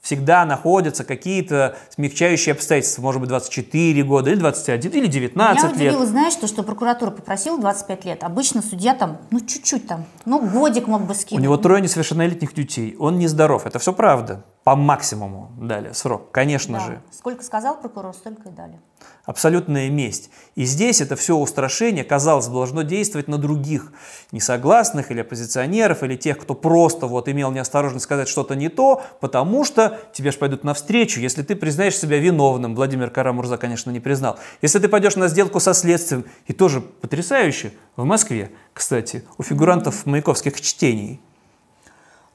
Всегда 0.08 0.46
находятся 0.46 1.04
какие-то 1.04 1.76
смягчающие 1.94 2.54
обстоятельства. 2.54 3.02
Может 3.02 3.20
быть, 3.20 3.28
24 3.28 4.04
года, 4.04 4.30
или 4.30 4.40
21, 4.40 4.90
или 4.92 5.08
19 5.08 5.64
Меня 5.64 5.70
удивило, 5.76 6.00
лет. 6.00 6.08
знаешь, 6.08 6.34
то, 6.36 6.48
что 6.48 6.64
прокуратура 6.64 7.12
попросила 7.12 7.60
25 7.60 8.06
лет. 8.06 8.24
Обычно 8.24 8.62
судья 8.62 8.94
там, 8.96 9.18
ну, 9.32 9.42
чуть-чуть 9.42 9.86
там, 9.86 10.06
ну, 10.24 10.40
годик 10.40 10.88
мог 10.88 11.02
бы 11.02 11.12
У 11.12 11.14
скинуть. 11.14 11.44
него 11.44 11.58
трое 11.58 11.82
несовершеннолетних 11.82 12.54
детей. 12.54 12.96
Он 12.98 13.20
нездоров. 13.20 13.66
Это 13.66 13.80
все 13.80 13.92
правда. 13.92 14.46
По 14.68 14.76
максимуму 14.76 15.50
дали 15.58 15.94
срок, 15.94 16.32
конечно 16.34 16.78
Да. 16.78 16.86
же. 16.86 17.02
Сколько 17.10 17.42
сказал 17.42 17.80
прокурор, 17.80 18.14
столько 18.14 18.50
и 18.50 18.52
дали. 18.52 18.82
абсолютная 19.24 19.90
месть. 19.90 20.30
И 20.56 20.66
здесь 20.66 21.00
это 21.00 21.16
все 21.16 21.38
устрашение, 21.38 22.04
казалось 22.04 22.48
бы, 22.48 22.56
должно 22.56 22.82
действовать 22.82 23.28
на 23.30 23.38
других 23.38 23.94
несогласных 24.34 25.12
или 25.12 25.22
оппозиционеров, 25.22 26.04
или 26.04 26.16
тех, 26.18 26.38
кто 26.38 26.54
просто 26.54 27.08
вот 27.08 27.30
имел 27.30 27.52
неосторожность 27.52 28.04
сказать 28.04 28.28
что-то 28.28 28.56
не 28.56 28.68
то, 28.70 29.02
потому 29.22 29.64
что 29.64 30.00
тебе 30.14 30.32
же 30.32 30.38
пойдут 30.38 30.64
навстречу, 30.66 31.22
если 31.22 31.44
ты 31.44 31.56
признаешь 31.56 31.98
себя 31.98 32.18
виновным. 32.20 32.76
Владимир 32.76 33.10
Карамурза, 33.10 33.58
конечно, 33.58 33.92
не 33.92 34.00
признал. 34.02 34.38
Если 34.62 34.80
ты 34.80 34.90
пойдешь 34.90 35.16
на 35.16 35.30
сделку 35.30 35.62
со 35.62 35.74
следствием, 35.74 36.26
и 36.46 36.52
тоже 36.54 36.82
потрясающе, 36.82 37.72
в 37.96 38.04
Москве, 38.04 38.52
кстати, 38.74 39.24
у 39.38 39.44
фигурантов 39.44 40.06
маяковских 40.06 40.60
чтений, 40.60 41.22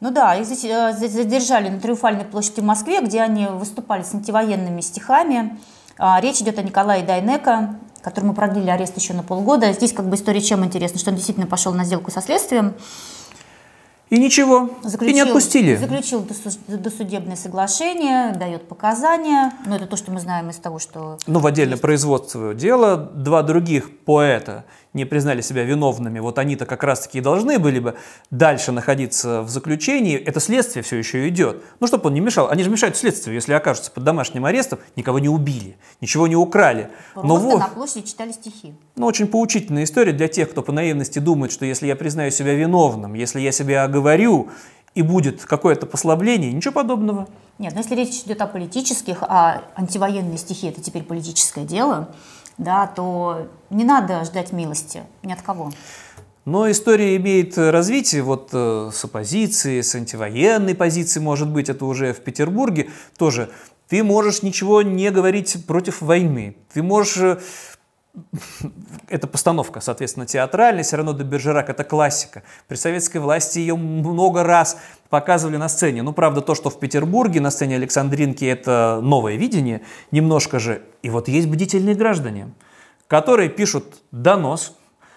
Ну 0.03 0.11
да, 0.11 0.34
их 0.34 0.48
э, 0.64 0.92
за- 0.94 1.09
задержали 1.09 1.68
на 1.68 1.78
Триумфальной 1.78 2.24
площади 2.24 2.59
в 2.59 2.64
Москве, 2.64 3.00
где 3.03 3.20
они 3.20 3.46
выступали 3.46 4.03
с 4.03 4.12
антивоенными 4.12 4.80
стихами. 4.80 5.57
А, 5.96 6.20
Речь 6.20 6.40
идет 6.40 6.59
о 6.59 6.62
Николае 6.62 7.05
Дайнеко, 7.05 7.76
которому 8.03 8.34
продлили 8.34 8.68
арест 8.68 8.96
еще 8.96 9.12
на 9.14 9.22
полгода. 9.22 9.72
Здесь 9.72 9.92
как 9.92 10.09
бы 10.09 10.16
история 10.16 10.40
чем 10.40 10.64
интересна, 10.64 10.98
что 10.98 11.11
он 11.11 11.14
действительно 11.14 11.46
пошел 11.46 11.72
на 11.72 11.84
сделку 11.84 12.11
со 12.11 12.20
следствием. 12.20 12.74
и 14.11 14.18
ничего, 14.18 14.70
и 15.03 15.12
не 15.12 15.20
отпустили. 15.20 15.76
Заключил 15.76 16.22
досу- 16.22 16.59
досудебное 16.66 17.36
соглашение, 17.36 18.32
дает 18.32 18.66
показания. 18.66 19.53
Но 19.66 19.76
это 19.76 19.86
то, 19.86 19.96
что 19.96 20.11
мы 20.11 20.18
знаем 20.18 20.50
из 20.50 20.57
того, 20.57 20.80
что... 20.80 21.16
Ну, 21.28 21.38
в 21.38 21.46
отдельное 21.46 21.78
производство 21.78 22.55
дела. 22.55 22.96
Два 22.96 23.44
других 23.44 24.00
поэта 24.00 24.64
не 24.95 25.05
признали 25.05 25.40
себя 25.40 25.64
виновными. 25.64 26.18
Вот 26.18 26.38
они-то 26.38 26.66
как 26.66 26.82
раз-таки 26.82 27.18
и 27.18 27.20
должны 27.20 27.59
были 27.59 27.78
бы 27.78 27.97
дальше 28.30 28.72
находиться 28.72 29.43
в 29.43 29.49
заключении. 29.49 30.16
Это 30.16 30.40
следствие 30.40 30.82
все 30.82 30.97
еще 30.97 31.28
идет. 31.28 31.62
Ну, 31.80 31.86
чтобы 31.86 32.09
он 32.09 32.14
не 32.14 32.20
мешал. 32.20 32.49
Они 32.51 32.62
же 32.62 32.70
мешают 32.70 32.97
следствию, 32.97 33.34
если 33.34 33.53
окажутся 33.53 33.90
под 33.90 34.05
домашним 34.05 34.45
арестом. 34.45 34.78
Никого 34.97 35.18
не 35.18 35.28
убили, 35.28 35.76
ничего 36.01 36.26
не 36.26 36.36
украли. 36.36 36.90
Но 37.14 37.22
Просто 37.22 37.47
вот, 37.49 37.59
на 37.59 37.68
площади 37.68 38.07
читали 38.07 38.32
стихи. 38.32 38.74
ну, 38.97 39.07
очень 39.07 39.26
поучительная 39.26 39.84
история 39.84 40.12
для 40.12 40.28
тех, 40.28 40.51
кто 40.51 40.62
по 40.62 40.72
наивности 40.72 41.18
думает, 41.18 41.53
что 41.53 41.64
если 41.64 41.86
я 41.86 41.97
признаю 41.97 42.30
себя 42.30 42.55
виновным, 42.55 43.14
если 43.14 43.40
я 43.40 43.53
себя 43.53 43.84
оговорю, 43.84 44.51
и 44.95 45.03
будет 45.03 45.45
какое-то 45.45 45.86
послабление, 45.86 46.53
ничего 46.53 46.72
подобного. 46.72 47.26
Нет, 47.59 47.72
но 47.74 47.80
если 47.80 47.95
речь 47.95 48.22
идет 48.24 48.40
о 48.43 48.47
политических, 48.47 49.22
а 49.22 49.62
антивоенные 49.74 50.36
стихи 50.36 50.66
это 50.68 50.82
теперь 50.82 51.03
политическое 51.03 51.64
дело, 51.64 52.11
да, 52.59 52.86
то 52.86 53.48
не 53.70 53.84
надо 53.84 54.24
ждать 54.24 54.53
милости 54.53 55.03
ни 55.22 55.32
от 55.32 55.42
кого. 55.42 55.70
Но 56.44 56.68
история 56.70 57.16
имеет 57.16 57.57
развитие 57.57 58.22
вот 58.22 58.50
э, 58.53 58.90
с 58.92 59.05
оппозицией, 59.05 59.82
с 59.82 59.94
антивоенной 59.94 60.74
позицией, 60.74 61.22
может 61.22 61.48
быть, 61.48 61.68
это 61.68 61.84
уже 61.84 62.12
в 62.12 62.20
Петербурге 62.20 62.90
тоже. 63.16 63.50
Ты 63.88 64.03
можешь 64.03 64.42
ничего 64.42 64.82
не 64.82 65.11
говорить 65.11 65.66
против 65.66 66.03
войны. 66.03 66.57
Ты 66.72 66.82
можешь... 66.82 67.16
э, 67.18 67.38
Это 69.09 69.26
постановка, 69.26 69.80
соответственно, 69.80 70.26
театральная. 70.26 70.82
Сирано 70.82 71.12
де 71.12 71.24
Бержерак– 71.24 71.68
это 71.70 71.84
классика. 71.84 72.42
При 72.66 72.76
советской 72.76 73.18
власти 73.18 73.59
ее 73.59 73.76
много 73.76 74.42
раз 74.42 74.78
показывали 75.12 75.58
на 75.58 75.68
сцене. 75.68 76.02
Ну, 76.02 76.14
правда, 76.14 76.40
то, 76.40 76.54
что 76.54 76.70
в 76.70 76.80
Петербурге 76.80 77.42
на 77.42 77.50
сцене 77.50 77.76
Александринки– 77.76 78.44
это 78.46 78.98
новое 79.02 79.36
видение, 79.36 79.82
немножко 80.10 80.58
же. 80.58 80.80
И 81.02 81.10
вот 81.10 81.28
есть 81.28 81.48
бдительные 81.48 81.94
граждане, 81.94 82.54
которые 83.08 83.50
пишут 83.50 83.84
донос, 84.10 84.74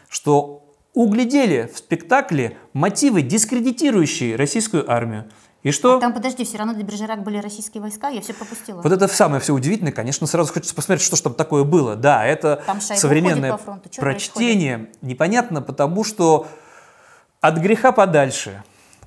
что 0.09 0.67
углядели 0.93 1.71
в 1.73 1.77
спектакле 1.77 2.57
мотивы, 2.73 3.21
дискредитирующие 3.21 4.35
российскую 4.35 4.91
армию. 4.91 5.31
И 5.63 5.71
что? 5.71 5.97
Там, 6.01 6.13
подожди, 6.13 6.43
все 6.43 6.57
равно 6.57 6.73
до 6.73 6.83
Бержерак 6.83 7.23
были 7.23 7.37
российские 7.37 7.81
войска, 7.81 8.09
я 8.09 8.19
все 8.19 8.33
пропустила. 8.33 8.81
Вот 8.81 8.91
это 8.91 9.07
самое 9.07 9.39
все 9.39 9.53
удивительное, 9.53 9.93
конечно, 9.93 10.27
сразу 10.27 10.51
хочется 10.51 10.75
посмотреть, 10.75 11.05
что 11.05 11.15
ж 11.15 11.21
там 11.21 11.35
такое 11.35 11.63
было. 11.63 11.95
Да, 11.95 12.25
это 12.25 12.61
Там 12.65 12.81
современное 12.81 13.53
по 13.53 13.57
фронту. 13.59 13.89
Прочтение. 13.97 14.89
Непонятно, 15.01 15.61
потому 15.61 16.03
что 16.03 16.47
от 17.39 17.59
греха 17.59 17.93
подальше. 17.93 18.61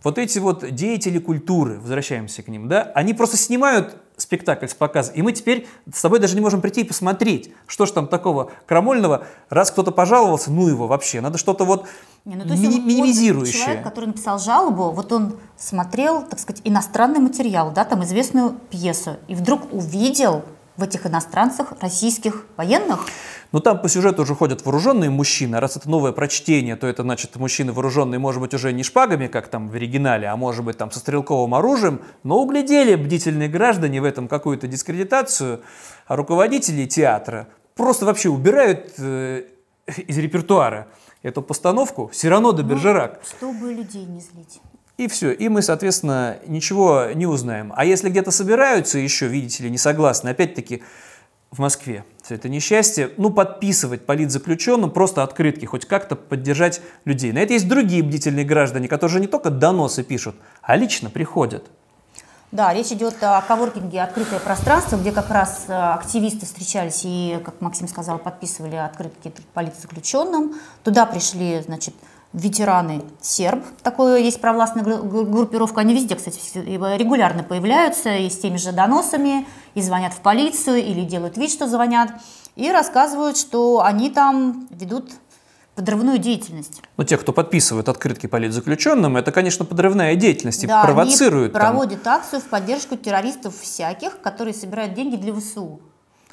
Вот 0.04 0.16
эти 0.18 0.38
вот 0.38 0.70
деятели 0.74 1.18
культуры, 1.18 1.78
возвращаемся 1.80 2.42
к 2.42 2.48
ним, 2.48 2.68
да, 2.68 2.92
они 2.94 3.14
просто 3.14 3.36
снимают 3.36 3.96
спектакль 4.16 4.66
с 4.66 4.74
показа, 4.74 5.12
и 5.12 5.22
мы 5.22 5.32
теперь 5.32 5.66
с 5.92 6.00
тобой 6.02 6.18
даже 6.18 6.34
не 6.34 6.40
можем 6.40 6.60
прийти 6.60 6.80
и 6.80 6.84
посмотреть, 6.84 7.52
что 7.66 7.86
ж 7.86 7.90
там 7.92 8.08
такого 8.08 8.50
крамольного, 8.66 9.26
раз 9.48 9.70
кто-то 9.70 9.90
пожаловался, 9.92 10.50
ну 10.50 10.66
его 10.68 10.86
вообще, 10.88 11.20
надо 11.20 11.38
что-то 11.38 11.64
вот 11.64 11.86
Не, 12.24 12.34
ну, 12.36 12.42
то 12.44 12.50
есть 12.50 12.62
ми- 12.62 12.68
он- 12.68 12.74
он 12.80 12.86
минимизирующее. 12.88 13.62
человек, 13.64 13.84
который 13.84 14.06
написал 14.06 14.38
жалобу, 14.40 14.90
вот 14.90 15.12
он 15.12 15.36
смотрел, 15.56 16.22
так 16.26 16.38
сказать, 16.40 16.62
иностранный 16.64 17.20
материал, 17.20 17.70
да, 17.72 17.84
там 17.84 18.02
известную 18.04 18.54
пьесу, 18.70 19.16
и 19.28 19.34
вдруг 19.36 19.72
увидел 19.72 20.42
в 20.78 20.82
этих 20.82 21.06
иностранцах 21.06 21.74
российских 21.80 22.46
военных. 22.56 23.06
Но 23.50 23.60
там 23.60 23.82
по 23.82 23.88
сюжету 23.88 24.22
уже 24.22 24.34
ходят 24.34 24.64
вооруженные 24.64 25.10
мужчины. 25.10 25.56
А 25.56 25.60
раз 25.60 25.76
это 25.76 25.90
новое 25.90 26.12
прочтение, 26.12 26.76
то 26.76 26.86
это 26.86 27.02
значит 27.02 27.34
мужчины 27.36 27.72
вооруженные, 27.72 28.20
может 28.20 28.40
быть, 28.40 28.54
уже 28.54 28.72
не 28.72 28.84
шпагами, 28.84 29.26
как 29.26 29.48
там 29.48 29.68
в 29.68 29.74
оригинале, 29.74 30.28
а 30.28 30.36
может 30.36 30.64
быть 30.64 30.78
там 30.78 30.90
со 30.92 31.00
стрелковым 31.00 31.54
оружием. 31.54 32.00
Но 32.22 32.40
углядели 32.40 32.94
бдительные 32.94 33.48
граждане 33.48 34.00
в 34.00 34.04
этом 34.04 34.28
какую-то 34.28 34.68
дискредитацию, 34.68 35.62
а 36.06 36.14
руководители 36.14 36.86
театра 36.86 37.48
просто 37.74 38.06
вообще 38.06 38.28
убирают 38.28 38.94
э, 38.98 39.44
из 39.86 40.16
репертуара 40.16 40.86
эту 41.22 41.42
постановку 41.42 42.10
Сирано 42.12 42.52
де 42.52 42.62
Бержерак. 42.62 43.20
Чтобы 43.26 43.72
людей 43.72 44.04
не 44.04 44.20
злить. 44.20 44.60
И 44.98 45.06
все. 45.06 45.32
И 45.32 45.48
мы, 45.48 45.62
соответственно, 45.62 46.38
ничего 46.46 47.06
не 47.14 47.26
узнаем. 47.26 47.72
А 47.76 47.84
если 47.84 48.10
где-то 48.10 48.32
собираются 48.32 48.98
еще, 48.98 49.28
видите 49.28 49.62
ли, 49.62 49.70
не 49.70 49.78
согласны, 49.78 50.30
опять-таки, 50.30 50.82
в 51.52 51.60
Москве 51.60 52.04
все 52.22 52.34
это 52.34 52.48
несчастье, 52.48 53.12
ну, 53.16 53.30
подписывать 53.30 54.04
политзаключенным 54.04 54.90
просто 54.90 55.22
открытки, 55.22 55.64
хоть 55.64 55.86
как-то 55.86 56.16
поддержать 56.16 56.82
людей. 57.04 57.32
На 57.32 57.38
это 57.38 57.54
есть 57.54 57.68
другие 57.68 58.02
бдительные 58.02 58.44
граждане, 58.44 58.88
которые 58.88 59.20
не 59.20 59.28
только 59.28 59.50
доносы 59.50 60.02
пишут, 60.02 60.34
а 60.62 60.76
лично 60.76 61.10
приходят. 61.10 61.70
Да, 62.50 62.72
речь 62.72 62.90
идет 62.92 63.22
о 63.22 63.40
коворкинге 63.42 64.02
«Открытое 64.02 64.40
пространство», 64.40 64.96
где 64.96 65.12
как 65.12 65.30
раз 65.30 65.66
э, 65.68 65.72
активисты 65.74 66.46
встречались 66.46 67.02
и, 67.04 67.38
как 67.44 67.60
Максим 67.60 67.88
сказал, 67.88 68.18
подписывали 68.18 68.76
открытки 68.76 69.32
политзаключенным. 69.52 70.54
Туда 70.82 71.04
пришли, 71.04 71.60
значит, 71.60 71.94
ветераны 72.32 73.02
серб, 73.20 73.64
такое 73.82 74.18
есть 74.18 74.40
провластная 74.40 74.84
гру- 74.84 75.02
гру- 75.02 75.24
группировка, 75.24 75.80
они 75.80 75.94
везде, 75.94 76.14
кстати, 76.14 76.38
регулярно 76.54 77.42
появляются 77.42 78.14
и 78.14 78.28
с 78.28 78.38
теми 78.38 78.56
же 78.58 78.72
доносами, 78.72 79.46
и 79.74 79.82
звонят 79.82 80.12
в 80.12 80.20
полицию, 80.20 80.78
или 80.84 81.02
делают 81.02 81.36
вид, 81.36 81.50
что 81.50 81.66
звонят. 81.66 82.10
и 82.56 82.70
рассказывают, 82.72 83.36
что 83.36 83.82
они 83.82 84.10
там 84.10 84.66
ведут 84.70 85.12
подрывную 85.76 86.18
деятельность. 86.18 86.82
Но 86.96 87.04
те, 87.04 87.16
кто 87.16 87.32
подписывают 87.32 87.88
открытки 87.88 88.26
политзаключенным, 88.26 89.16
это, 89.16 89.30
конечно, 89.30 89.64
подрывная 89.64 90.16
деятельность 90.16 90.66
да, 90.66 90.80
и 90.80 90.84
провоцируют. 90.84 91.54
Они 91.54 91.64
проводят 91.64 92.02
там. 92.02 92.16
акцию 92.16 92.40
в 92.40 92.46
поддержку 92.46 92.96
террористов 92.96 93.56
всяких, 93.60 94.20
которые 94.20 94.54
собирают 94.54 94.94
деньги 94.94 95.14
для 95.14 95.32
ВСУ. 95.32 95.80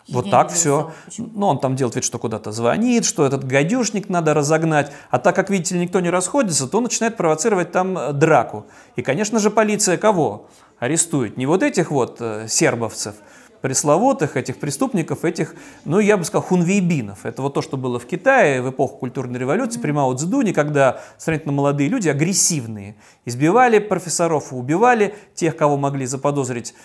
Вот 0.07 0.29
так 0.29 0.51
все. 0.51 0.91
Ну, 1.17 1.47
он 1.47 1.59
там 1.59 1.75
делает 1.75 1.95
вид, 1.95 2.03
что 2.03 2.19
куда-то 2.19 2.51
звонит, 2.51 3.05
что 3.05 3.25
этот 3.25 3.43
гадюшник 3.43 4.07
надо 4.07 4.33
разогнать. 4.33 4.91
А 5.09 5.17
так 5.17 5.35
как, 5.35 5.49
видите 5.49 5.75
ли, 5.75 5.81
никто 5.81 5.99
не 5.99 6.09
расходится, 6.09 6.67
то 6.67 6.77
он 6.77 6.83
начинает 6.83 7.17
провоцировать 7.17 7.71
там 7.71 7.97
э, 7.97 8.13
драку. 8.13 8.65
И, 8.95 9.01
конечно 9.01 9.39
же, 9.39 9.49
полиция 9.49 9.97
кого 9.97 10.47
арестует? 10.77 11.37
Не 11.37 11.47
вот 11.47 11.63
этих 11.63 11.89
вот 11.89 12.17
э, 12.19 12.45
сербовцев, 12.47 13.15
пресловутых 13.61 14.37
этих 14.37 14.57
преступников, 14.57 15.25
этих, 15.25 15.55
ну, 15.85 15.97
я 15.97 16.17
бы 16.17 16.23
сказал, 16.23 16.43
хунвейбинов. 16.43 17.25
Это 17.25 17.41
вот 17.41 17.55
то, 17.55 17.63
что 17.63 17.75
было 17.75 17.97
в 17.97 18.05
Китае 18.05 18.61
в 18.61 18.69
эпоху 18.69 18.97
культурной 18.97 19.39
революции, 19.39 19.79
при 19.79 19.89
Мао 19.89 20.13
Цзэдуне, 20.13 20.53
когда 20.53 21.01
сравнительно 21.17 21.53
молодые 21.53 21.89
люди, 21.89 22.09
агрессивные, 22.09 22.95
избивали 23.25 23.79
профессоров, 23.79 24.53
убивали 24.53 25.15
тех, 25.33 25.57
кого 25.57 25.77
могли 25.77 26.05
заподозрить 26.05 26.75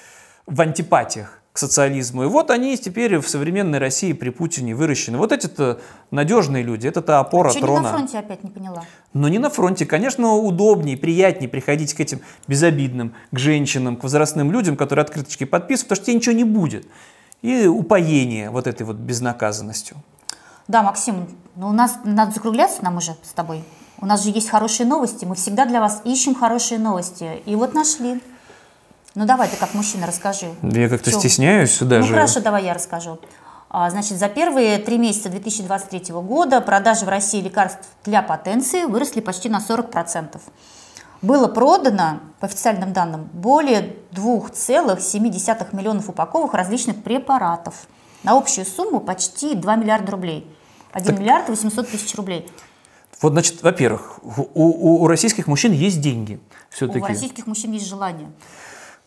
в 0.47 0.59
антипатиях 0.59 1.40
к 1.53 1.59
социализму. 1.59 2.25
И 2.25 2.27
вот 2.27 2.51
они 2.51 2.77
теперь 2.77 3.19
в 3.19 3.29
современной 3.29 3.79
России 3.79 4.13
при 4.13 4.31
Путине 4.31 4.75
выращены. 4.75 5.19
Вот 5.19 5.33
эти-то 5.33 5.81
надежные 6.11 6.63
люди, 6.63 6.87
это-то 6.87 7.19
опора 7.19 7.51
а 7.51 7.53
трона. 7.53 7.79
не 7.79 7.85
на 7.85 7.91
фронте 7.91 8.19
опять 8.19 8.45
не 8.45 8.51
поняла? 8.51 8.85
Но 9.15 9.29
не 9.29 9.39
на 9.39 9.51
фронте. 9.51 9.85
Конечно, 9.85 10.35
удобнее, 10.35 10.97
приятнее 10.97 11.49
приходить 11.49 11.95
к 11.95 12.01
этим 12.01 12.21
безобидным, 12.47 13.15
к 13.33 13.39
женщинам, 13.39 13.97
к 13.97 14.05
возрастным 14.05 14.53
людям, 14.53 14.77
которые 14.77 15.03
открыточки 15.03 15.45
подписывают, 15.45 15.89
потому 15.89 15.97
что 15.97 16.07
тебе 16.07 16.17
ничего 16.17 16.35
не 16.37 16.45
будет. 16.45 16.87
И 17.43 17.67
упоение 17.67 18.51
вот 18.51 18.69
этой 18.69 18.85
вот 18.85 18.97
безнаказанностью. 18.97 19.97
Да, 20.69 20.83
Максим, 20.85 21.27
ну 21.57 21.69
у 21.69 21.73
нас 21.73 21.99
надо 22.05 22.31
закругляться 22.33 22.85
нам 22.85 22.99
уже 22.99 23.17
с 23.25 23.33
тобой. 23.33 23.65
У 24.01 24.07
нас 24.07 24.23
же 24.23 24.31
есть 24.31 24.49
хорошие 24.49 24.87
новости. 24.87 25.25
Мы 25.25 25.35
всегда 25.35 25.67
для 25.67 25.81
вас 25.81 26.03
ищем 26.05 26.35
хорошие 26.35 26.79
новости. 26.79 27.43
И 27.45 27.57
вот 27.57 27.75
нашли. 27.75 28.21
Ну 29.15 29.27
давай 29.27 29.49
ты 29.49 29.57
как 29.57 29.75
мужчина 29.75 30.07
расскажи. 30.07 30.55
Я 30.63 30.89
как-то 30.89 31.11
стесняюсь 31.11 31.79
даже. 31.81 32.09
Ну 32.09 32.15
хорошо, 32.15 32.41
давай 32.41 32.65
я 32.65 32.75
расскажу. 32.75 33.19
А, 33.69 33.89
значит, 33.91 34.19
за 34.19 34.29
первые 34.29 34.79
три 34.79 34.99
месяца 34.99 35.29
2023 35.29 36.13
года 36.15 36.61
продажи 36.61 37.05
в 37.05 37.09
России 37.09 37.41
лекарств 37.41 37.87
для 38.05 38.21
потенции 38.23 38.85
выросли 38.85 39.21
почти 39.21 39.49
на 39.49 39.59
40%. 39.59 40.41
Было 41.23 41.49
продано, 41.49 42.21
по 42.41 42.47
официальным 42.47 42.93
данным, 42.93 43.29
более 43.33 43.95
2,7 44.13 45.77
миллионов 45.77 46.09
упаковок 46.09 46.55
различных 46.55 47.03
препаратов 47.03 47.87
на 48.23 48.37
общую 48.37 48.65
сумму 48.65 49.01
почти 49.01 49.55
2 49.55 49.77
миллиарда 49.77 50.13
рублей. 50.13 50.51
1 50.93 51.07
так... 51.07 51.19
миллиард 51.21 51.49
800 51.49 51.89
тысяч 51.89 52.15
рублей. 52.15 52.51
Вот, 53.21 53.33
значит, 53.33 53.63
во-первых, 53.63 54.19
у, 54.23 54.49
у, 54.55 55.03
у 55.03 55.07
российских 55.07 55.47
мужчин 55.47 55.73
есть 55.73 56.01
деньги. 56.01 56.41
Все-таки. 56.71 57.01
У 57.01 57.07
российских 57.07 57.47
мужчин 57.47 57.73
есть 57.73 57.87
желание. 57.87 58.31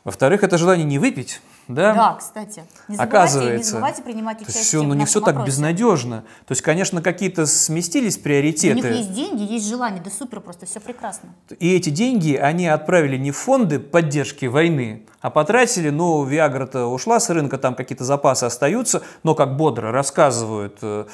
Во-вторых, 0.03 0.43
это 0.43 0.57
желание 0.57 0.85
не 0.85 0.99
выпить, 0.99 1.41
да? 1.69 1.93
Да, 1.93 2.13
кстати. 2.15 2.65
Не 2.89 2.97
забывайте, 2.97 3.03
Оказывается, 3.03 3.57
не 3.57 3.63
забывайте 3.63 4.01
принимать 4.01 4.41
участие 4.41 4.63
все, 4.63 4.83
ну, 4.83 4.93
не 4.93 5.05
все 5.05 5.19
вопросе. 5.19 5.37
так 5.37 5.47
безнадежно. 5.47 6.23
То 6.45 6.51
есть, 6.51 6.61
конечно, 6.61 7.01
какие-то 7.01 7.45
сместились 7.45 8.17
приоритеты. 8.17 8.81
У 8.81 8.83
них 8.83 8.97
есть 8.97 9.13
деньги, 9.13 9.43
есть 9.43 9.67
желание, 9.67 10.01
да 10.03 10.11
супер, 10.11 10.41
просто 10.41 10.65
все 10.65 10.81
прекрасно. 10.81 11.29
И 11.57 11.73
эти 11.73 11.89
деньги 11.89 12.35
они 12.35 12.67
отправили 12.67 13.17
не 13.17 13.31
в 13.31 13.37
фонды 13.37 13.79
поддержки 13.79 14.45
войны, 14.45 15.05
а 15.21 15.29
потратили, 15.29 15.89
ну, 15.89 16.25
Виагра-то 16.25 16.87
ушла 16.87 17.21
с 17.21 17.29
рынка, 17.29 17.57
там 17.57 17.73
какие-то 17.73 18.03
запасы 18.03 18.43
остаются, 18.43 19.03
но 19.23 19.35
как 19.35 19.55
бодро 19.55 19.93
рассказывают 19.93 20.79
э, 20.81 21.05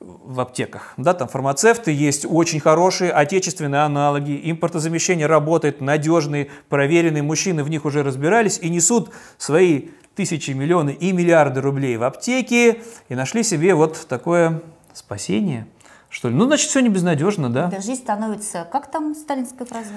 в 0.00 0.40
аптеках. 0.40 0.92
Да, 0.96 1.14
там 1.14 1.28
фармацевты 1.28 1.90
есть 1.90 2.26
очень 2.28 2.60
хорошие 2.60 3.10
отечественные 3.12 3.82
аналоги, 3.82 4.38
импортозамещение 4.50 5.26
работает, 5.26 5.80
надежные, 5.80 6.48
проверенные, 6.68 7.22
мужчины 7.22 7.64
в 7.64 7.70
них 7.70 7.84
уже 7.84 8.02
разбирались 8.02 8.58
и 8.60 8.68
несут 8.68 9.10
свои 9.38 9.88
тысячи, 10.14 10.50
миллионы 10.50 10.90
и 10.90 11.12
миллиарды 11.12 11.60
рублей 11.60 11.96
в 11.96 12.02
аптеки 12.02 12.82
и 13.08 13.14
нашли 13.14 13.42
себе 13.42 13.74
вот 13.74 14.06
такое 14.08 14.62
спасение, 14.92 15.66
что 16.08 16.28
ли. 16.28 16.34
Ну, 16.34 16.46
значит, 16.46 16.68
все 16.70 16.80
не 16.80 16.88
безнадежно, 16.88 17.50
да? 17.50 17.68
Да, 17.68 17.80
становится, 17.94 18.66
как 18.70 18.90
там 18.90 19.14
сталинская 19.14 19.66
фраза? 19.66 19.92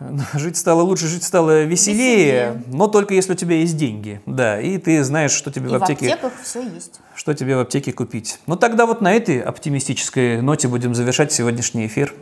Жить 0.34 0.56
стало 0.56 0.82
лучше, 0.82 1.06
жить 1.06 1.24
стало 1.24 1.64
веселее, 1.64 2.52
веселее, 2.52 2.62
но 2.68 2.86
только 2.86 3.14
если 3.14 3.32
у 3.32 3.34
тебя 3.34 3.56
есть 3.56 3.76
деньги, 3.76 4.20
да, 4.26 4.60
и 4.60 4.78
ты 4.78 5.02
знаешь, 5.02 5.32
что 5.32 5.50
тебе 5.50 5.66
и 5.66 5.70
в 5.70 5.74
аптеке... 5.74 6.08
в 6.08 6.12
аптеках 6.12 6.32
все 6.42 6.62
есть. 6.62 7.00
Что 7.14 7.34
тебе 7.34 7.56
в 7.56 7.60
аптеке 7.60 7.92
купить. 7.92 8.38
Ну 8.46 8.56
тогда 8.56 8.86
вот 8.86 9.00
на 9.00 9.12
этой 9.12 9.40
оптимистической 9.40 10.40
ноте 10.40 10.68
будем 10.68 10.94
завершать 10.94 11.32
сегодняшний 11.32 11.86
эфир. 11.86 12.14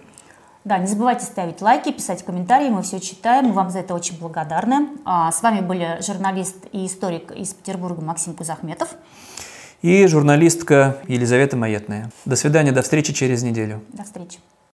Да, 0.64 0.78
не 0.78 0.86
забывайте 0.86 1.24
ставить 1.24 1.60
лайки, 1.60 1.92
писать 1.92 2.24
комментарии, 2.24 2.70
мы 2.70 2.82
все 2.82 2.98
читаем, 2.98 3.46
мы 3.46 3.52
вам 3.52 3.70
за 3.70 3.80
это 3.80 3.94
очень 3.94 4.18
благодарны. 4.18 4.88
А, 5.04 5.30
с 5.30 5.40
вами 5.42 5.60
были 5.60 6.00
журналист 6.04 6.56
и 6.72 6.86
историк 6.86 7.30
из 7.30 7.54
Петербурга 7.54 8.02
Максим 8.02 8.34
Кузахметов. 8.34 8.88
И 9.82 10.06
журналистка 10.06 10.96
Елизавета 11.06 11.56
Маетная. 11.56 12.10
До 12.24 12.34
свидания, 12.34 12.72
до 12.72 12.82
встречи 12.82 13.12
через 13.12 13.44
неделю. 13.44 13.82
До 13.92 14.02
встречи. 14.02 14.38